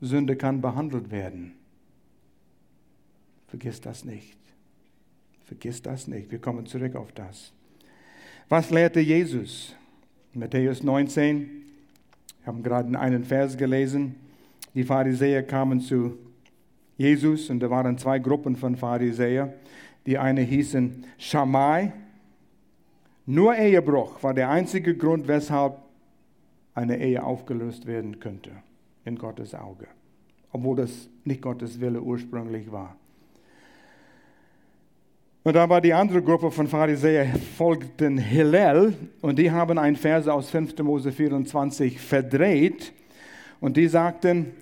Sünde 0.00 0.34
kann 0.34 0.60
behandelt 0.60 1.12
werden. 1.12 1.52
Vergiss 3.46 3.80
das 3.80 4.04
nicht. 4.04 4.36
Vergiss 5.44 5.82
das 5.82 6.08
nicht. 6.08 6.32
Wir 6.32 6.40
kommen 6.40 6.66
zurück 6.66 6.96
auf 6.96 7.12
das. 7.12 7.52
Was 8.48 8.70
lehrte 8.70 8.98
Jesus? 8.98 9.76
Matthäus 10.32 10.82
19, 10.82 11.48
wir 12.42 12.46
haben 12.46 12.64
gerade 12.64 12.98
einen 12.98 13.22
Vers 13.22 13.56
gelesen. 13.56 14.16
Die 14.74 14.82
Pharisäer 14.82 15.44
kamen 15.44 15.80
zu 15.80 16.18
Jesus 16.98 17.50
und 17.50 17.60
da 17.60 17.70
waren 17.70 17.96
zwei 17.98 18.18
Gruppen 18.18 18.56
von 18.56 18.74
Pharisäer. 18.74 19.54
Die 20.06 20.18
eine 20.18 20.42
hießen 20.42 21.04
Schamai. 21.18 21.92
Nur 23.26 23.56
Ehebruch 23.56 24.22
war 24.22 24.34
der 24.34 24.50
einzige 24.50 24.96
Grund, 24.96 25.26
weshalb 25.28 25.78
eine 26.74 26.98
Ehe 26.98 27.22
aufgelöst 27.22 27.86
werden 27.86 28.20
könnte 28.20 28.50
in 29.04 29.16
Gottes 29.16 29.54
Auge, 29.54 29.86
obwohl 30.52 30.76
das 30.76 31.08
nicht 31.24 31.40
Gottes 31.40 31.80
Wille 31.80 32.02
ursprünglich 32.02 32.70
war. 32.70 32.96
Und 35.42 35.56
da 35.56 35.68
war 35.68 35.82
die 35.82 35.92
andere 35.92 36.22
Gruppe 36.22 36.50
von 36.50 36.66
Pharisäern, 36.66 37.38
folgten 37.38 38.16
Hillel, 38.16 38.94
und 39.20 39.38
die 39.38 39.50
haben 39.50 39.78
einen 39.78 39.96
Vers 39.96 40.26
aus 40.26 40.48
5. 40.48 40.78
Mose 40.78 41.12
24 41.12 42.00
verdreht. 42.00 42.94
Und 43.60 43.76
die 43.76 43.86
sagten, 43.86 44.52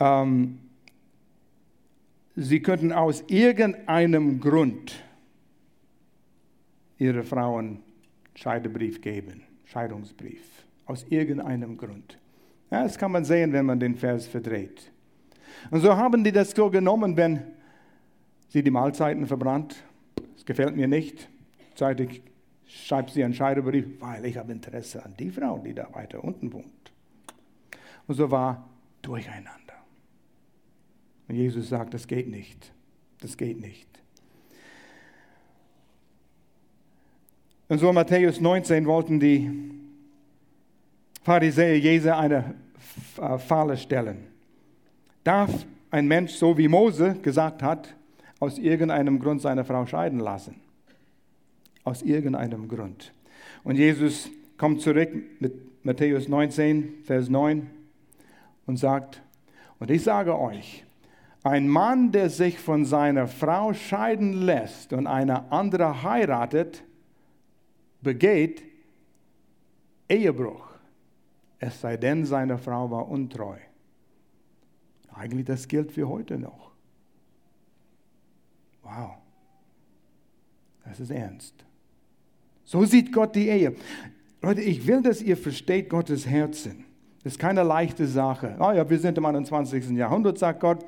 ähm, 0.00 0.58
sie 2.42 2.60
könnten 2.60 2.92
aus 2.92 3.24
irgendeinem 3.26 4.40
Grund 4.40 5.02
ihre 6.98 7.22
Frauen 7.22 7.80
Scheidebrief 8.34 9.00
geben, 9.00 9.42
Scheidungsbrief. 9.64 10.42
Aus 10.86 11.04
irgendeinem 11.10 11.76
Grund. 11.76 12.18
Ja, 12.70 12.82
das 12.82 12.96
kann 12.96 13.12
man 13.12 13.24
sehen, 13.24 13.52
wenn 13.52 13.66
man 13.66 13.78
den 13.78 13.94
Vers 13.94 14.26
verdreht. 14.26 14.90
Und 15.70 15.80
so 15.80 15.94
haben 15.94 16.24
die 16.24 16.32
das 16.32 16.52
so 16.52 16.70
genommen, 16.70 17.16
wenn 17.16 17.42
sie 18.48 18.62
die 18.62 18.70
Mahlzeiten 18.70 19.26
verbrannt 19.26 19.84
gefällt 20.48 20.74
mir 20.74 20.88
nicht. 20.88 21.28
Zeitig 21.74 22.22
schreibt 22.66 23.10
sie 23.10 23.22
einen 23.22 23.34
Scheidebrief, 23.34 24.00
weil 24.00 24.24
ich 24.24 24.38
habe 24.38 24.50
Interesse 24.50 25.04
an 25.04 25.14
die 25.18 25.30
Frau, 25.30 25.58
die 25.58 25.74
da 25.74 25.86
weiter 25.92 26.24
unten 26.24 26.52
wohnt. 26.54 26.92
Und 28.06 28.14
so 28.14 28.30
war 28.30 28.66
Durcheinander. 29.02 29.67
Und 31.28 31.36
Jesus 31.36 31.68
sagt, 31.68 31.94
das 31.94 32.06
geht 32.06 32.28
nicht. 32.28 32.72
Das 33.20 33.36
geht 33.36 33.60
nicht. 33.60 33.86
Und 37.68 37.78
so 37.78 37.88
in 37.90 37.94
Matthäus 37.94 38.40
19 38.40 38.86
wollten 38.86 39.20
die 39.20 39.50
Pharisäer 41.22 41.78
Jesu 41.78 42.10
eine 42.10 42.54
äh, 43.20 43.36
Falle 43.36 43.76
stellen. 43.76 44.26
Darf 45.22 45.66
ein 45.90 46.06
Mensch, 46.06 46.32
so 46.32 46.56
wie 46.56 46.68
Mose 46.68 47.16
gesagt 47.20 47.62
hat, 47.62 47.94
aus 48.40 48.58
irgendeinem 48.58 49.18
Grund 49.18 49.42
seine 49.42 49.64
Frau 49.64 49.84
scheiden 49.84 50.20
lassen. 50.20 50.54
Aus 51.84 52.00
irgendeinem 52.02 52.68
Grund. 52.68 53.12
Und 53.64 53.76
Jesus 53.76 54.30
kommt 54.56 54.80
zurück 54.80 55.10
mit 55.40 55.84
Matthäus 55.84 56.28
19, 56.28 57.04
Vers 57.04 57.28
9 57.28 57.68
und 58.66 58.78
sagt, 58.78 59.20
und 59.78 59.90
ich 59.90 60.02
sage 60.02 60.38
euch, 60.38 60.84
ein 61.42 61.68
Mann, 61.68 62.12
der 62.12 62.30
sich 62.30 62.58
von 62.58 62.84
seiner 62.84 63.26
Frau 63.28 63.72
scheiden 63.72 64.32
lässt 64.42 64.92
und 64.92 65.06
eine 65.06 65.50
andere 65.52 66.02
heiratet, 66.02 66.82
begeht 68.02 68.62
Ehebruch, 70.08 70.68
es 71.58 71.80
sei 71.80 71.96
denn, 71.96 72.24
seine 72.24 72.58
Frau 72.58 72.90
war 72.90 73.08
untreu. 73.08 73.56
Eigentlich 75.14 75.46
das 75.46 75.66
gilt 75.66 75.92
für 75.92 76.08
heute 76.08 76.38
noch. 76.38 76.70
Wow, 78.82 79.16
das 80.84 81.00
ist 81.00 81.10
ernst. 81.10 81.54
So 82.64 82.84
sieht 82.84 83.12
Gott 83.12 83.34
die 83.34 83.48
Ehe. 83.48 83.74
Leute, 84.40 84.60
ich 84.60 84.86
will, 84.86 85.02
dass 85.02 85.20
ihr 85.20 85.36
versteht 85.36 85.88
Gottes 85.90 86.26
Herzen. 86.26 86.84
Das 87.24 87.32
ist 87.34 87.38
keine 87.38 87.62
leichte 87.64 88.06
Sache. 88.06 88.56
Oh 88.60 88.70
ja, 88.70 88.88
wir 88.88 88.98
sind 88.98 89.18
im 89.18 89.26
21. 89.26 89.90
Jahrhundert, 89.90 90.38
sagt 90.38 90.60
Gott. 90.60 90.84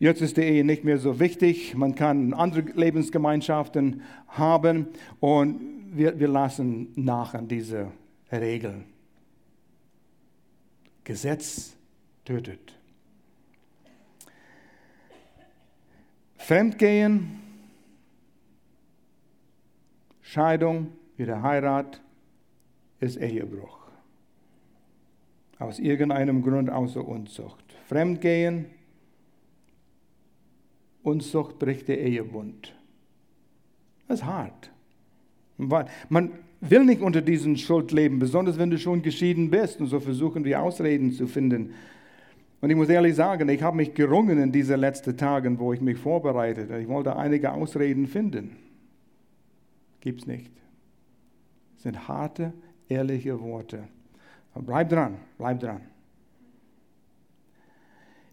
Jetzt 0.00 0.22
ist 0.22 0.38
die 0.38 0.42
Ehe 0.42 0.64
nicht 0.64 0.82
mehr 0.82 0.96
so 0.96 1.20
wichtig. 1.20 1.76
Man 1.76 1.94
kann 1.94 2.32
andere 2.32 2.62
Lebensgemeinschaften 2.62 4.00
haben 4.28 4.88
und 5.20 5.60
wir, 5.92 6.18
wir 6.18 6.28
lassen 6.28 6.88
nach 6.96 7.34
an 7.34 7.48
diese 7.48 7.92
Regeln. 8.32 8.86
Gesetz 11.04 11.76
tötet. 12.24 12.74
Fremdgehen, 16.38 17.38
Scheidung, 20.22 20.92
wieder 21.18 21.42
Heirat 21.42 22.00
ist 23.00 23.18
Ehebruch. 23.18 23.78
Aus 25.58 25.78
irgendeinem 25.78 26.40
Grund 26.40 26.70
außer 26.70 27.06
Unzucht. 27.06 27.74
Fremdgehen, 27.86 28.64
Unzucht 31.02 31.58
bricht 31.58 31.88
der 31.88 32.00
Ehebund. 32.00 32.74
Das 34.08 34.20
ist 34.20 34.26
hart. 34.26 34.70
Man 35.56 36.32
will 36.60 36.84
nicht 36.84 37.00
unter 37.00 37.22
diesen 37.22 37.56
Schuld 37.56 37.92
leben, 37.92 38.18
besonders 38.18 38.58
wenn 38.58 38.70
du 38.70 38.78
schon 38.78 39.02
geschieden 39.02 39.50
bist. 39.50 39.80
Und 39.80 39.86
so 39.86 40.00
versuchen 40.00 40.44
wir 40.44 40.62
Ausreden 40.62 41.12
zu 41.12 41.26
finden. 41.26 41.74
Und 42.60 42.68
ich 42.68 42.76
muss 42.76 42.88
ehrlich 42.88 43.14
sagen, 43.14 43.48
ich 43.48 43.62
habe 43.62 43.76
mich 43.76 43.94
gerungen 43.94 44.38
in 44.38 44.52
diesen 44.52 44.78
letzten 44.78 45.16
Tagen, 45.16 45.58
wo 45.58 45.72
ich 45.72 45.80
mich 45.80 45.96
vorbereitet. 45.96 46.70
Ich 46.70 46.88
wollte 46.88 47.16
einige 47.16 47.52
Ausreden 47.52 48.06
finden. 48.06 48.56
Gibt 50.00 50.20
es 50.20 50.26
nicht. 50.26 50.50
Das 51.74 51.84
sind 51.84 52.08
harte, 52.08 52.52
ehrliche 52.88 53.40
Worte. 53.40 53.88
Aber 54.52 54.64
bleib 54.64 54.90
dran, 54.90 55.16
bleib 55.38 55.60
dran. 55.60 55.80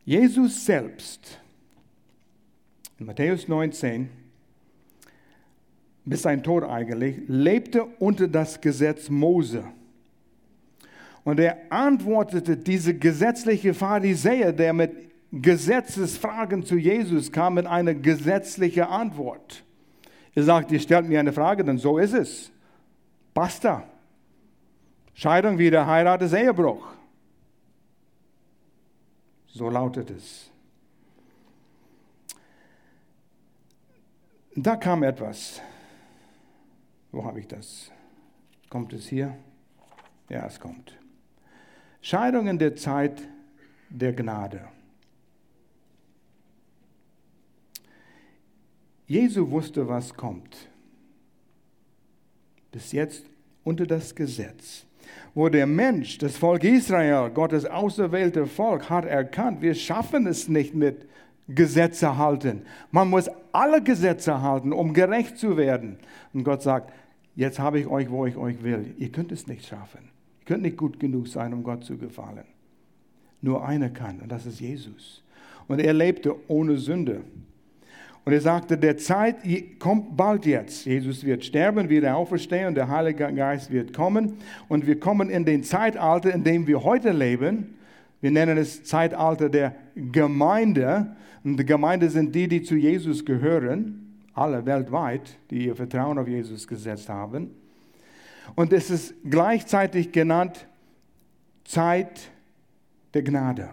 Jesus 0.03 0.65
selbst, 0.65 1.39
in 2.99 3.05
Matthäus 3.05 3.47
19, 3.47 4.09
bis 6.05 6.21
sein 6.21 6.41
Tod 6.41 6.63
eigentlich, 6.63 7.17
lebte 7.27 7.83
unter 7.99 8.27
das 8.27 8.61
Gesetz 8.61 9.09
Mose. 9.09 9.63
Und 11.23 11.39
er 11.39 11.57
antwortete 11.69 12.55
diese 12.55 12.93
gesetzliche 12.93 13.73
Pharisäer, 13.73 14.53
der 14.53 14.73
mit 14.73 14.91
Gesetzesfragen 15.31 16.63
zu 16.63 16.77
Jesus 16.77 17.31
kam, 17.31 17.55
mit 17.55 17.65
einer 17.65 17.93
gesetzlichen 17.93 18.83
Antwort. 18.83 19.63
Er 20.33 20.43
sagt, 20.43 20.71
ihr 20.71 20.79
stellt 20.79 21.07
mir 21.07 21.19
eine 21.19 21.33
Frage, 21.33 21.65
dann 21.65 21.77
so 21.77 21.97
ist 21.97 22.13
es. 22.13 22.51
Basta. 23.33 23.83
Scheidung 25.13 25.57
wieder, 25.57 25.85
Heirat 25.85 26.21
ist 26.21 26.33
Ehebruch. 26.33 26.87
So 29.47 29.69
lautet 29.69 30.11
es. 30.11 30.49
Da 34.59 34.75
kam 34.75 35.03
etwas. 35.03 35.61
Wo 37.11 37.23
habe 37.23 37.39
ich 37.39 37.47
das? 37.47 37.91
Kommt 38.71 38.91
es 38.91 39.07
hier? 39.07 39.37
Ja, 40.29 40.47
es 40.47 40.59
kommt. 40.59 40.97
Scheidung 42.01 42.47
in 42.47 42.57
der 42.57 42.75
Zeit 42.75 43.21
der 43.91 44.13
Gnade. 44.13 44.67
Jesu 49.05 49.51
wusste, 49.51 49.87
was 49.87 50.15
kommt. 50.15 50.69
Bis 52.71 52.91
jetzt 52.93 53.27
unter 53.63 53.85
das 53.85 54.15
Gesetz. 54.15 54.87
Wo 55.35 55.49
der 55.49 55.67
Mensch, 55.67 56.17
das 56.17 56.35
Volk 56.35 56.63
Israel, 56.63 57.29
Gottes 57.29 57.65
auserwählte 57.65 58.47
Volk, 58.47 58.89
hat 58.89 59.05
erkannt, 59.05 59.61
wir 59.61 59.75
schaffen 59.75 60.25
es 60.25 60.47
nicht 60.47 60.73
mit 60.73 61.07
Gesetze 61.47 62.17
halten. 62.17 62.63
Man 62.91 63.09
muss 63.09 63.29
alle 63.51 63.81
Gesetze 63.81 64.41
halten, 64.41 64.73
um 64.73 64.93
gerecht 64.93 65.37
zu 65.37 65.57
werden. 65.57 65.97
Und 66.33 66.43
Gott 66.43 66.61
sagt, 66.61 66.93
jetzt 67.35 67.59
habe 67.59 67.79
ich 67.79 67.87
euch, 67.87 68.09
wo 68.09 68.25
ich 68.25 68.35
euch 68.37 68.63
will. 68.63 68.93
Ihr 68.97 69.11
könnt 69.11 69.31
es 69.31 69.47
nicht 69.47 69.65
schaffen. 69.65 70.09
Ihr 70.41 70.45
könnt 70.45 70.63
nicht 70.63 70.77
gut 70.77 70.99
genug 70.99 71.27
sein, 71.27 71.53
um 71.53 71.63
Gott 71.63 71.83
zu 71.83 71.97
gefallen. 71.97 72.45
Nur 73.41 73.65
einer 73.65 73.89
kann, 73.89 74.19
und 74.19 74.31
das 74.31 74.45
ist 74.45 74.59
Jesus. 74.59 75.23
Und 75.67 75.79
er 75.79 75.93
lebte 75.93 76.35
ohne 76.47 76.77
Sünde. 76.77 77.21
Und 78.25 78.33
er 78.33 78.41
sagte, 78.41 78.77
der 78.77 78.97
Zeit 78.97 79.37
kommt 79.79 80.17
bald 80.17 80.45
jetzt. 80.45 80.85
Jesus 80.85 81.23
wird 81.23 81.45
sterben, 81.45 81.87
wieder 81.87 82.17
auferstehen 82.17 82.67
und 82.67 82.75
der 82.75 82.89
Heilige 82.89 83.31
Geist 83.33 83.71
wird 83.71 83.93
kommen. 83.93 84.33
Und 84.67 84.85
wir 84.85 84.99
kommen 84.99 85.29
in 85.29 85.45
den 85.45 85.63
Zeitalter, 85.63 86.33
in 86.33 86.43
dem 86.43 86.67
wir 86.67 86.83
heute 86.83 87.11
leben. 87.11 87.77
Wir 88.19 88.31
nennen 88.31 88.57
es 88.57 88.83
Zeitalter 88.83 89.47
der 89.47 89.75
Gemeinde. 89.95 91.15
Und 91.47 91.55
die 91.55 91.65
Gemeinde 91.65 92.09
sind 92.09 92.35
die, 92.35 92.49
die 92.49 92.61
zu 92.61 92.75
Jesus 92.75 93.23
gehören 93.23 94.19
alle 94.33 94.65
weltweit, 94.65 95.37
die 95.49 95.67
ihr 95.67 95.77
Vertrauen 95.77 96.19
auf 96.19 96.27
Jesus 96.27 96.67
gesetzt 96.67 97.07
haben. 97.07 97.51
Und 98.55 98.73
es 98.73 98.89
ist 98.89 99.15
gleichzeitig 99.23 100.11
genannt 100.11 100.67
Zeit 101.63 102.31
der 103.13 103.23
Gnade. 103.23 103.69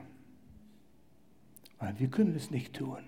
Weil 1.81 1.99
wir 1.99 2.07
können 2.07 2.37
es 2.37 2.53
nicht 2.53 2.75
tun. 2.75 2.99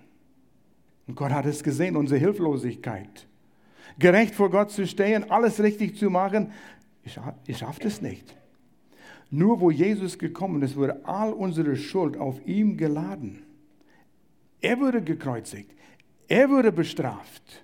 Und 1.07 1.15
Gott 1.15 1.31
hat 1.31 1.45
es 1.45 1.63
gesehen, 1.63 1.95
unsere 1.95 2.19
Hilflosigkeit. 2.19 3.25
Gerecht 3.97 4.35
vor 4.35 4.51
Gott 4.51 4.71
zu 4.71 4.85
stehen, 4.85 5.31
alles 5.31 5.63
richtig 5.63 5.95
zu 5.95 6.09
machen, 6.09 6.51
ihr 7.47 7.55
schafft 7.55 7.85
es 7.85 8.01
nicht. 8.01 8.35
Nur 9.31 9.61
wo 9.61 9.71
Jesus 9.71 10.19
gekommen 10.19 10.61
ist, 10.61 10.75
wurde 10.75 11.05
all 11.05 11.31
unsere 11.31 11.77
Schuld 11.77 12.17
auf 12.17 12.45
ihm 12.45 12.75
geladen. 12.75 13.46
Er 14.61 14.79
wurde 14.79 15.01
gekreuzigt. 15.01 15.71
Er 16.27 16.49
wurde 16.49 16.71
bestraft. 16.71 17.63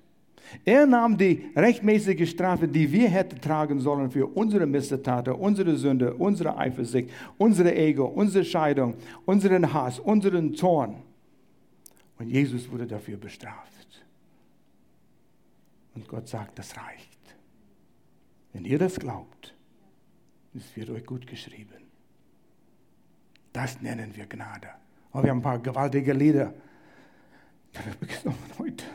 Er 0.63 0.85
nahm 0.85 1.17
die 1.17 1.51
rechtmäßige 1.55 2.29
Strafe, 2.29 2.67
die 2.67 2.91
wir 2.91 3.09
hätten 3.09 3.41
tragen 3.41 3.79
sollen 3.79 4.11
für 4.11 4.27
unsere 4.27 4.65
Missetate, 4.65 5.33
unsere 5.33 5.75
Sünde, 5.75 6.13
unsere 6.13 6.55
Eifersucht, 6.57 7.09
unsere 7.37 7.75
Ego, 7.75 8.05
unsere 8.05 8.45
Scheidung, 8.45 8.95
unseren 9.25 9.73
Hass, 9.73 9.99
unseren 9.99 10.53
Zorn. 10.53 11.01
Und 12.19 12.27
Jesus 12.27 12.71
wurde 12.71 12.85
dafür 12.85 13.17
bestraft. 13.17 14.03
Und 15.95 16.07
Gott 16.07 16.27
sagt, 16.27 16.59
das 16.59 16.75
reicht. 16.77 17.19
Wenn 18.53 18.65
ihr 18.65 18.77
das 18.77 18.99
glaubt, 18.99 19.55
es 20.55 20.75
wird 20.75 20.91
euch 20.91 21.05
gut 21.05 21.25
geschrieben. 21.25 21.83
Das 23.51 23.81
nennen 23.81 24.15
wir 24.15 24.25
Gnade. 24.25 24.69
Und 25.11 25.19
oh, 25.19 25.23
wir 25.23 25.31
haben 25.31 25.39
ein 25.39 25.43
paar 25.43 25.59
gewaltige 25.59 26.13
Lieder 26.13 26.53
gesungen 28.01 28.39
heute. 28.57 28.85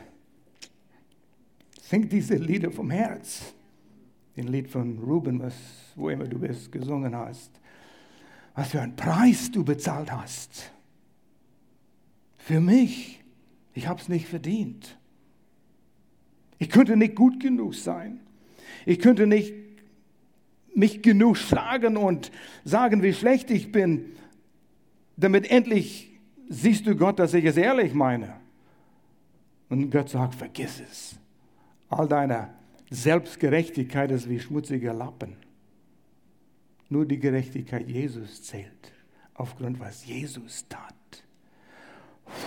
Sing 1.81 2.07
diese 2.07 2.35
Lieder 2.35 2.71
vom 2.71 2.89
Herz. 2.89 3.53
Den 4.37 4.47
Lied 4.47 4.69
von 4.69 4.99
Ruben, 4.99 5.39
was, 5.39 5.55
wo 5.95 6.09
immer 6.09 6.25
du 6.25 6.39
bist, 6.39 6.71
gesungen 6.71 7.15
hast. 7.15 7.51
Was 8.55 8.69
für 8.69 8.81
einen 8.81 8.95
Preis 8.95 9.51
du 9.51 9.63
bezahlt 9.63 10.11
hast. 10.11 10.71
Für 12.37 12.59
mich. 12.59 13.23
Ich 13.73 13.87
habe 13.87 14.01
es 14.01 14.09
nicht 14.09 14.27
verdient. 14.27 14.97
Ich 16.57 16.69
könnte 16.69 16.97
nicht 16.97 17.15
gut 17.15 17.39
genug 17.39 17.75
sein. 17.75 18.19
Ich 18.85 18.99
könnte 18.99 19.27
nicht 19.27 19.53
mich 20.75 21.01
genug 21.01 21.37
schlagen 21.37 21.97
und 21.97 22.31
sagen, 22.63 23.01
wie 23.03 23.13
schlecht 23.13 23.51
ich 23.51 23.71
bin, 23.71 24.13
damit 25.17 25.49
endlich 25.51 26.11
siehst 26.49 26.87
du 26.87 26.95
Gott, 26.95 27.19
dass 27.19 27.33
ich 27.33 27.45
es 27.45 27.57
ehrlich 27.57 27.93
meine. 27.93 28.38
Und 29.69 29.91
Gott 29.91 30.09
sagt, 30.09 30.35
vergiss 30.35 30.81
es. 30.81 31.19
All 31.89 32.07
deine 32.07 32.49
Selbstgerechtigkeit 32.89 34.11
ist 34.11 34.29
wie 34.29 34.39
schmutzige 34.39 34.91
Lappen. 34.91 35.35
Nur 36.89 37.05
die 37.05 37.19
Gerechtigkeit 37.19 37.87
Jesus 37.87 38.41
zählt, 38.41 38.91
aufgrund 39.35 39.79
was 39.79 40.05
Jesus 40.05 40.67
tat. 40.67 40.95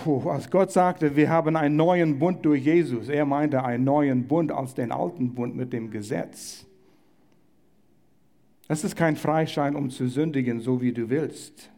Puh, 0.03 0.29
als 0.29 0.49
Gott 0.49 0.71
sagte, 0.71 1.15
wir 1.15 1.29
haben 1.29 1.55
einen 1.55 1.75
neuen 1.75 2.19
Bund 2.19 2.45
durch 2.45 2.63
Jesus, 2.63 3.09
er 3.09 3.25
meinte 3.25 3.63
einen 3.63 3.83
neuen 3.83 4.27
Bund 4.27 4.51
als 4.51 4.73
den 4.73 4.91
alten 4.91 5.33
Bund 5.33 5.55
mit 5.55 5.73
dem 5.73 5.91
Gesetz. 5.91 6.65
Das 8.67 8.83
ist 8.83 8.95
kein 8.95 9.15
Freischein, 9.15 9.75
um 9.75 9.89
zu 9.89 10.07
sündigen, 10.07 10.61
so 10.61 10.81
wie 10.81 10.93
du 10.93 11.09
willst. 11.09 11.69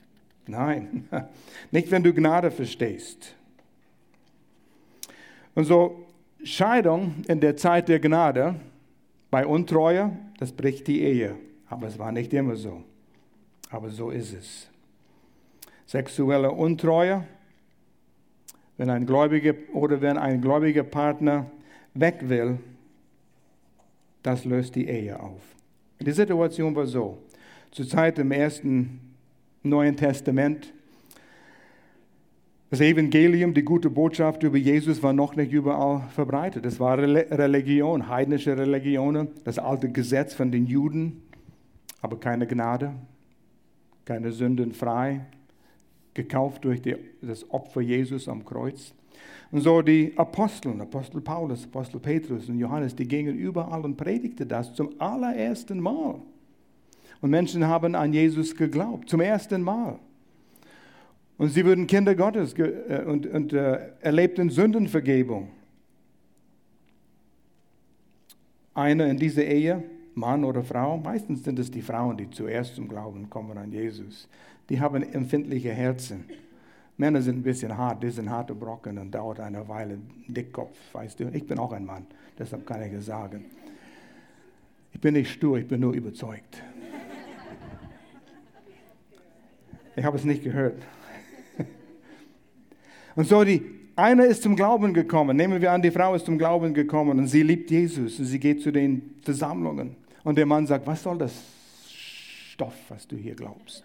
Nein, 0.47 1.07
nicht 1.71 1.89
wenn 1.91 2.03
du 2.03 2.13
Gnade 2.13 2.51
verstehst. 2.51 3.35
Und 5.55 5.63
so 5.63 6.05
Scheidung 6.43 7.23
in 7.27 7.39
der 7.39 7.57
Zeit 7.57 7.89
der 7.89 7.99
Gnade 7.99 8.55
Bei 9.31 9.47
Untreue, 9.47 10.11
das 10.37 10.51
bricht 10.51 10.87
die 10.87 11.01
Ehe. 11.01 11.35
Aber 11.67 11.87
es 11.87 11.97
war 11.97 12.11
nicht 12.11 12.33
immer 12.33 12.55
so. 12.55 12.83
Aber 13.71 13.89
so 13.89 14.11
ist 14.11 14.33
es. 14.33 14.69
Sexuelle 15.87 16.51
Untreue, 16.51 17.25
wenn 18.77 18.89
ein 18.89 19.05
Gläubiger 19.05 19.53
oder 19.73 20.01
wenn 20.01 20.17
ein 20.17 20.41
gläubiger 20.41 20.83
Partner 20.83 21.49
weg 21.93 22.19
will, 22.21 22.59
das 24.23 24.45
löst 24.45 24.75
die 24.75 24.87
Ehe 24.87 25.19
auf. 25.19 25.41
Die 25.99 26.11
Situation 26.11 26.75
war 26.75 26.85
so. 26.85 27.17
Zur 27.71 27.87
Zeit 27.87 28.19
im 28.19 28.31
ersten 28.31 28.99
Neuen 29.63 29.95
Testament, 29.95 30.73
das 32.71 32.81
Evangelium, 32.81 33.53
die 33.53 33.63
gute 33.63 33.89
Botschaft 33.89 34.41
über 34.43 34.57
Jesus 34.57 35.03
war 35.03 35.13
noch 35.13 35.35
nicht 35.35 35.51
überall 35.51 36.07
verbreitet. 36.09 36.65
Es 36.65 36.79
war 36.79 36.97
Religion, 36.97 38.09
heidnische 38.09 38.57
Religionen, 38.57 39.27
das 39.43 39.59
alte 39.59 39.91
Gesetz 39.91 40.33
von 40.33 40.51
den 40.51 40.65
Juden, 40.65 41.21
aber 42.01 42.19
keine 42.19 42.47
Gnade, 42.47 42.93
keine 44.03 44.31
Sünden 44.31 44.73
frei, 44.73 45.25
gekauft 46.15 46.65
durch 46.65 46.81
die, 46.81 46.95
das 47.21 47.49
Opfer 47.51 47.81
Jesus 47.81 48.27
am 48.27 48.43
Kreuz. 48.43 48.93
Und 49.51 49.61
so 49.61 49.81
die 49.81 50.13
Apostel, 50.17 50.81
Apostel 50.81 51.21
Paulus, 51.21 51.65
Apostel 51.65 51.99
Petrus 51.99 52.49
und 52.49 52.57
Johannes, 52.57 52.95
die 52.95 53.07
gingen 53.07 53.37
überall 53.37 53.85
und 53.85 53.95
predigten 53.95 54.47
das 54.47 54.73
zum 54.73 54.89
allerersten 54.99 55.79
Mal. 55.79 56.19
Und 57.21 57.29
Menschen 57.29 57.65
haben 57.65 57.95
an 57.95 58.11
Jesus 58.11 58.55
geglaubt, 58.55 59.09
zum 59.09 59.21
ersten 59.21 59.61
Mal. 59.61 59.99
Und 61.37 61.49
sie 61.49 61.65
wurden 61.65 61.85
Kinder 61.87 62.15
Gottes 62.15 62.53
äh, 62.53 63.03
und, 63.05 63.27
und 63.27 63.53
äh, 63.53 63.89
erlebten 64.01 64.49
Sündenvergebung. 64.49 65.49
Einer 68.73 69.07
in 69.07 69.17
dieser 69.17 69.43
Ehe, 69.43 69.83
Mann 70.13 70.43
oder 70.45 70.63
Frau, 70.63 70.97
meistens 70.97 71.43
sind 71.43 71.59
es 71.59 71.69
die 71.69 71.81
Frauen, 71.81 72.17
die 72.17 72.29
zuerst 72.29 72.75
zum 72.75 72.87
Glauben 72.87 73.29
kommen 73.29 73.57
an 73.57 73.71
Jesus. 73.71 74.29
Die 74.69 74.79
haben 74.79 75.03
empfindliche 75.03 75.71
Herzen. 75.71 76.25
Männer 76.97 77.21
sind 77.21 77.39
ein 77.39 77.43
bisschen 77.43 77.77
hart, 77.77 78.01
die 78.01 78.09
sind 78.09 78.29
harte 78.29 78.55
Brocken 78.55 78.97
und 78.97 79.11
dauert 79.11 79.41
eine 79.41 79.67
Weile. 79.67 79.99
Dickkopf, 80.27 80.77
weißt 80.93 81.19
du. 81.19 81.29
Ich 81.33 81.45
bin 81.45 81.59
auch 81.59 81.73
ein 81.73 81.85
Mann, 81.85 82.07
deshalb 82.39 82.65
kann 82.65 82.81
ich 82.81 82.93
es 82.93 83.07
sagen. 83.07 83.45
Ich 84.93 85.01
bin 85.01 85.13
nicht 85.13 85.29
stur, 85.29 85.57
ich 85.57 85.67
bin 85.67 85.81
nur 85.81 85.93
überzeugt. 85.93 86.63
Ich 89.97 90.03
habe 90.03 90.17
es 90.17 90.23
nicht 90.23 90.43
gehört. 90.43 90.81
Und 93.15 93.27
so 93.27 93.43
die 93.43 93.61
eine 93.95 94.25
ist 94.25 94.43
zum 94.43 94.55
Glauben 94.55 94.93
gekommen. 94.93 95.37
Nehmen 95.37 95.61
wir 95.61 95.71
an, 95.71 95.81
die 95.81 95.91
Frau 95.91 96.15
ist 96.15 96.25
zum 96.25 96.37
Glauben 96.37 96.73
gekommen 96.73 97.17
und 97.17 97.27
sie 97.27 97.43
liebt 97.43 97.71
Jesus 97.71 98.19
und 98.19 98.25
sie 98.25 98.39
geht 98.39 98.61
zu 98.61 98.71
den 98.71 99.15
Versammlungen. 99.21 99.95
Und 100.23 100.37
der 100.37 100.45
Mann 100.45 100.67
sagt, 100.67 100.85
was 100.85 101.03
soll 101.03 101.17
das 101.17 101.33
Stoff, 101.87 102.75
was 102.89 103.07
du 103.07 103.15
hier 103.15 103.35
glaubst? 103.35 103.83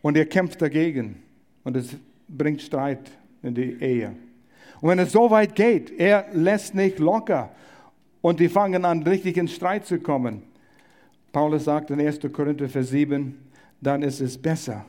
Und 0.00 0.16
er 0.16 0.24
kämpft 0.24 0.62
dagegen 0.62 1.16
und 1.64 1.76
es 1.76 1.96
bringt 2.28 2.62
Streit 2.62 3.10
in 3.42 3.54
die 3.54 3.76
Ehe. 3.80 4.14
Und 4.80 4.90
wenn 4.90 4.98
es 4.98 5.12
so 5.12 5.30
weit 5.30 5.54
geht, 5.54 5.90
er 5.98 6.26
lässt 6.32 6.74
nicht 6.74 6.98
locker 6.98 7.50
und 8.22 8.40
die 8.40 8.48
fangen 8.48 8.84
an, 8.84 9.02
richtig 9.02 9.36
in 9.36 9.48
Streit 9.48 9.84
zu 9.84 9.98
kommen. 9.98 10.42
Paulus 11.32 11.64
sagt 11.64 11.90
in 11.90 12.00
1. 12.00 12.20
Korinther 12.32 12.68
Vers 12.68 12.90
7, 12.90 13.36
dann 13.80 14.02
ist 14.02 14.20
es 14.20 14.38
besser, 14.38 14.86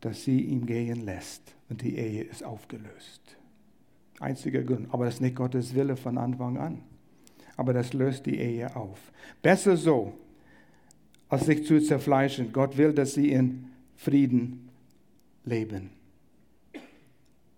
dass 0.00 0.24
sie 0.24 0.40
ihn 0.40 0.66
gehen 0.66 1.04
lässt 1.04 1.54
und 1.68 1.82
die 1.82 1.96
Ehe 1.96 2.22
ist 2.22 2.44
aufgelöst. 2.44 3.20
Einziger 4.18 4.62
Grund, 4.62 4.92
aber 4.92 5.06
das 5.06 5.14
ist 5.14 5.20
nicht 5.20 5.36
Gottes 5.36 5.74
Wille 5.74 5.96
von 5.96 6.18
Anfang 6.18 6.58
an. 6.58 6.82
Aber 7.56 7.72
das 7.72 7.92
löst 7.92 8.26
die 8.26 8.38
Ehe 8.38 8.74
auf. 8.76 9.12
Besser 9.42 9.76
so, 9.76 10.12
als 11.28 11.46
sich 11.46 11.64
zu 11.64 11.80
zerfleischen. 11.80 12.52
Gott 12.52 12.76
will, 12.76 12.92
dass 12.92 13.14
sie 13.14 13.30
in 13.30 13.66
Frieden 13.96 14.68
leben. 15.44 15.90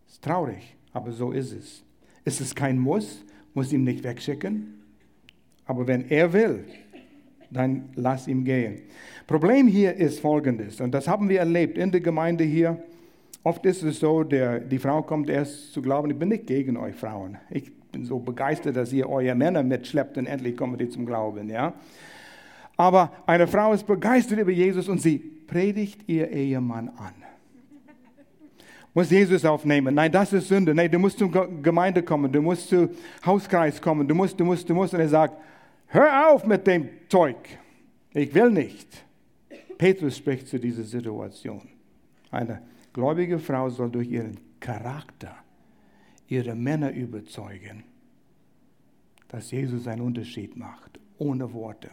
Ist 0.06 0.22
traurig, 0.22 0.76
aber 0.92 1.12
so 1.12 1.32
ist 1.32 1.52
es. 1.52 1.82
Ist 2.24 2.40
es 2.40 2.54
kein 2.54 2.78
Muss, 2.78 3.24
muss 3.54 3.72
ihn 3.72 3.84
nicht 3.84 4.04
wegschicken. 4.04 4.82
Aber 5.64 5.86
wenn 5.86 6.08
er 6.10 6.32
will, 6.32 6.64
dann 7.52 7.90
lass 7.94 8.28
ihn 8.28 8.44
gehen. 8.44 8.80
Problem 9.26 9.66
hier 9.66 9.94
ist 9.94 10.20
folgendes, 10.20 10.80
und 10.80 10.92
das 10.92 11.08
haben 11.08 11.28
wir 11.28 11.40
erlebt 11.40 11.78
in 11.78 11.90
der 11.90 12.00
Gemeinde 12.00 12.44
hier. 12.44 12.82
Oft 13.44 13.66
ist 13.66 13.82
es 13.82 13.98
so, 13.98 14.22
der, 14.22 14.60
die 14.60 14.78
Frau 14.78 15.02
kommt 15.02 15.28
erst 15.28 15.72
zu 15.72 15.82
glauben, 15.82 16.10
ich 16.10 16.16
bin 16.16 16.28
nicht 16.28 16.46
gegen 16.46 16.76
euch 16.76 16.94
Frauen. 16.94 17.38
Ich 17.50 17.72
bin 17.90 18.04
so 18.04 18.18
begeistert, 18.18 18.76
dass 18.76 18.92
ihr 18.92 19.08
eure 19.08 19.34
Männer 19.34 19.62
mitschleppt 19.62 20.16
und 20.16 20.26
endlich 20.26 20.56
kommen 20.56 20.78
die 20.78 20.88
zum 20.88 21.06
Glauben. 21.06 21.48
Ja? 21.50 21.74
Aber 22.76 23.12
eine 23.26 23.46
Frau 23.46 23.72
ist 23.72 23.86
begeistert 23.86 24.38
über 24.38 24.50
Jesus 24.50 24.88
und 24.88 25.00
sie 25.00 25.18
predigt 25.18 26.08
ihr 26.08 26.30
Ehemann 26.30 26.88
an. 26.88 27.14
Muss 28.94 29.10
Jesus 29.10 29.44
aufnehmen. 29.44 29.94
Nein, 29.94 30.12
das 30.12 30.32
ist 30.32 30.48
Sünde. 30.48 30.74
Nein, 30.74 30.90
du 30.90 30.98
musst 30.98 31.18
zur 31.18 31.30
Gemeinde 31.62 32.02
kommen, 32.02 32.30
du 32.30 32.42
musst 32.42 32.68
zum 32.68 32.90
Hauskreis 33.24 33.80
kommen, 33.80 34.06
du 34.06 34.14
musst, 34.14 34.38
du 34.38 34.44
musst, 34.44 34.68
du 34.68 34.74
musst. 34.74 34.92
Und 34.92 35.00
er 35.00 35.08
sagt, 35.08 35.34
hör 35.92 36.32
auf 36.32 36.44
mit 36.44 36.66
dem 36.66 36.88
Zeug. 37.08 37.36
Ich 38.12 38.34
will 38.34 38.50
nicht. 38.50 39.04
Petrus 39.78 40.16
spricht 40.16 40.48
zu 40.48 40.58
dieser 40.58 40.84
Situation. 40.84 41.68
Eine 42.30 42.62
gläubige 42.92 43.38
Frau 43.38 43.68
soll 43.70 43.90
durch 43.90 44.10
ihren 44.10 44.38
Charakter 44.60 45.36
ihre 46.28 46.54
Männer 46.54 46.90
überzeugen, 46.92 47.84
dass 49.28 49.50
Jesus 49.50 49.86
einen 49.86 50.02
Unterschied 50.02 50.56
macht, 50.56 50.98
ohne 51.18 51.52
Worte. 51.52 51.90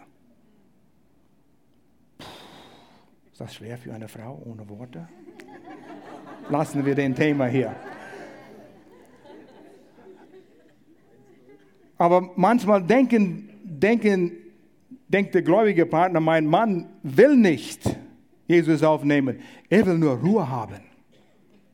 Ist 3.32 3.42
das 3.42 3.56
schwer 3.56 3.78
für 3.78 3.94
eine 3.94 4.08
Frau 4.08 4.42
ohne 4.46 4.68
Worte? 4.70 5.08
Lassen 6.50 6.86
wir 6.86 6.96
den 6.96 7.16
Thema 7.16 7.48
hier. 7.48 7.76
Aber 11.98 12.32
manchmal 12.36 12.82
denken, 12.82 13.49
denken, 13.80 14.32
denkt 15.08 15.34
der 15.36 15.42
gläubige 15.42 15.86
Partner, 15.86 16.20
mein 16.20 16.46
Mann 16.46 16.90
will 17.04 17.36
nicht 17.36 17.82
Jesus 18.48 18.84
aufnehmen. 18.84 19.40
Er 19.70 19.86
will 19.86 19.98
nur 19.98 20.16
Ruhe 20.16 20.50
haben. 20.50 20.82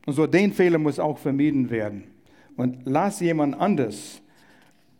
Und 0.06 0.14
so 0.14 0.26
den 0.26 0.52
Fehler 0.52 0.78
muss 0.78 0.98
auch 0.98 1.18
vermieden 1.18 1.70
werden. 1.70 2.04
Und 2.56 2.78
lass 2.84 3.20
jemand 3.20 3.58
anders 3.60 4.22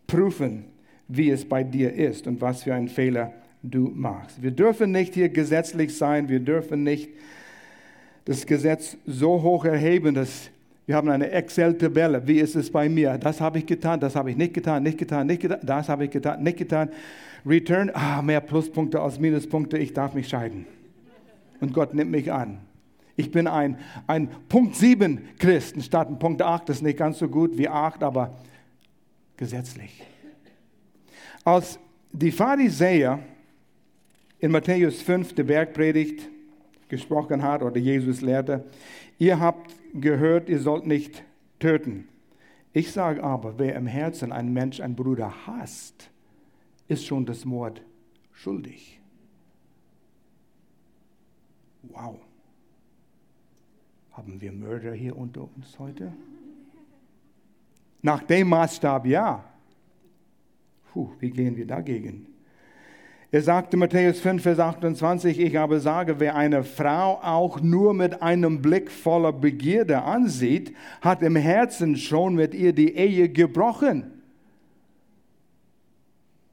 prüfen, 0.07 0.65
wie 1.09 1.31
es 1.31 1.49
bei 1.49 1.63
dir 1.63 1.93
ist 1.93 2.27
und 2.27 2.41
was 2.41 2.65
für 2.65 2.75
einen 2.75 2.89
Fehler 2.89 3.33
du 3.63 3.91
machst. 3.95 4.43
Wir 4.43 4.51
dürfen 4.51 4.93
nicht 4.93 5.15
hier 5.15 5.29
gesetzlich 5.29 5.97
sein, 5.97 6.29
wir 6.29 6.41
dürfen 6.41 6.83
nicht 6.83 7.11
das 8.25 8.47
Gesetz 8.47 8.97
so 9.07 9.43
hoch 9.43 9.65
erheben, 9.65 10.15
dass 10.15 10.51
wir 10.87 10.95
haben 10.95 11.09
eine 11.09 11.31
Excel-Tabelle. 11.31 12.27
Wie 12.27 12.39
ist 12.39 12.55
es 12.55 12.71
bei 12.71 12.89
mir? 12.89 13.19
Das 13.19 13.41
habe 13.41 13.59
ich 13.59 13.67
getan, 13.67 13.99
das 13.99 14.15
habe 14.15 14.31
ich 14.31 14.37
nicht 14.37 14.55
getan, 14.55 14.85
nicht 14.85 14.99
getan, 14.99 15.27
nicht 15.27 15.43
getan, 15.43 15.59
das 15.63 15.89
habe 15.89 16.05
ich 16.05 16.11
getan, 16.11 16.43
nicht 16.43 16.59
getan. 16.59 16.91
Return, 17.45 17.91
ah, 17.93 18.23
mehr 18.23 18.41
Pluspunkte 18.41 19.01
als 19.01 19.19
Minuspunkte, 19.19 19.79
ich 19.79 19.93
darf 19.93 20.15
mich 20.15 20.29
scheiden. 20.29 20.67
Und 21.61 21.73
Gott 21.73 21.93
nimmt 21.93 22.13
mich 22.13 22.33
an. 22.33 22.59
Ich 23.17 23.31
bin 23.31 23.47
ein, 23.47 23.79
ein 24.07 24.29
Punkt 24.49 24.77
7 24.77 25.21
Christ 25.39 25.83
statt 25.83 26.09
ein 26.09 26.19
Punkt 26.19 26.43
8. 26.43 26.69
Das 26.69 26.77
ist 26.77 26.83
nicht 26.83 26.99
ganz 26.99 27.19
so 27.19 27.29
gut 27.29 27.57
wie 27.59 27.69
8, 27.69 28.03
aber 28.03 28.39
gesetzlich. 29.37 30.03
Als 31.45 31.79
die 32.13 32.31
Pharisäer 32.31 33.19
in 34.39 34.51
Matthäus 34.53 35.01
5, 35.03 35.35
der 35.35 35.45
Bergpredigt, 35.45 36.29
gesprochen 36.89 37.43
hat 37.43 37.63
oder 37.63 37.79
Jesus 37.79 38.21
lehrte, 38.21 38.65
ihr 39.19 39.41
habt 39.41 39.73
gehört, 40.01 40.49
ihr 40.49 40.61
sollt 40.61 40.87
nicht 40.87 41.25
töten. 41.59 42.09
Ich 42.73 42.93
sage 42.93 43.23
aber, 43.23 43.59
wer 43.59 43.75
im 43.75 43.87
Herzen 43.87 44.33
einen 44.33 44.53
Mensch, 44.53 44.81
einen 44.81 44.97
Bruder 44.97 45.47
hasst, 45.47 46.11
ist 46.89 47.07
schon 47.07 47.25
das 47.25 47.45
Mord 47.45 47.83
schuldig. 48.33 49.01
Wow. 51.83 52.19
Haben 54.13 54.41
wir 54.41 54.53
Mörder 54.53 54.93
hier 54.93 55.17
unter 55.17 55.49
uns 55.57 55.79
heute? 55.79 56.13
Nach 58.03 58.23
dem 58.23 58.49
Maßstab 58.49 59.07
ja. 59.07 59.45
Puh, 60.93 61.11
wie 61.19 61.31
gehen 61.31 61.57
wir 61.57 61.67
dagegen? 61.67 62.36
Er 63.33 63.43
sagte 63.43 63.77
Matthäus 63.77 64.21
5, 64.21 64.43
Vers 64.43 64.59
28, 64.59 65.41
ich 65.41 65.59
aber 65.59 65.81
sage, 65.81 66.21
wer 66.21 66.37
eine 66.37 66.63
Frau 66.63 67.21
auch 67.23 67.61
nur 67.61 67.93
mit 67.93 68.23
einem 68.23 68.63
Blick 68.63 68.91
voller 68.91 69.33
Begierde 69.33 70.03
ansieht, 70.03 70.75
hat 71.01 71.23
im 71.23 71.35
Herzen 71.35 71.97
schon 71.97 72.37
mit 72.37 72.55
ihr 72.55 72.73
die 72.73 72.95
Ehe 72.95 73.29
gebrochen. 73.29 74.13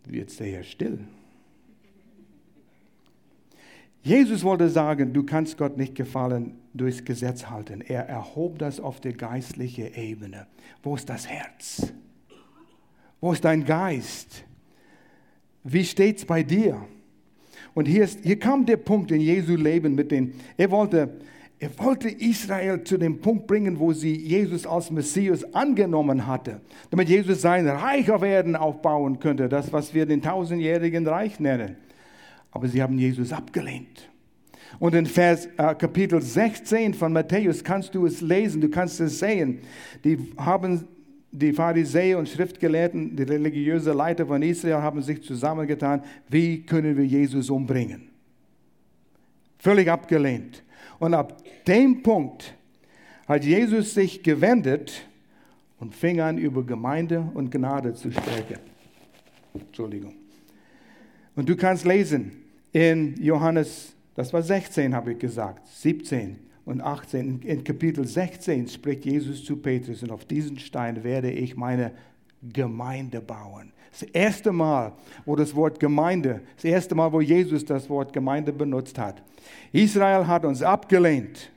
Wird 0.06 0.32
sehr 0.32 0.64
still. 0.64 1.00
Jesus 4.02 4.44
wollte 4.44 4.68
sagen, 4.68 5.14
du 5.14 5.24
kannst 5.24 5.58
Gott 5.58 5.78
nicht 5.78 5.96
gefallen 5.96 6.58
durchs 6.74 7.06
Gesetz 7.06 7.50
halten. 7.50 7.80
Er 7.80 8.10
erhob 8.10 8.60
das 8.60 8.82
auf 8.82 9.00
die 9.00 9.14
geistliche 9.14 9.96
Ebene. 9.96 10.48
Wo 10.82 10.96
ist 10.96 11.08
das 11.08 11.28
Herz? 11.28 11.94
Wo 13.22 13.32
ist 13.32 13.46
dein 13.46 13.64
Geist? 13.64 14.44
Wie 15.64 15.84
steht's 15.84 16.26
bei 16.26 16.44
dir? 16.44 16.86
Und 17.74 17.88
hier, 17.88 18.04
ist, 18.04 18.20
hier 18.24 18.38
kam 18.38 18.66
der 18.66 18.78
Punkt 18.78 19.12
in 19.12 19.22
Jesu 19.22 19.56
Leben 19.56 19.96
mit 19.96 20.12
den, 20.12 20.34
er 20.58 20.70
wollte, 20.70 21.10
er 21.60 21.80
wollte 21.80 22.10
Israel 22.10 22.84
zu 22.84 22.98
dem 22.98 23.20
Punkt 23.20 23.48
bringen, 23.48 23.80
wo 23.80 23.94
sie 23.94 24.16
Jesus 24.16 24.68
als 24.68 24.92
Messias 24.92 25.44
angenommen 25.54 26.28
hatte, 26.28 26.62
damit 26.92 27.10
Jesus 27.10 27.42
sein 27.42 27.68
Reich 27.68 28.12
auf 28.12 28.22
Erden 28.22 28.56
aufbauen 28.56 29.20
könnte, 29.20 29.50
das, 29.50 29.72
was 29.74 29.94
wir 29.94 30.06
den 30.06 30.22
tausendjährigen 30.22 31.08
Reich 31.08 31.40
nennen. 31.40 31.78
Aber 32.52 32.68
sie 32.68 32.82
haben 32.82 33.00
Jesus 33.00 33.34
abgelehnt. 33.34 34.10
Und 34.80 34.96
in 34.96 35.06
Vers, 35.06 35.48
äh, 35.58 35.76
Kapitel 35.76 36.22
16 36.22 36.94
von 36.94 37.14
Matthäus 37.14 37.64
kannst 37.64 37.96
du 37.96 38.06
es 38.06 38.22
lesen, 38.22 38.62
du 38.62 38.70
kannst 38.70 39.00
es 39.00 39.20
sehen. 39.20 39.60
Die 40.04 40.18
haben 40.38 40.88
die 41.34 41.52
Pharisäer 41.52 42.20
und 42.20 42.30
Schriftgelehrten, 42.30 43.16
die 43.16 43.24
religiösen 43.24 43.98
Leiter 43.98 44.28
von 44.28 44.44
Israel 44.44 44.76
haben 44.76 45.02
sich 45.02 45.24
zusammengetan, 45.24 46.04
wie 46.30 46.64
können 46.64 46.96
wir 46.96 47.06
Jesus 47.06 47.50
umbringen? 47.50 48.10
Völlig 49.58 49.90
abgelehnt. 49.90 50.64
Und 51.00 51.16
ab 51.16 51.42
dem 51.66 52.04
Punkt 52.04 52.54
hat 53.28 53.44
Jesus 53.44 53.96
sich 53.96 54.22
gewendet 54.22 55.08
und 55.80 55.96
fing 55.96 56.22
an, 56.22 56.38
über 56.38 56.64
Gemeinde 56.64 57.32
und 57.34 57.50
Gnade 57.50 57.96
zu 57.96 58.12
sprechen. 58.12 58.60
Entschuldigung. 59.56 60.14
Und 61.36 61.50
du 61.50 61.56
kannst 61.56 61.84
lesen 61.84 62.44
in 62.72 63.16
Johannes, 63.20 63.96
das 64.14 64.32
war 64.32 64.44
16, 64.44 64.94
habe 64.94 65.14
ich 65.14 65.20
gesagt, 65.20 65.68
17 65.68 66.38
und 66.66 66.82
18, 66.82 67.42
in 67.42 67.64
Kapitel 67.64 68.06
16 68.08 68.68
spricht 68.68 69.06
Jesus 69.06 69.44
zu 69.44 69.58
Petrus, 69.58 70.04
und 70.04 70.12
auf 70.12 70.26
diesen 70.26 70.60
Stein 70.60 71.04
werde 71.04 71.32
ich 71.32 71.56
meine 71.56 71.92
Gemeinde 72.42 73.22
bauen. 73.22 73.72
Das 73.92 74.04
erste 74.04 74.52
Mal, 74.52 74.94
wo 75.26 75.36
das 75.36 75.54
Wort 75.56 75.80
Gemeinde, 75.80 76.42
das 76.56 76.66
erste 76.66 76.96
Mal, 76.96 77.12
wo 77.12 77.22
Jesus 77.22 77.64
das 77.64 77.90
Wort 77.90 78.12
Gemeinde 78.12 78.52
benutzt 78.52 78.98
hat. 78.98 79.22
Israel 79.72 80.26
hat 80.26 80.46
uns 80.46 80.62
abgelehnt. 80.64 81.52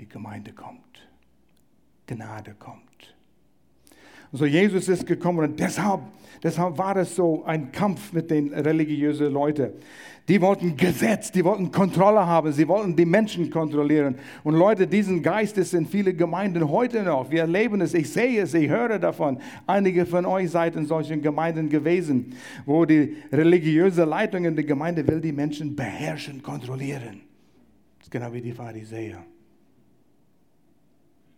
Die 0.00 0.08
Gemeinde 0.08 0.52
kommt. 0.52 1.06
Gnade 2.06 2.54
kommt. 2.58 3.14
So 4.32 4.46
Jesus 4.46 4.88
ist 4.88 5.06
gekommen 5.06 5.40
und 5.40 5.60
deshalb, 5.60 6.00
deshalb 6.42 6.78
war 6.78 6.94
das 6.94 7.14
so 7.14 7.44
ein 7.44 7.72
Kampf 7.72 8.12
mit 8.12 8.30
den 8.30 8.52
religiösen 8.52 9.32
Leuten. 9.32 9.72
Die 10.28 10.42
wollten 10.42 10.76
Gesetz, 10.76 11.32
die 11.32 11.42
wollten 11.42 11.72
Kontrolle 11.72 12.26
haben, 12.26 12.52
sie 12.52 12.68
wollten 12.68 12.94
die 12.94 13.06
Menschen 13.06 13.48
kontrollieren. 13.48 14.16
Und 14.44 14.54
Leute, 14.54 14.86
diesen 14.86 15.22
Geist 15.22 15.56
ist 15.56 15.72
in 15.72 15.86
vielen 15.86 16.18
Gemeinden 16.18 16.68
heute 16.68 17.02
noch. 17.02 17.30
Wir 17.30 17.40
erleben 17.40 17.80
es, 17.80 17.94
ich 17.94 18.10
sehe 18.10 18.42
es, 18.42 18.52
ich 18.52 18.68
höre 18.68 18.98
davon. 18.98 19.38
Einige 19.66 20.04
von 20.04 20.26
euch 20.26 20.50
seid 20.50 20.76
in 20.76 20.84
solchen 20.84 21.22
Gemeinden 21.22 21.70
gewesen, 21.70 22.34
wo 22.66 22.84
die 22.84 23.16
religiöse 23.32 24.04
Leitung 24.04 24.44
in 24.44 24.54
der 24.54 24.64
Gemeinde 24.64 25.06
will 25.08 25.22
die 25.22 25.32
Menschen 25.32 25.74
beherrschen, 25.74 26.42
kontrollieren. 26.42 27.22
Das 27.98 28.08
ist 28.08 28.10
genau 28.10 28.30
wie 28.30 28.42
die 28.42 28.52
Pharisäer. 28.52 29.24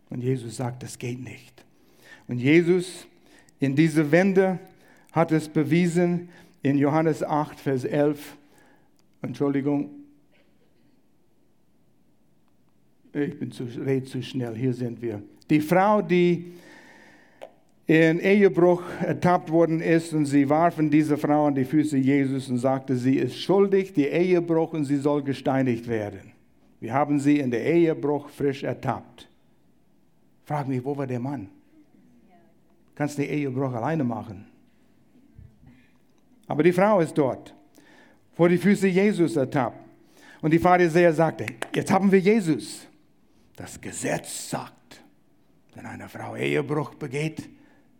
Und 0.08 0.22
Jesus 0.22 0.56
sagt, 0.56 0.82
das 0.82 0.98
geht 0.98 1.22
nicht. 1.22 1.64
Und 2.26 2.38
Jesus 2.38 3.06
in 3.60 3.76
dieser 3.76 4.10
Wende 4.10 4.58
hat 5.12 5.32
es 5.32 5.48
bewiesen 5.48 6.28
in 6.62 6.78
Johannes 6.78 7.22
8, 7.22 7.58
Vers 7.58 7.84
11. 7.84 8.36
Entschuldigung, 9.22 9.90
ich 13.12 13.38
bin 13.38 13.50
zu, 13.50 13.64
rede 13.64 14.06
zu 14.06 14.22
schnell, 14.22 14.54
hier 14.54 14.72
sind 14.72 15.02
wir. 15.02 15.22
Die 15.48 15.60
Frau, 15.60 16.00
die 16.00 16.52
in 17.86 18.20
Ehebruch 18.20 18.84
ertappt 19.00 19.50
worden 19.50 19.80
ist 19.80 20.12
und 20.12 20.26
sie 20.26 20.48
warfen 20.48 20.90
diese 20.90 21.18
Frau 21.18 21.46
an 21.46 21.56
die 21.56 21.64
Füße 21.64 21.96
Jesus 21.96 22.48
und 22.48 22.58
sagte, 22.58 22.94
sie 22.94 23.16
ist 23.16 23.36
schuldig, 23.36 23.92
die 23.92 24.06
Ehebruch 24.06 24.72
und 24.74 24.84
sie 24.84 24.96
soll 24.96 25.24
gesteinigt 25.24 25.88
werden. 25.88 26.32
Wir 26.78 26.94
haben 26.94 27.18
sie 27.18 27.40
in 27.40 27.50
der 27.50 27.64
Ehebruch 27.64 28.28
frisch 28.28 28.62
ertappt. 28.62 29.28
Frag 30.44 30.68
mich, 30.68 30.84
wo 30.84 30.96
war 30.96 31.06
der 31.06 31.18
Mann? 31.18 31.48
Kannst 32.94 33.18
den 33.18 33.28
Ehebruch 33.28 33.72
alleine 33.72 34.04
machen. 34.04 34.46
Aber 36.50 36.64
die 36.64 36.72
Frau 36.72 36.98
ist 36.98 37.16
dort 37.16 37.54
vor 38.32 38.48
die 38.48 38.58
Füße 38.58 38.88
Jesus 38.88 39.36
ertappt. 39.36 39.78
Und 40.42 40.50
die 40.50 40.58
Pharisäer 40.58 41.12
sagte, 41.12 41.46
jetzt 41.72 41.92
haben 41.92 42.10
wir 42.10 42.18
Jesus. 42.18 42.88
Das 43.54 43.80
Gesetz 43.80 44.50
sagt, 44.50 45.00
wenn 45.76 45.86
eine 45.86 46.08
Frau 46.08 46.34
Ehebruch 46.34 46.94
begeht, 46.94 47.48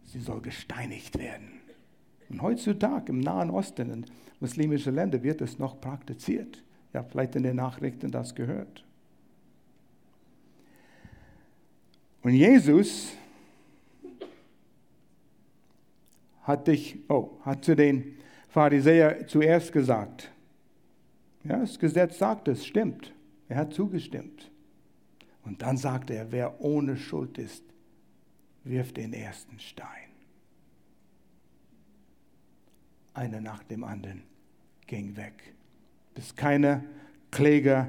sie 0.03 0.19
soll 0.19 0.41
gesteinigt 0.41 1.17
werden. 1.17 1.61
Und 2.29 2.43
heutzutage 2.43 3.13
im 3.13 3.21
Nahen 3.21 3.51
Osten, 3.51 3.89
in 3.89 4.07
muslimischen 4.41 4.97
Ländern, 4.97 5.23
wird 5.23 5.43
es 5.43 5.61
noch 5.61 5.81
praktiziert. 5.81 6.65
Ja, 6.93 7.05
vielleicht 7.05 7.37
in 7.37 7.45
den 7.45 7.55
Nachrichten 7.55 8.11
das 8.11 8.35
gehört. 8.35 8.85
Und 12.23 12.33
Jesus 12.33 13.13
hat 16.43 16.67
dich, 16.67 16.99
oh, 17.09 17.39
hat 17.45 17.65
zu 17.65 17.77
den 17.77 18.17
Pharisäer 18.51 19.27
zuerst 19.27 19.73
gesagt. 19.73 20.31
Ja, 21.45 21.59
das 21.59 21.79
Gesetz 21.79 22.19
sagt 22.19 22.49
es, 22.49 22.67
stimmt. 22.67 23.15
Er 23.49 23.57
hat 23.57 23.73
zugestimmt. 23.73 24.51
Und 25.45 25.63
dann 25.63 25.77
sagte 25.77 26.15
er, 26.15 26.31
wer 26.33 26.61
ohne 26.61 26.97
Schuld 26.97 27.39
ist, 27.39 27.65
wirft 28.65 28.97
den 28.97 29.13
ersten 29.13 29.59
Stein. 29.59 30.11
Einer 33.15 33.41
nach 33.41 33.63
dem 33.65 33.85
anderen 33.85 34.23
ging 34.87 35.17
weg, 35.17 35.55
bis 36.15 36.35
keine 36.35 36.85
Kläger 37.31 37.89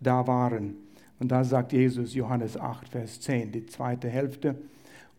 da 0.00 0.26
waren. 0.26 0.76
Und 1.18 1.28
da 1.28 1.44
sagt 1.44 1.72
Jesus, 1.72 2.14
Johannes 2.14 2.56
8, 2.56 2.88
Vers 2.88 3.20
10, 3.20 3.52
die 3.52 3.66
zweite 3.66 4.08
Hälfte 4.08 4.56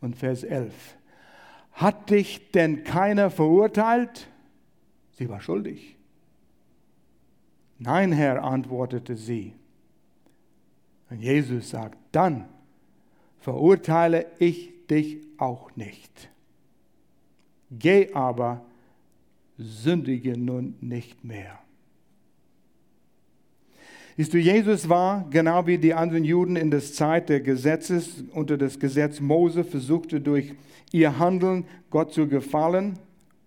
und 0.01 0.15
Vers 0.15 0.43
11. 0.43 0.95
Hat 1.73 2.09
dich 2.09 2.51
denn 2.51 2.83
keiner 2.83 3.29
verurteilt? 3.29 4.27
Sie 5.13 5.29
war 5.29 5.41
schuldig. 5.41 5.95
Nein, 7.79 8.11
Herr, 8.11 8.43
antwortete 8.43 9.15
sie. 9.15 9.53
Und 11.09 11.19
Jesus 11.19 11.71
sagt, 11.71 11.97
dann 12.11 12.45
verurteile 13.39 14.27
ich 14.39 14.87
dich 14.87 15.17
auch 15.37 15.75
nicht. 15.75 16.29
Geh 17.71 18.13
aber, 18.13 18.63
sündige 19.57 20.37
nun 20.37 20.75
nicht 20.79 21.23
mehr. 21.23 21.59
Siehst 24.17 24.33
du, 24.33 24.37
Jesus 24.37 24.89
war, 24.89 25.27
genau 25.29 25.65
wie 25.65 25.77
die 25.77 25.93
anderen 25.93 26.23
Juden 26.23 26.55
in 26.55 26.69
der 26.69 26.81
Zeit 26.81 27.29
des 27.29 27.43
Gesetzes, 27.43 28.23
unter 28.33 28.57
das 28.57 28.79
Gesetz 28.79 29.19
Mose, 29.19 29.63
versuchte 29.63 30.21
durch 30.21 30.53
ihr 30.91 31.17
Handeln 31.17 31.65
Gott 31.89 32.13
zu 32.13 32.27
gefallen. 32.27 32.99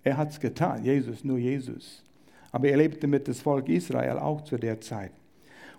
Er 0.05 0.19
hat 0.19 0.31
es 0.31 0.39
getan, 0.39 0.85
Jesus, 0.85 1.25
nur 1.25 1.39
Jesus. 1.39 2.03
Aber 2.53 2.69
er 2.69 2.77
lebte 2.77 3.07
mit 3.07 3.27
dem 3.27 3.35
Volk 3.35 3.69
Israel 3.69 4.19
auch 4.19 4.43
zu 4.43 4.57
der 4.57 4.81
Zeit. 4.81 5.13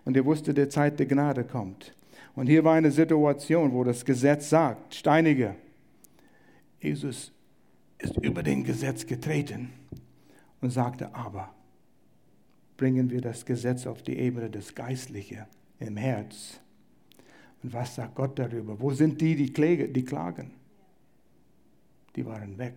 Und 0.03 0.17
er 0.17 0.25
wusste, 0.25 0.53
der 0.53 0.69
Zeit 0.69 0.99
der 0.99 1.05
Gnade 1.05 1.43
kommt. 1.43 1.95
Und 2.35 2.47
hier 2.47 2.63
war 2.63 2.73
eine 2.73 2.91
Situation, 2.91 3.71
wo 3.71 3.83
das 3.83 4.03
Gesetz 4.03 4.49
sagt, 4.49 4.93
steinige. 4.93 5.55
Jesus 6.81 7.31
ist 7.97 8.17
über 8.17 8.43
den 8.43 8.63
Gesetz 8.63 9.05
getreten 9.05 9.69
und 10.59 10.71
sagte, 10.71 11.13
aber 11.15 11.53
bringen 12.77 13.09
wir 13.09 13.21
das 13.21 13.45
Gesetz 13.45 13.87
auf 13.87 14.03
die 14.03 14.17
Ebene 14.17 14.49
des 14.49 14.75
Geistlichen 14.75 15.45
im 15.79 15.97
Herz. 15.97 16.59
Und 17.63 17.73
was 17.73 17.95
sagt 17.95 18.15
Gott 18.15 18.37
darüber? 18.37 18.79
Wo 18.79 18.91
sind 18.91 19.21
die, 19.21 19.35
die, 19.35 19.51
klagen? 20.03 20.51
Die 22.15 22.25
waren 22.25 22.57
weg. 22.57 22.75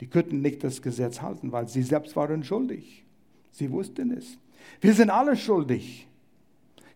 Die 0.00 0.06
könnten 0.06 0.40
nicht 0.40 0.64
das 0.64 0.80
Gesetz 0.80 1.20
halten, 1.20 1.52
weil 1.52 1.68
sie 1.68 1.82
selbst 1.82 2.16
waren 2.16 2.42
schuldig. 2.42 3.04
Sie 3.50 3.70
wussten 3.70 4.10
es. 4.12 4.38
Wir 4.80 4.94
sind 4.94 5.10
alle 5.10 5.36
schuldig. 5.36 6.06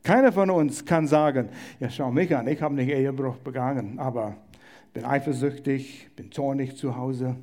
Keiner 0.03 0.33
von 0.33 0.51
uns 0.51 0.85
kann 0.85 1.07
sagen, 1.07 1.49
ja 1.81 1.91
schau 1.91 2.11
mich 2.11 2.35
an, 2.35 2.47
ich 2.47 2.61
habe 2.61 2.75
nicht 2.75 2.91
Ehebruch 2.91 3.37
begangen, 3.37 3.99
aber 3.99 4.37
bin 4.93 5.05
eifersüchtig, 5.05 6.11
bin 6.15 6.31
zornig 6.31 6.77
zu 6.77 6.97
Hause. 6.97 7.37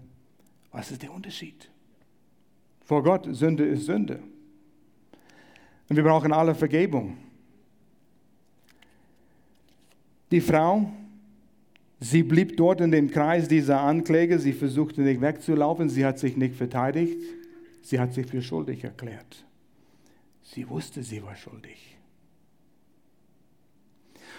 Was 0.72 0.92
ist 0.92 1.02
der 1.02 1.14
Unterschied? 1.14 1.70
Vor 2.86 3.04
Gott, 3.04 3.28
Sünde 3.32 3.66
ist 3.66 3.86
Sünde. 3.86 4.20
Und 5.90 5.96
wir 5.96 6.04
brauchen 6.04 6.32
alle 6.32 6.56
Vergebung. 6.56 7.18
Die 10.32 10.40
Frau 10.40 10.90
Sie 12.04 12.24
blieb 12.24 12.58
dort 12.58 12.82
in 12.82 12.90
dem 12.90 13.12
Kreis 13.12 13.48
dieser 13.48 13.82
Ankläger. 13.82 14.40
Sie 14.40 14.54
versuchte 14.54 15.02
nicht 15.02 15.22
wegzulaufen. 15.22 15.88
Sie 15.88 16.04
hat 16.04 16.18
sich 16.18 16.36
nicht 16.36 16.56
verteidigt. 16.56 17.22
Sie 17.84 18.00
hat 18.00 18.16
sich 18.16 18.26
für 18.26 18.42
schuldig 18.42 18.84
erklärt. 18.84 19.46
Sie 20.42 20.68
wusste, 20.68 21.04
sie 21.04 21.22
war 21.22 21.36
schuldig. 21.36 21.96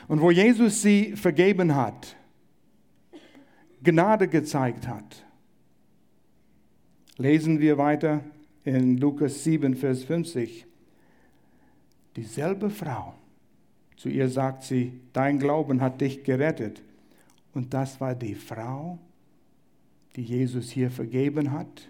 Und 0.09 0.21
wo 0.21 0.33
Jesus 0.33 0.83
sie 0.83 1.15
vergeben 1.15 1.77
hat, 1.77 2.17
Gnade 3.85 4.27
gezeigt 4.27 4.89
hat. 4.89 5.25
Lesen 7.17 7.61
wir 7.61 7.79
weiter 7.79 8.25
in 8.65 8.97
Lukas 8.97 9.45
7, 9.45 9.77
Vers 9.77 10.03
50. 10.03 10.67
Dieselbe 12.17 12.71
Frau, 12.71 13.15
zu 13.97 14.09
ihr 14.09 14.29
sagt 14.29 14.65
sie, 14.65 15.01
dein 15.13 15.39
Glauben 15.39 15.81
hat 15.81 16.01
dich 16.01 16.25
gerettet. 16.25 16.83
Und 17.55 17.73
das 17.75 18.01
war 18.01 18.15
die 18.15 18.35
Frau, 18.35 18.99
die 20.17 20.23
Jesus 20.23 20.71
hier 20.71 20.91
vergeben 20.91 21.53
hat. 21.53 21.89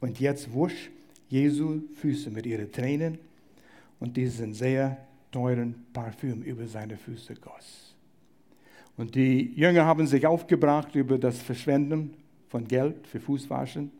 Und 0.00 0.20
jetzt 0.20 0.52
wusch 0.52 0.90
Jesu 1.28 1.82
Füße 1.94 2.30
mit 2.30 2.46
ihren 2.46 2.70
Tränen 2.70 3.18
und 4.00 4.16
diesen 4.16 4.52
sehr 4.52 4.98
teuren 5.32 5.74
Parfüm 5.92 6.42
über 6.42 6.66
seine 6.66 6.96
Füße 6.96 7.34
goss. 7.36 7.94
Und 8.96 9.14
die 9.14 9.52
Jünger 9.56 9.84
haben 9.84 10.06
sich 10.06 10.26
aufgebracht 10.26 10.94
über 10.94 11.18
das 11.18 11.38
Verschwenden 11.38 12.14
von 12.48 12.68
Geld 12.68 13.06
für 13.06 13.18
Fußwaschen. 13.18 13.90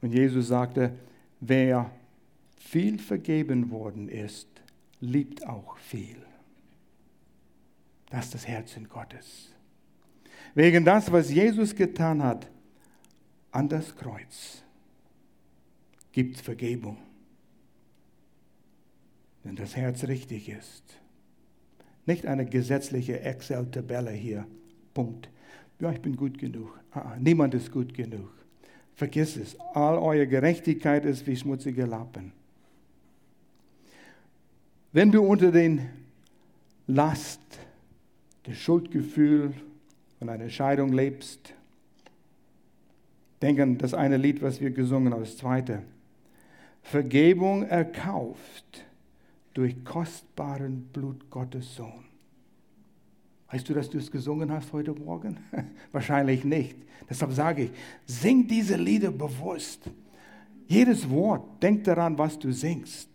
Und 0.00 0.12
Jesus 0.12 0.48
sagte, 0.48 0.92
wer 1.40 1.90
viel 2.56 2.98
vergeben 2.98 3.70
worden 3.70 4.08
ist, 4.08 4.48
liebt 5.00 5.46
auch 5.46 5.76
viel. 5.76 6.16
Das 8.12 8.26
ist 8.26 8.34
das 8.34 8.46
Herzen 8.46 8.90
Gottes. 8.90 9.54
Wegen 10.54 10.84
das, 10.84 11.10
was 11.10 11.30
Jesus 11.30 11.74
getan 11.74 12.22
hat 12.22 12.46
an 13.50 13.70
das 13.70 13.96
Kreuz, 13.96 14.62
gibt 16.12 16.36
es 16.36 16.42
Vergebung. 16.42 16.98
Wenn 19.42 19.56
das 19.56 19.76
Herz 19.76 20.04
richtig 20.04 20.50
ist. 20.50 20.82
Nicht 22.04 22.26
eine 22.26 22.44
gesetzliche 22.44 23.20
Excel-Tabelle 23.20 24.10
hier. 24.10 24.46
Punkt. 24.92 25.30
Ja, 25.80 25.90
ich 25.90 26.02
bin 26.02 26.14
gut 26.14 26.36
genug. 26.36 26.78
Ah, 26.90 27.00
ah, 27.00 27.16
niemand 27.18 27.54
ist 27.54 27.72
gut 27.72 27.94
genug. 27.94 28.30
Vergiss 28.94 29.36
es. 29.36 29.58
All 29.72 29.96
eure 29.96 30.26
Gerechtigkeit 30.26 31.06
ist 31.06 31.26
wie 31.26 31.36
schmutzige 31.36 31.86
Lappen. 31.86 32.32
Wenn 34.92 35.10
du 35.10 35.22
unter 35.22 35.50
den 35.50 35.88
Last, 36.86 37.40
des 38.46 38.58
Schuldgefühl 38.58 39.52
von 40.18 40.28
einer 40.28 40.48
Scheidung 40.48 40.92
lebst, 40.92 41.54
denk 43.40 43.60
an 43.60 43.78
das 43.78 43.94
eine 43.94 44.16
Lied, 44.16 44.42
was 44.42 44.60
wir 44.60 44.70
gesungen 44.70 45.12
haben, 45.12 45.20
das 45.20 45.36
zweite. 45.36 45.82
Vergebung 46.82 47.64
erkauft 47.64 48.84
durch 49.54 49.84
kostbaren 49.84 50.88
Blut 50.92 51.30
Gottes 51.30 51.76
Sohn. 51.76 52.04
Weißt 53.50 53.68
du, 53.68 53.74
dass 53.74 53.90
du 53.90 53.98
es 53.98 54.10
gesungen 54.10 54.50
hast 54.50 54.72
heute 54.72 54.92
Morgen? 54.92 55.38
Wahrscheinlich 55.92 56.44
nicht. 56.44 56.76
Deshalb 57.08 57.32
sage 57.32 57.64
ich, 57.64 57.70
sing 58.06 58.46
diese 58.46 58.76
Lieder 58.76 59.10
bewusst. 59.10 59.90
Jedes 60.66 61.08
Wort, 61.10 61.62
denk 61.62 61.84
daran, 61.84 62.16
was 62.16 62.38
du 62.38 62.50
singst. 62.50 63.10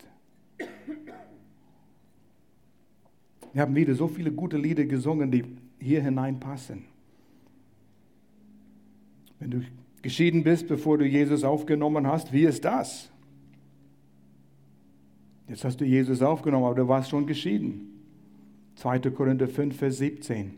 Wir 3.57 3.63
haben 3.63 3.75
wieder 3.75 3.95
so 3.95 4.07
viele 4.07 4.31
gute 4.31 4.55
Lieder 4.55 4.85
gesungen, 4.85 5.31
die 5.31 5.43
hier 5.79 6.03
hineinpassen. 6.03 6.83
Wenn 9.39 9.49
du 9.49 9.61
geschieden 10.03 10.43
bist, 10.43 10.67
bevor 10.67 10.99
du 10.99 11.07
Jesus 11.07 11.43
aufgenommen 11.43 12.05
hast, 12.05 12.31
wie 12.31 12.43
ist 12.43 12.63
das? 12.63 13.09
Jetzt 15.47 15.65
hast 15.65 15.81
du 15.81 15.85
Jesus 15.85 16.21
aufgenommen, 16.21 16.65
aber 16.65 16.75
du 16.75 16.87
warst 16.87 17.09
schon 17.09 17.25
geschieden. 17.25 17.99
2. 18.75 18.99
Korinther 19.09 19.47
5, 19.47 19.75
Vers 19.75 19.97
17. 19.97 20.53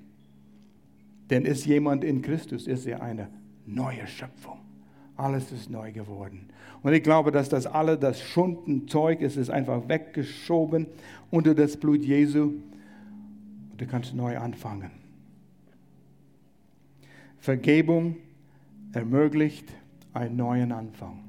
Denn 1.30 1.46
ist 1.46 1.66
jemand 1.66 2.04
in 2.04 2.22
Christus, 2.22 2.68
ist 2.68 2.86
er 2.86 3.02
eine 3.02 3.30
neue 3.66 4.08
Schöpfung. 4.08 4.60
Alles 5.16 5.54
ist 5.54 5.70
neu 5.70 5.94
geworden. 5.94 6.50
Und 6.84 6.92
ich 6.92 7.04
glaube, 7.04 7.32
dass 7.32 7.48
das 7.48 7.66
alle, 7.66 7.98
das 7.98 8.22
Schundenzeug 8.22 9.22
ist, 9.22 9.38
ist 9.38 9.50
einfach 9.50 9.88
weggeschoben 9.88 10.88
unter 11.32 11.56
das 11.56 11.78
Blut 11.78 12.04
Jesu. 12.04 12.56
Du 13.80 13.88
kannst 13.88 14.14
neu 14.14 14.38
anfangen. 14.38 14.92
Vergebung 17.38 18.18
ermöglicht 18.92 19.66
einen 20.14 20.36
neuen 20.36 20.74
Anfang. 20.74 21.24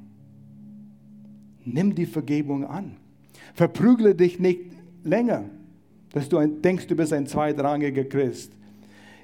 Nimm 1.65 1.95
die 1.95 2.07
Vergebung 2.07 2.65
an. 2.65 2.97
Verprügle 3.55 4.17
dich 4.17 4.41
nicht 4.41 4.63
länger, 5.05 5.45
dass 6.13 6.29
du 6.29 6.45
denkst, 6.45 6.89
du 6.89 6.97
bist 6.97 7.13
ein 7.13 7.29
zweitrangiger 7.29 8.03
Christ. 8.05 8.53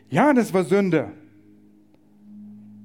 Ja, 0.09 0.33
das 0.33 0.55
war 0.55 0.63
Sünde. 0.63 1.11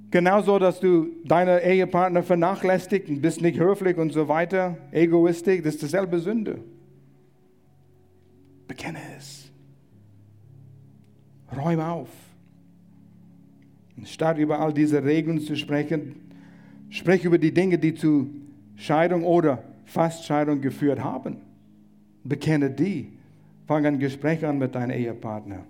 Genauso, 0.10 0.58
dass 0.58 0.80
du 0.80 1.08
deinen 1.24 1.60
Ehepartner 1.60 2.24
vernachlässigt 2.24 3.10
und 3.10 3.22
bist 3.22 3.42
nicht 3.42 3.60
höflich 3.60 3.96
und 3.98 4.12
so 4.12 4.28
weiter, 4.28 4.76
egoistisch, 4.92 5.62
das 5.62 5.76
ist 5.76 5.84
dieselbe 5.84 6.20
Sünde. 6.20 6.64
Bekenne 8.68 9.00
es. 9.20 9.41
Räume 11.56 11.88
auf. 11.88 12.10
Statt 14.06 14.38
über 14.38 14.60
all 14.60 14.74
diese 14.74 15.04
Regeln 15.04 15.40
zu 15.40 15.56
sprechen, 15.56 16.16
sprich 16.90 17.24
über 17.26 17.38
die 17.38 17.54
Dinge, 17.54 17.78
die 17.78 17.94
zu 17.94 18.30
Scheidung 18.76 19.24
oder 19.24 19.64
Fastscheidung 19.86 20.62
geführt 20.62 21.04
haben. 21.04 21.38
Bekenne 22.24 22.70
die. 22.70 23.10
Fang 23.68 23.86
ein 23.86 24.00
Gespräch 24.00 24.46
an 24.46 24.58
mit 24.58 24.76
deinem 24.76 24.92
Ehepartner. 24.92 25.64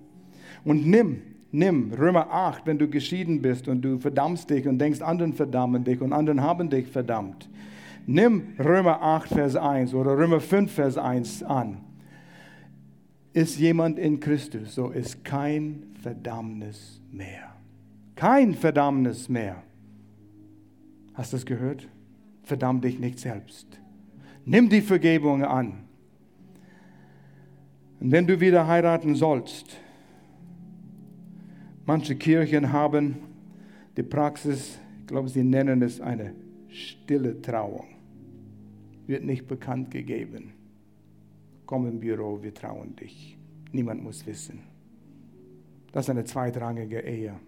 Und 0.64 0.88
nimm, 0.88 1.22
nimm 1.52 1.92
Römer 1.94 2.32
8, 2.32 2.66
wenn 2.66 2.78
du 2.78 2.88
geschieden 2.88 3.42
bist 3.42 3.68
und 3.68 3.82
du 3.82 3.98
verdammst 3.98 4.50
dich 4.50 4.68
und 4.68 4.80
denkst, 4.80 5.02
anderen 5.02 5.34
verdammen 5.34 5.84
dich 5.84 6.02
und 6.02 6.14
anderen 6.14 6.42
haben 6.42 6.70
dich 6.70 6.88
verdammt. 6.88 7.50
Nimm 8.08 8.54
Römer 8.58 9.02
8, 9.02 9.30
Vers 9.30 9.56
1 9.56 9.94
oder 9.94 10.18
Römer 10.18 10.40
5, 10.40 10.72
Vers 10.72 10.98
1 10.98 11.44
an 11.44 11.78
ist 13.34 13.58
jemand 13.60 13.98
in 13.98 14.20
Christus, 14.20 14.76
so 14.76 14.90
ist 14.90 15.24
kein 15.24 15.84
Verdammnis 16.02 17.02
mehr. 17.12 17.56
Kein 18.16 18.54
Verdammnis 18.54 19.30
mehr. 19.30 19.64
Hast 21.14 21.34
du 21.34 21.38
es 21.38 21.46
gehört? 21.46 21.88
Verdamm 22.44 22.82
dich 22.82 23.00
nicht 23.00 23.20
selbst. 23.20 23.68
Nimm 24.46 24.70
die 24.70 24.82
Vergebung 24.82 25.44
an. 25.44 25.84
Und 28.00 28.12
wenn 28.12 28.28
du 28.28 28.40
wieder 28.40 28.68
heiraten 28.68 29.16
sollst, 29.16 29.78
manche 31.86 32.16
Kirchen 32.16 32.72
haben 32.72 33.18
die 33.96 34.04
Praxis, 34.04 34.80
ich 35.00 35.08
glaube, 35.08 35.30
sie 35.30 35.44
nennen 35.44 35.82
es 35.82 36.02
eine 36.02 36.34
stille 36.70 37.42
Trauung. 37.42 37.86
Wird 39.06 39.24
nicht 39.24 39.48
bekannt 39.48 39.92
gegeben 39.92 40.54
komm 41.72 41.88
im 41.88 42.02
Büro, 42.02 42.44
wir 42.44 42.54
trauen 42.54 42.98
dich. 42.98 43.38
Niemand 43.72 44.04
muss 44.04 44.28
wissen. 44.28 44.60
Das 45.94 46.04
ist 46.04 46.10
eine 46.10 46.26
zweitrangige 46.26 47.00
Ehe. 47.00 47.40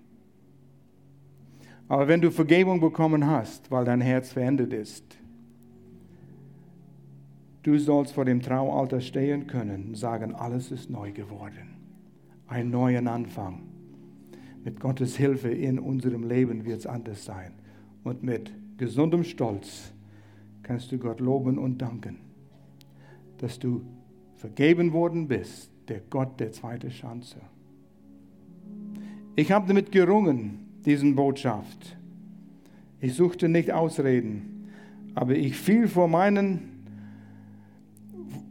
Aber 1.89 2.07
wenn 2.07 2.21
du 2.21 2.31
Vergebung 2.31 2.79
bekommen 2.79 3.27
hast, 3.27 3.69
weil 3.69 3.83
dein 3.83 3.99
Herz 3.99 4.31
verändert 4.31 4.71
ist, 4.71 5.17
du 7.63 7.77
sollst 7.77 8.13
vor 8.13 8.23
dem 8.23 8.41
Traualter 8.41 9.01
stehen 9.01 9.45
können 9.45 9.87
und 9.89 9.97
sagen, 9.97 10.33
alles 10.33 10.71
ist 10.71 10.89
neu 10.89 11.11
geworden. 11.11 11.75
Ein 12.47 12.69
neuer 12.69 13.05
Anfang. 13.05 13.63
Mit 14.63 14.79
Gottes 14.79 15.17
Hilfe 15.17 15.49
in 15.49 15.79
unserem 15.79 16.23
Leben 16.23 16.63
wird 16.63 16.79
es 16.79 16.87
anders 16.87 17.25
sein. 17.25 17.51
Und 18.05 18.23
mit 18.23 18.53
gesundem 18.77 19.25
Stolz 19.25 19.91
kannst 20.61 20.93
du 20.93 20.97
Gott 20.97 21.19
loben 21.19 21.57
und 21.57 21.79
danken, 21.79 22.19
dass 23.39 23.59
du 23.59 23.81
vergeben 24.43 24.91
worden 24.91 25.29
bist, 25.29 25.71
der 25.87 26.01
Gott 26.09 26.37
der 26.37 26.51
zweiten 26.51 26.89
Chance. 26.89 27.37
Ich 29.37 29.53
habe 29.53 29.69
damit 29.69 29.89
gerungen, 29.89 30.67
diesen 30.85 31.15
Botschaft. 31.15 31.95
Ich 32.99 33.13
suchte 33.13 33.47
nicht 33.47 33.71
Ausreden, 33.71 34.67
aber 35.15 35.33
ich 35.33 35.55
fiel 35.55 35.87
vor 35.87 36.09
meinen, 36.09 36.83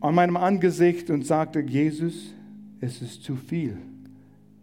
an 0.00 0.14
meinem 0.14 0.38
Angesicht 0.38 1.10
und 1.10 1.26
sagte, 1.26 1.60
Jesus, 1.60 2.32
es 2.80 3.02
ist 3.02 3.22
zu 3.22 3.36
viel. 3.36 3.76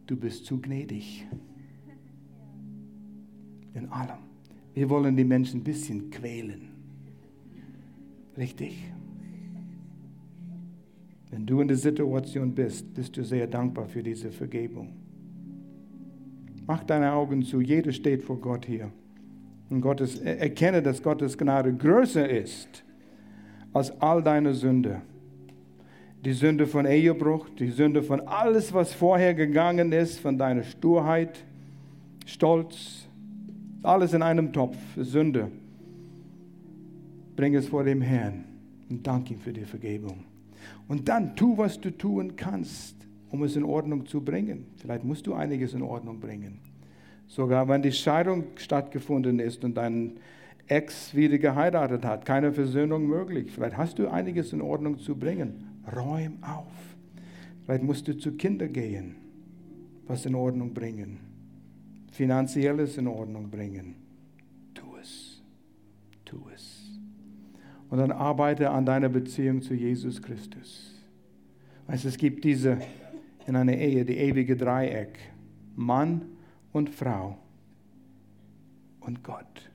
Du 0.07 0.15
bist 0.15 0.47
zu 0.47 0.59
gnädig. 0.59 1.27
In 3.75 3.87
allem. 3.89 4.17
Wir 4.73 4.89
wollen 4.89 5.15
die 5.15 5.25
Menschen 5.25 5.59
ein 5.59 5.63
bisschen 5.63 6.09
quälen. 6.09 6.69
Richtig? 8.35 8.91
Wenn 11.31 11.45
du 11.45 11.61
in 11.61 11.67
der 11.67 11.77
Situation 11.77 12.53
bist, 12.53 12.93
bist 12.93 13.15
du 13.15 13.23
sehr 13.23 13.47
dankbar 13.47 13.87
für 13.87 14.01
diese 14.01 14.31
Vergebung. 14.31 14.93
Mach 16.65 16.83
deine 16.83 17.13
Augen 17.13 17.43
zu, 17.43 17.61
jeder 17.61 17.91
steht 17.91 18.23
vor 18.23 18.39
Gott 18.39 18.65
hier. 18.65 18.91
Und 19.69 19.81
Gottes, 19.81 20.19
erkenne, 20.19 20.81
dass 20.81 21.01
Gottes 21.01 21.37
Gnade 21.37 21.73
größer 21.73 22.27
ist 22.27 22.83
als 23.73 23.99
all 24.01 24.23
deine 24.23 24.53
Sünde. 24.53 25.01
Die 26.25 26.33
Sünde 26.33 26.65
von 26.67 26.85
Ehebruch, 26.85 27.49
die 27.49 27.69
Sünde 27.69 28.03
von 28.03 28.21
alles, 28.21 28.73
was 28.73 28.93
vorher 28.93 29.33
gegangen 29.33 29.91
ist, 29.91 30.19
von 30.19 30.37
deiner 30.37 30.63
Sturheit, 30.63 31.45
Stolz, 32.25 33.07
alles 33.83 34.13
in 34.13 34.21
einem 34.21 34.51
Topf, 34.51 34.77
Sünde. 34.97 35.51
Bring 37.35 37.55
es 37.55 37.67
vor 37.67 37.83
dem 37.83 38.01
Herrn 38.01 38.43
und 38.89 39.05
danke 39.05 39.35
ihm 39.35 39.39
für 39.39 39.53
die 39.53 39.65
Vergebung. 39.65 40.28
Und 40.87 41.09
dann 41.09 41.35
tu, 41.35 41.57
was 41.57 41.79
du 41.79 41.91
tun 41.91 42.35
kannst, 42.35 42.95
um 43.29 43.43
es 43.43 43.55
in 43.55 43.63
Ordnung 43.63 44.05
zu 44.05 44.21
bringen. 44.21 44.65
Vielleicht 44.77 45.03
musst 45.03 45.27
du 45.27 45.33
einiges 45.33 45.73
in 45.73 45.81
Ordnung 45.81 46.19
bringen. 46.19 46.59
Sogar 47.27 47.67
wenn 47.67 47.81
die 47.81 47.91
Scheidung 47.91 48.45
stattgefunden 48.55 49.39
ist 49.39 49.63
und 49.63 49.75
dein 49.77 50.13
Ex 50.67 51.15
wieder 51.15 51.37
geheiratet 51.37 52.05
hat, 52.05 52.25
keine 52.25 52.53
Versöhnung 52.53 53.07
möglich. 53.07 53.51
Vielleicht 53.51 53.77
hast 53.77 53.99
du 53.99 54.07
einiges 54.07 54.53
in 54.53 54.61
Ordnung 54.61 54.99
zu 54.99 55.15
bringen. 55.15 55.83
Räum 55.95 56.37
auf. 56.43 56.95
Vielleicht 57.63 57.83
musst 57.83 58.07
du 58.07 58.17
zu 58.17 58.33
Kindern 58.33 58.73
gehen, 58.73 59.15
was 60.07 60.25
in 60.25 60.35
Ordnung 60.35 60.73
bringen. 60.73 61.19
Finanzielles 62.11 62.97
in 62.97 63.07
Ordnung 63.07 63.49
bringen. 63.49 63.95
Tu 64.73 64.83
es. 64.99 65.41
Tu 66.25 66.37
es. 66.53 66.68
Und 67.89 67.97
dann 67.97 68.11
arbeite 68.11 68.69
an 68.69 68.85
deiner 68.85 69.09
Beziehung 69.09 69.61
zu 69.61 69.73
Jesus 69.73 70.21
Christus. 70.21 70.93
Weißt, 71.87 72.05
es 72.05 72.17
gibt 72.17 72.43
diese 72.43 72.77
in 73.47 73.55
einer 73.55 73.75
Ehe, 73.75 74.05
die 74.05 74.17
ewige 74.17 74.55
Dreieck. 74.55 75.17
Mann 75.75 76.21
und 76.71 76.89
Frau 76.89 77.37
und 78.99 79.23
Gott. 79.23 79.71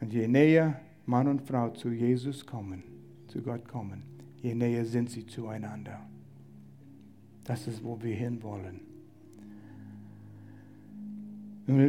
Und 0.00 0.12
je 0.12 0.28
näher 0.28 0.80
Mann 1.06 1.28
und 1.28 1.40
Frau 1.42 1.70
zu 1.70 1.90
Jesus 1.90 2.44
kommen, 2.44 2.82
zu 3.28 3.40
Gott 3.40 3.66
kommen, 3.66 4.02
je 4.42 4.54
näher 4.54 4.84
sind 4.84 5.08
sie 5.08 5.24
zueinander. 5.26 6.00
Das 7.44 7.66
ist, 7.66 7.82
wo 7.84 8.02
wir 8.02 8.14
hinwollen. 8.14 8.80
Wenn 11.66 11.78
du 11.78 11.88